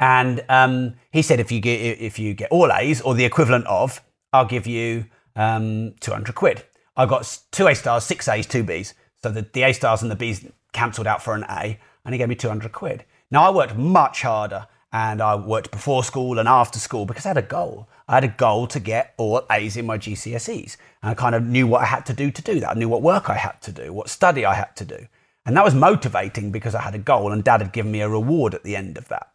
And 0.03 0.45
um, 0.49 0.95
he 1.13 1.23
said, 1.23 1.39
if 1.39 1.53
you 1.53 1.61
get 1.61 1.77
if 1.77 2.19
you 2.19 2.35
get 2.35 2.51
all 2.51 2.73
A's 2.73 3.01
or 3.01 3.15
the 3.15 3.25
equivalent 3.25 3.69
of, 3.69 4.03
I'll 4.33 4.45
give 4.45 4.67
you 4.67 5.07
um, 5.37 5.95
200 6.01 6.35
quid. 6.35 6.65
I 6.97 7.07
got 7.07 7.39
two 7.53 7.69
A 7.69 7.75
stars, 7.77 8.03
six 8.03 8.27
A's, 8.27 8.45
two 8.45 8.65
B's. 8.65 8.95
So 9.23 9.31
the, 9.31 9.47
the 9.53 9.63
A 9.63 9.73
stars 9.73 10.03
and 10.03 10.11
the 10.11 10.17
Bs 10.17 10.51
cancelled 10.73 11.07
out 11.07 11.23
for 11.23 11.37
an 11.37 11.45
A, 11.49 11.79
and 12.05 12.13
he 12.13 12.19
gave 12.19 12.29
me 12.29 12.35
200 12.35 12.73
quid. 12.73 13.05
Now, 13.31 13.45
I 13.45 13.51
worked 13.55 13.77
much 13.77 14.23
harder 14.23 14.67
and 14.93 15.23
I 15.23 15.37
worked 15.37 15.71
before 15.71 16.03
school 16.03 16.41
and 16.41 16.49
after 16.49 16.81
school 16.81 17.07
because 17.07 17.25
I 17.25 17.29
had 17.29 17.39
a 17.39 17.43
goal. 17.43 17.89
I 18.09 18.15
had 18.15 18.25
a 18.25 18.29
goal 18.29 18.67
to 18.67 18.81
get 18.81 19.15
all 19.19 19.47
A's 19.53 19.77
in 19.77 19.87
my 19.87 19.99
GCSEs. 19.99 20.79
And 21.03 21.13
I 21.13 21.15
kind 21.15 21.37
of 21.37 21.45
knew 21.45 21.69
what 21.69 21.83
I 21.83 21.87
had 21.87 22.07
to 22.07 22.13
do 22.13 22.33
to 22.33 22.43
do 22.43 22.59
that. 22.59 22.71
I 22.71 22.75
knew 22.75 22.89
what 22.89 23.03
work 23.03 23.31
I 23.31 23.37
had 23.37 23.63
to 23.63 23.71
do, 23.71 23.93
what 23.93 24.11
study 24.11 24.45
I 24.45 24.55
had 24.55 24.75
to 24.77 24.85
do. 24.85 25.07
And 25.47 25.57
that 25.57 25.65
was 25.65 25.77
motivating 25.77 26.51
because 26.51 26.75
I 26.75 26.83
had 26.83 26.97
a 26.97 26.99
goal 26.99 27.31
and 27.31 27.45
dad 27.45 27.61
had 27.61 27.73
given 27.73 27.93
me 27.93 28.01
a 28.01 28.09
reward 28.09 28.53
at 28.53 28.65
the 28.65 28.75
end 28.75 28.99
of 28.99 29.07
that. 29.09 29.32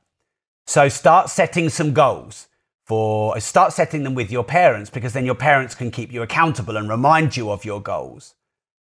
So 0.67 0.89
start 0.89 1.30
setting 1.30 1.69
some 1.69 1.93
goals 1.93 2.49
for 2.86 3.39
start 3.39 3.71
setting 3.71 4.03
them 4.03 4.15
with 4.15 4.30
your 4.30 4.43
parents 4.43 4.89
because 4.89 5.13
then 5.13 5.25
your 5.25 5.36
parents 5.36 5.73
can 5.73 5.91
keep 5.91 6.12
you 6.12 6.21
accountable 6.21 6.75
and 6.75 6.89
remind 6.89 7.38
you 7.38 7.49
of 7.49 7.63
your 7.63 7.82
goals. 7.82 8.36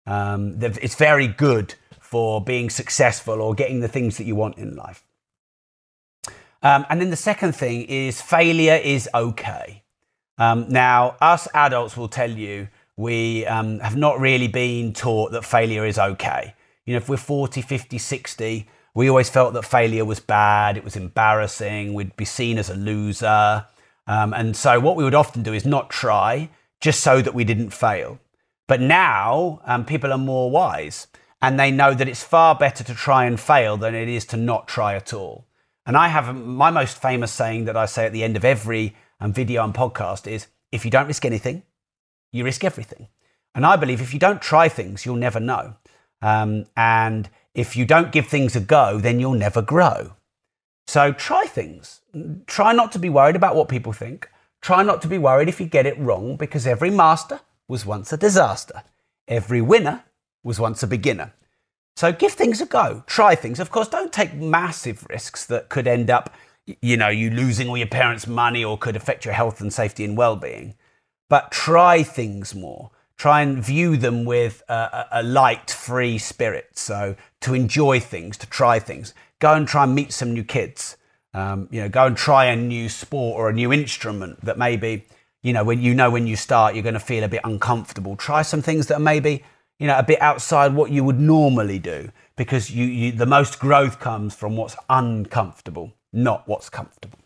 Um, 0.05 0.59
it's 0.61 0.97
very 0.97 1.29
good 1.29 1.77
for 2.01 2.43
being 2.43 2.69
successful 2.69 3.41
or 3.41 3.55
getting 3.55 3.79
the 3.79 3.87
things 3.87 4.17
that 4.17 4.25
you 4.25 4.35
want 4.35 4.59
in 4.59 4.75
life. 4.75 5.05
Um, 6.63 6.85
and 6.91 7.01
then 7.01 7.11
the 7.11 7.17
second 7.17 7.53
thing 7.53 7.83
is 7.85 8.21
failure 8.21 8.81
is 8.83 9.09
okay. 9.15 9.85
Um, 10.37 10.69
now, 10.69 11.17
us 11.21 11.47
adults 11.55 11.97
will 11.97 12.09
tell 12.09 12.31
you 12.31 12.69
we 12.97 13.47
um, 13.47 13.79
have 13.79 13.97
not 13.97 14.19
really 14.19 14.49
been 14.49 14.93
taught 14.93 15.31
that 15.31 15.45
failure 15.45 15.87
is 15.87 15.99
okay. 15.99 16.55
You 16.87 16.95
know, 16.95 16.99
if 16.99 17.09
we're 17.09 17.19
40, 17.19 17.63
50, 17.63 17.99
60, 17.99 18.69
we 18.99 19.09
always 19.09 19.31
felt 19.31 19.55
that 19.55 19.65
failure 19.65 20.05
was 20.05 20.19
bad, 20.19 20.77
it 20.77 20.83
was 20.83 20.97
embarrassing, 20.97 21.95
we'd 21.95 22.17
be 22.17 22.25
seen 22.25 22.59
as 22.59 22.69
a 22.69 22.75
loser. 22.75 23.65
Um, 24.09 24.35
and 24.35 24.57
so, 24.57 24.81
what 24.81 24.97
we 24.97 25.05
would 25.05 25.15
often 25.15 25.45
do 25.45 25.53
is 25.53 25.65
not 25.65 25.89
try 25.89 26.51
just 26.81 26.99
so 26.99 27.23
that 27.23 27.33
we 27.33 27.45
didn't 27.45 27.71
fail. 27.71 28.19
But 28.67 28.81
now, 28.81 29.61
um, 29.67 29.85
people 29.85 30.13
are 30.13 30.19
more 30.19 30.51
wise 30.51 31.07
and 31.41 31.61
they 31.61 31.71
know 31.71 31.95
that 31.95 32.09
it's 32.09 32.25
far 32.25 32.57
better 32.57 32.83
to 32.83 32.93
try 32.93 33.25
and 33.27 33.39
fail 33.39 33.77
than 33.77 33.95
it 33.95 34.09
is 34.09 34.25
to 34.27 34.37
not 34.37 34.67
try 34.67 34.97
at 34.97 35.13
all. 35.13 35.47
And 35.87 35.97
I 35.97 36.09
have 36.09 36.35
my 36.35 36.73
most 36.73 37.01
famous 37.01 37.31
saying 37.31 37.67
that 37.67 37.77
I 37.77 37.87
say 37.87 38.05
at 38.05 38.13
the 38.13 38.25
end 38.25 38.37
of 38.37 38.45
every 38.45 38.97
um, 39.21 39.33
video 39.33 39.63
and 39.63 39.73
podcast 39.73 40.27
is 40.27 40.49
if 40.73 40.85
you 40.85 40.91
don't 40.91 41.07
risk 41.07 41.25
anything, 41.25 41.63
you 42.33 42.43
risk 42.43 42.65
everything. 42.65 43.07
And 43.55 43.65
I 43.65 43.77
believe 43.77 44.01
if 44.01 44.13
you 44.13 44.19
don't 44.19 44.43
try 44.43 44.69
things, 44.69 45.07
you'll 45.07 45.15
never 45.15 45.39
know. 45.39 45.77
Um, 46.21 46.67
and 46.77 47.29
if 47.59 47.77
you 47.77 47.85
don't 47.85 48.13
give 48.13 48.29
things 48.29 48.55
a 48.55 48.61
go, 48.61 49.01
then 49.01 49.19
you'll 49.19 49.33
never 49.33 49.61
grow. 49.61 50.15
So 50.87 51.13
try 51.13 51.45
things. 51.47 52.01
Try 52.47 52.73
not 52.73 52.93
to 52.93 53.01
be 53.01 53.09
worried 53.09 53.35
about 53.35 53.57
what 53.57 53.69
people 53.69 53.93
think. 53.93 54.29
Try 54.63 54.85
not 54.85 55.03
to 55.03 55.09
be 55.09 55.19
worried 55.19 55.49
if 55.49 55.61
you 55.61 55.67
get 55.67 55.85
it 55.85 55.99
wrong 55.99 56.37
because 56.37 56.69
every 56.69 56.91
master 56.91 57.41
was 57.67 57.85
once 57.85 58.13
a 58.13 58.17
disaster. 58.17 58.85
Every 59.27 59.61
winner 59.61 60.05
was 60.45 60.61
once 60.61 60.85
a 60.85 60.87
beginner. 60.87 61.35
So 61.97 62.13
give 62.13 62.33
things 62.33 62.61
a 62.61 62.67
go. 62.67 63.03
Try 63.09 63.35
things. 63.35 63.59
Of 63.59 63.73
course, 63.73 63.89
don't 63.89 64.13
take 64.13 64.35
massive 64.35 65.05
risks 65.11 65.45
that 65.47 65.69
could 65.69 65.89
end 65.89 66.11
up, 66.11 66.33
you 66.81 66.97
know, 66.97 67.09
you 67.09 67.29
losing 67.29 67.69
all 67.69 67.77
your 67.77 67.89
parents' 67.89 68.29
money 68.29 68.65
or 68.65 68.79
could 68.79 68.95
affect 68.95 69.25
your 69.25 69.35
health 69.35 69.61
and 69.61 69.73
safety 69.73 70.05
and 70.05 70.17
well-being. 70.17 70.77
But 71.29 71.51
try 71.51 72.05
things 72.05 72.55
more. 72.55 72.93
Try 73.19 73.43
and 73.43 73.63
view 73.63 73.97
them 73.97 74.25
with 74.25 74.63
a, 74.69 75.07
a 75.13 75.23
light, 75.23 75.71
free 75.71 76.19
spirit. 76.19 76.79
So 76.79 77.17
to 77.41 77.55
enjoy 77.55 78.01
things, 78.01 78.37
to 78.39 78.47
try 78.47 78.79
things. 78.79 79.13
Go 79.41 79.53
and 79.53 79.69
try 79.69 79.85
and 79.85 79.95
meet 79.95 80.13
some 80.13 80.33
new 80.33 80.45
kids. 80.45 80.97
Um, 81.35 81.69
you 81.71 81.83
know, 81.83 81.89
go 81.89 82.07
and 82.07 82.17
try 82.17 82.47
a 82.47 82.57
new 82.57 82.89
sport 82.89 83.39
or 83.39 83.49
a 83.51 83.53
new 83.53 83.73
instrument 83.73 84.45
that 84.45 84.57
maybe, 84.57 85.05
you 85.43 85.53
know, 85.53 85.65
when 85.65 85.83
you 85.83 85.95
know 85.95 86.11
when 86.11 86.27
you 86.27 86.37
start, 86.37 86.75
you're 86.75 86.83
going 86.83 86.95
to 86.95 87.01
feel 87.01 87.25
a 87.25 87.29
bit 87.29 87.43
uncomfortable. 87.45 88.17
Try 88.17 88.43
some 88.43 88.63
things 88.63 88.87
that 88.87 88.95
are 88.95 89.01
maybe 89.01 89.45
you 89.79 89.87
know, 89.87 89.99
a 89.99 90.03
bit 90.03 90.21
outside 90.21 90.75
what 90.75 90.91
you 90.91 91.05
would 91.05 91.21
normally 91.21 91.79
do 91.79 92.11
because 92.37 92.71
you, 92.71 92.85
you, 92.85 93.13
the 93.13 93.27
most 93.27 93.59
growth 93.59 94.01
comes 94.01 94.35
from 94.35 94.57
what's 94.57 94.77
uncomfortable, 94.91 95.93
not 96.13 96.47
what's 96.49 96.69
comfortable. 96.69 97.19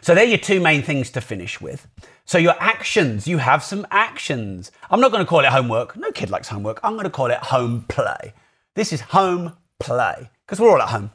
So 0.00 0.14
they're 0.14 0.24
your 0.24 0.38
two 0.38 0.60
main 0.60 0.82
things 0.82 1.10
to 1.10 1.20
finish 1.20 1.60
with. 1.60 1.86
So 2.24 2.38
your 2.38 2.54
actions, 2.60 3.26
you 3.26 3.38
have 3.38 3.62
some 3.62 3.86
actions. 3.90 4.70
I'm 4.90 5.00
not 5.00 5.10
going 5.10 5.24
to 5.24 5.28
call 5.28 5.40
it 5.40 5.46
homework. 5.46 5.96
No 5.96 6.10
kid 6.12 6.30
likes 6.30 6.48
homework. 6.48 6.80
I'm 6.82 6.92
going 6.92 7.04
to 7.04 7.10
call 7.10 7.30
it 7.30 7.38
home 7.38 7.84
play. 7.88 8.32
This 8.74 8.92
is 8.92 9.00
home 9.00 9.56
play 9.78 10.30
because 10.46 10.60
we're 10.60 10.70
all 10.70 10.82
at 10.82 10.88
home. 10.88 11.10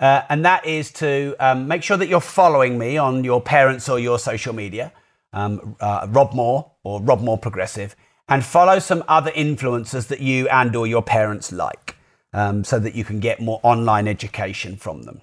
Uh, 0.00 0.22
and 0.28 0.44
that 0.44 0.66
is 0.66 0.90
to 0.92 1.34
um, 1.38 1.68
make 1.68 1.82
sure 1.82 1.96
that 1.96 2.08
you're 2.08 2.20
following 2.20 2.78
me 2.78 2.96
on 2.96 3.24
your 3.24 3.40
parents 3.40 3.88
or 3.88 3.98
your 3.98 4.18
social 4.18 4.54
media, 4.54 4.92
um, 5.32 5.76
uh, 5.80 6.06
Rob 6.10 6.34
Moore 6.34 6.72
or 6.82 7.00
Rob 7.00 7.20
Moore 7.20 7.38
Progressive, 7.38 7.94
and 8.28 8.44
follow 8.44 8.78
some 8.78 9.04
other 9.06 9.30
influencers 9.32 10.08
that 10.08 10.20
you 10.20 10.48
and 10.48 10.74
or 10.74 10.86
your 10.86 11.02
parents 11.02 11.52
like 11.52 11.96
um, 12.32 12.64
so 12.64 12.78
that 12.78 12.94
you 12.94 13.04
can 13.04 13.20
get 13.20 13.40
more 13.40 13.60
online 13.62 14.08
education 14.08 14.76
from 14.76 15.02
them. 15.02 15.20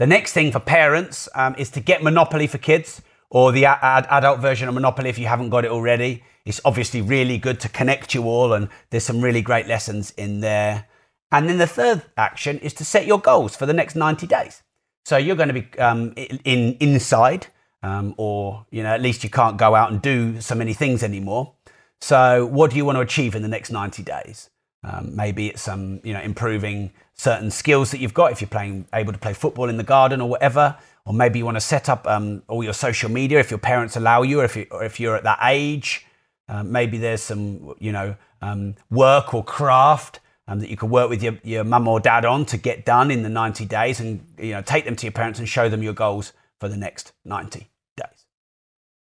The 0.00 0.06
next 0.06 0.32
thing 0.32 0.50
for 0.50 0.60
parents 0.60 1.28
um, 1.34 1.54
is 1.58 1.68
to 1.72 1.80
get 1.80 2.02
Monopoly 2.02 2.46
for 2.46 2.56
kids 2.56 3.02
or 3.28 3.52
the 3.52 3.66
ad- 3.66 4.06
adult 4.08 4.40
version 4.40 4.66
of 4.66 4.74
Monopoly 4.74 5.10
if 5.10 5.18
you 5.18 5.26
haven't 5.26 5.50
got 5.50 5.66
it 5.66 5.70
already. 5.70 6.24
It's 6.46 6.58
obviously 6.64 7.02
really 7.02 7.36
good 7.36 7.60
to 7.60 7.68
connect 7.68 8.14
you 8.14 8.22
all, 8.22 8.54
and 8.54 8.70
there's 8.88 9.04
some 9.04 9.20
really 9.20 9.42
great 9.42 9.66
lessons 9.66 10.12
in 10.12 10.40
there. 10.40 10.86
And 11.30 11.46
then 11.46 11.58
the 11.58 11.66
third 11.66 12.00
action 12.16 12.58
is 12.60 12.72
to 12.74 12.84
set 12.84 13.04
your 13.04 13.20
goals 13.20 13.54
for 13.54 13.66
the 13.66 13.74
next 13.74 13.94
90 13.94 14.26
days. 14.26 14.62
So 15.04 15.18
you're 15.18 15.36
going 15.36 15.52
to 15.52 15.60
be 15.60 15.78
um, 15.78 16.14
in 16.16 16.78
inside, 16.80 17.48
um, 17.82 18.14
or 18.16 18.64
you 18.70 18.82
know 18.82 18.94
at 18.94 19.02
least 19.02 19.22
you 19.22 19.28
can't 19.28 19.58
go 19.58 19.74
out 19.74 19.92
and 19.92 20.00
do 20.00 20.40
so 20.40 20.54
many 20.54 20.72
things 20.72 21.02
anymore. 21.02 21.52
So, 22.00 22.46
what 22.46 22.70
do 22.70 22.78
you 22.78 22.86
want 22.86 22.96
to 22.96 23.02
achieve 23.02 23.34
in 23.34 23.42
the 23.42 23.48
next 23.48 23.70
90 23.70 24.02
days? 24.02 24.49
Um, 24.82 25.14
maybe 25.14 25.48
it's 25.48 25.62
some, 25.62 26.00
you 26.04 26.14
know, 26.14 26.20
improving 26.20 26.90
certain 27.14 27.50
skills 27.50 27.90
that 27.90 28.00
you've 28.00 28.14
got 28.14 28.32
if 28.32 28.40
you're 28.40 28.48
playing, 28.48 28.86
able 28.94 29.12
to 29.12 29.18
play 29.18 29.34
football 29.34 29.68
in 29.68 29.76
the 29.76 29.84
garden 29.84 30.20
or 30.20 30.28
whatever. 30.28 30.76
Or 31.04 31.12
maybe 31.12 31.38
you 31.38 31.44
want 31.44 31.56
to 31.56 31.60
set 31.60 31.88
up 31.88 32.06
um, 32.06 32.42
all 32.48 32.64
your 32.64 32.72
social 32.72 33.10
media 33.10 33.40
if 33.40 33.50
your 33.50 33.58
parents 33.58 33.96
allow 33.96 34.22
you, 34.22 34.40
or 34.40 34.44
if, 34.44 34.56
you, 34.56 34.66
or 34.70 34.84
if 34.84 35.00
you're 35.00 35.16
at 35.16 35.24
that 35.24 35.38
age. 35.42 36.06
Um, 36.48 36.72
maybe 36.72 36.98
there's 36.98 37.22
some, 37.22 37.74
you 37.78 37.92
know, 37.92 38.16
um, 38.42 38.74
work 38.90 39.34
or 39.34 39.44
craft 39.44 40.20
um, 40.48 40.60
that 40.60 40.68
you 40.68 40.76
could 40.76 40.90
work 40.90 41.08
with 41.08 41.22
your, 41.22 41.38
your 41.44 41.64
mum 41.64 41.86
or 41.86 42.00
dad 42.00 42.24
on 42.24 42.44
to 42.46 42.56
get 42.56 42.84
done 42.84 43.10
in 43.10 43.22
the 43.22 43.28
90 43.28 43.66
days 43.66 44.00
and, 44.00 44.24
you 44.38 44.52
know, 44.52 44.62
take 44.62 44.84
them 44.84 44.96
to 44.96 45.06
your 45.06 45.12
parents 45.12 45.38
and 45.38 45.48
show 45.48 45.68
them 45.68 45.82
your 45.82 45.92
goals 45.92 46.32
for 46.58 46.68
the 46.68 46.76
next 46.76 47.12
90 47.24 47.68
days. 47.96 48.26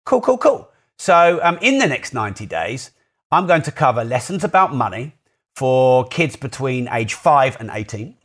Cool, 0.04 0.20
cool, 0.20 0.38
cool. 0.38 0.70
So, 0.98 1.40
um, 1.42 1.58
in 1.62 1.78
the 1.78 1.86
next 1.86 2.12
90 2.12 2.44
days, 2.44 2.90
I'm 3.32 3.46
going 3.46 3.62
to 3.62 3.72
cover 3.72 4.04
lessons 4.04 4.44
about 4.44 4.74
money 4.74 5.14
for 5.54 6.06
kids 6.06 6.36
between 6.36 6.88
age 6.88 7.14
5 7.14 7.58
and 7.60 7.70
18. 7.72 8.16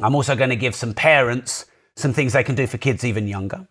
I'm 0.00 0.14
also 0.14 0.36
going 0.36 0.50
to 0.50 0.56
give 0.56 0.74
some 0.74 0.94
parents 0.94 1.66
some 1.96 2.12
things 2.12 2.32
they 2.32 2.44
can 2.44 2.54
do 2.54 2.66
for 2.66 2.78
kids 2.78 3.04
even 3.04 3.26
younger. 3.26 3.66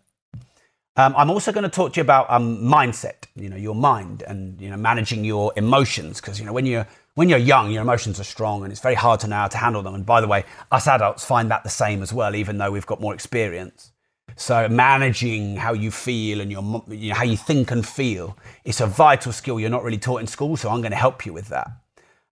Um, 0.96 1.14
I'm 1.16 1.30
also 1.30 1.52
going 1.52 1.62
to 1.62 1.70
talk 1.70 1.92
to 1.92 1.98
you 1.98 2.02
about 2.02 2.28
um, 2.28 2.58
mindset, 2.58 3.26
you 3.36 3.48
know, 3.48 3.56
your 3.56 3.74
mind 3.74 4.22
and, 4.22 4.60
you 4.60 4.68
know, 4.68 4.76
managing 4.76 5.24
your 5.24 5.52
emotions. 5.56 6.20
Because, 6.20 6.40
you 6.40 6.44
know, 6.44 6.52
when 6.52 6.66
you're, 6.66 6.86
when 7.14 7.28
you're 7.28 7.38
young, 7.38 7.70
your 7.70 7.82
emotions 7.82 8.18
are 8.18 8.24
strong 8.24 8.64
and 8.64 8.72
it's 8.72 8.80
very 8.80 8.96
hard 8.96 9.20
to 9.20 9.28
know 9.28 9.36
how 9.36 9.46
to 9.46 9.56
handle 9.56 9.80
them. 9.80 9.94
And 9.94 10.04
by 10.04 10.20
the 10.20 10.26
way, 10.26 10.44
us 10.72 10.88
adults 10.88 11.24
find 11.24 11.50
that 11.52 11.62
the 11.62 11.70
same 11.70 12.02
as 12.02 12.12
well, 12.12 12.34
even 12.34 12.58
though 12.58 12.72
we've 12.72 12.84
got 12.84 13.00
more 13.00 13.14
experience. 13.14 13.92
So 14.34 14.68
managing 14.68 15.56
how 15.56 15.72
you 15.72 15.92
feel 15.92 16.40
and 16.40 16.50
your, 16.50 16.84
you 16.88 17.10
know, 17.10 17.14
how 17.14 17.24
you 17.24 17.36
think 17.36 17.70
and 17.70 17.86
feel, 17.86 18.36
it's 18.64 18.80
a 18.80 18.86
vital 18.86 19.32
skill 19.32 19.58
you're 19.58 19.70
not 19.70 19.84
really 19.84 19.98
taught 19.98 20.20
in 20.20 20.26
school. 20.26 20.56
So 20.56 20.68
I'm 20.68 20.80
going 20.80 20.90
to 20.90 20.96
help 20.96 21.24
you 21.24 21.32
with 21.32 21.48
that. 21.48 21.70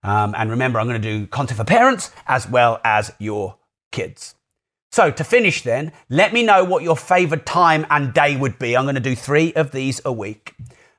Um, 0.03 0.35
and 0.37 0.49
remember, 0.49 0.79
I'm 0.79 0.87
going 0.87 1.01
to 1.01 1.19
do 1.19 1.27
content 1.27 1.57
for 1.57 1.63
parents 1.63 2.11
as 2.27 2.47
well 2.47 2.79
as 2.83 3.11
your 3.19 3.57
kids. 3.91 4.35
So 4.91 5.11
to 5.11 5.23
finish 5.23 5.63
then, 5.63 5.91
let 6.09 6.33
me 6.33 6.43
know 6.43 6.63
what 6.63 6.83
your 6.83 6.95
favorite 6.95 7.45
time 7.45 7.85
and 7.89 8.13
day 8.13 8.37
would 8.37 8.57
be. 8.57 8.75
I'm 8.75 8.85
going 8.85 8.95
to 8.95 9.01
do 9.01 9.15
three 9.15 9.53
of 9.53 9.71
these 9.71 10.01
a 10.05 10.13
week. 10.13 10.55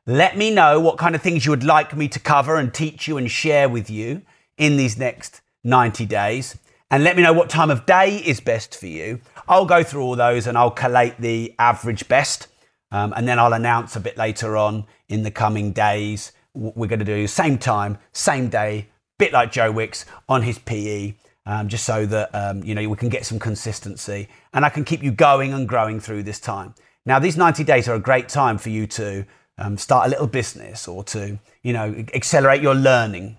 Let 0.06 0.36
me 0.36 0.50
know 0.50 0.80
what 0.80 0.98
kind 0.98 1.14
of 1.14 1.22
things 1.22 1.44
you 1.44 1.50
would 1.50 1.64
like 1.64 1.96
me 1.96 2.08
to 2.08 2.20
cover 2.20 2.56
and 2.56 2.72
teach 2.72 3.08
you 3.08 3.16
and 3.18 3.30
share 3.30 3.68
with 3.68 3.90
you 3.90 4.22
in 4.56 4.76
these 4.76 4.96
next 4.96 5.40
90 5.64 6.06
days. 6.06 6.56
And 6.90 7.04
let 7.04 7.16
me 7.16 7.22
know 7.22 7.32
what 7.32 7.50
time 7.50 7.70
of 7.70 7.84
day 7.84 8.16
is 8.16 8.40
best 8.40 8.78
for 8.78 8.86
you. 8.86 9.20
I'll 9.46 9.66
go 9.66 9.82
through 9.82 10.02
all 10.02 10.16
those 10.16 10.46
and 10.46 10.56
I'll 10.56 10.70
collate 10.70 11.20
the 11.20 11.54
average 11.58 12.08
best. 12.08 12.48
Um, 12.90 13.12
and 13.16 13.28
then 13.28 13.38
I'll 13.38 13.52
announce 13.52 13.96
a 13.96 14.00
bit 14.00 14.16
later 14.16 14.56
on 14.56 14.86
in 15.08 15.22
the 15.22 15.30
coming 15.30 15.72
days. 15.72 16.32
We're 16.58 16.88
going 16.88 16.98
to 16.98 17.04
do 17.04 17.26
same 17.26 17.58
time, 17.58 17.98
same 18.12 18.48
day, 18.48 18.88
bit 19.18 19.32
like 19.32 19.52
Joe 19.52 19.70
Wicks 19.70 20.04
on 20.28 20.42
his 20.42 20.58
PE, 20.58 21.14
um, 21.46 21.68
just 21.68 21.84
so 21.84 22.04
that 22.06 22.34
um, 22.34 22.64
you 22.64 22.74
know 22.74 22.88
we 22.88 22.96
can 22.96 23.08
get 23.08 23.24
some 23.24 23.38
consistency 23.38 24.28
and 24.52 24.64
I 24.64 24.68
can 24.68 24.84
keep 24.84 25.02
you 25.02 25.12
going 25.12 25.52
and 25.52 25.68
growing 25.68 26.00
through 26.00 26.24
this 26.24 26.40
time. 26.40 26.74
Now, 27.06 27.18
these 27.18 27.36
90 27.36 27.64
days 27.64 27.88
are 27.88 27.94
a 27.94 28.00
great 28.00 28.28
time 28.28 28.58
for 28.58 28.70
you 28.70 28.86
to 28.88 29.24
um, 29.56 29.78
start 29.78 30.06
a 30.06 30.10
little 30.10 30.26
business 30.26 30.88
or 30.88 31.04
to 31.04 31.38
you 31.62 31.72
know 31.72 32.04
accelerate 32.12 32.62
your 32.62 32.74
learning. 32.74 33.38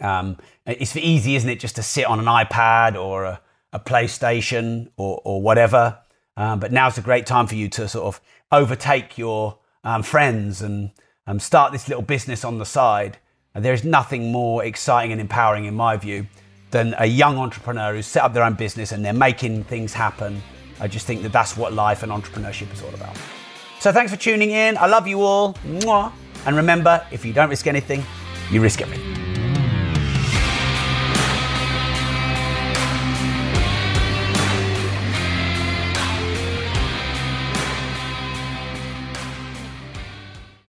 Um, 0.00 0.38
it's 0.66 0.96
easy, 0.96 1.36
isn't 1.36 1.48
it, 1.48 1.60
just 1.60 1.76
to 1.76 1.82
sit 1.82 2.06
on 2.06 2.18
an 2.18 2.26
iPad 2.26 3.00
or 3.00 3.24
a 3.24 3.40
a 3.72 3.80
PlayStation 3.80 4.90
or, 4.96 5.20
or 5.24 5.42
whatever. 5.42 5.98
Um, 6.36 6.60
but 6.60 6.72
now's 6.72 6.98
a 6.98 7.02
great 7.02 7.26
time 7.26 7.46
for 7.46 7.54
you 7.54 7.68
to 7.70 7.88
sort 7.88 8.06
of 8.06 8.20
overtake 8.50 9.18
your 9.18 9.58
um, 9.84 10.02
friends 10.02 10.62
and 10.62 10.90
um, 11.26 11.38
start 11.38 11.72
this 11.72 11.88
little 11.88 12.02
business 12.02 12.44
on 12.44 12.58
the 12.58 12.66
side 12.66 13.18
And 13.54 13.64
there 13.64 13.74
is 13.74 13.84
nothing 13.84 14.32
more 14.32 14.64
exciting 14.64 15.12
and 15.12 15.20
empowering, 15.20 15.66
in 15.66 15.74
my 15.74 15.96
view, 15.96 16.26
than 16.70 16.94
a 16.98 17.06
young 17.06 17.36
entrepreneur 17.36 17.94
who's 17.94 18.06
set 18.06 18.22
up 18.22 18.32
their 18.32 18.44
own 18.44 18.54
business 18.54 18.92
and 18.92 19.04
they're 19.04 19.12
making 19.12 19.64
things 19.64 19.92
happen. 19.92 20.42
I 20.80 20.88
just 20.88 21.06
think 21.06 21.22
that 21.22 21.32
that's 21.32 21.56
what 21.56 21.74
life 21.74 22.02
and 22.02 22.10
entrepreneurship 22.10 22.72
is 22.72 22.82
all 22.82 22.94
about. 22.94 23.16
So 23.78 23.92
thanks 23.92 24.10
for 24.10 24.18
tuning 24.18 24.52
in. 24.52 24.76
I 24.78 24.86
love 24.86 25.06
you 25.06 25.20
all. 25.20 25.54
Mwah. 25.66 26.12
And 26.46 26.56
remember, 26.56 27.06
if 27.10 27.24
you 27.24 27.32
don't 27.32 27.50
risk 27.50 27.66
anything, 27.66 28.02
you 28.50 28.62
risk 28.62 28.80
everything. 28.80 29.21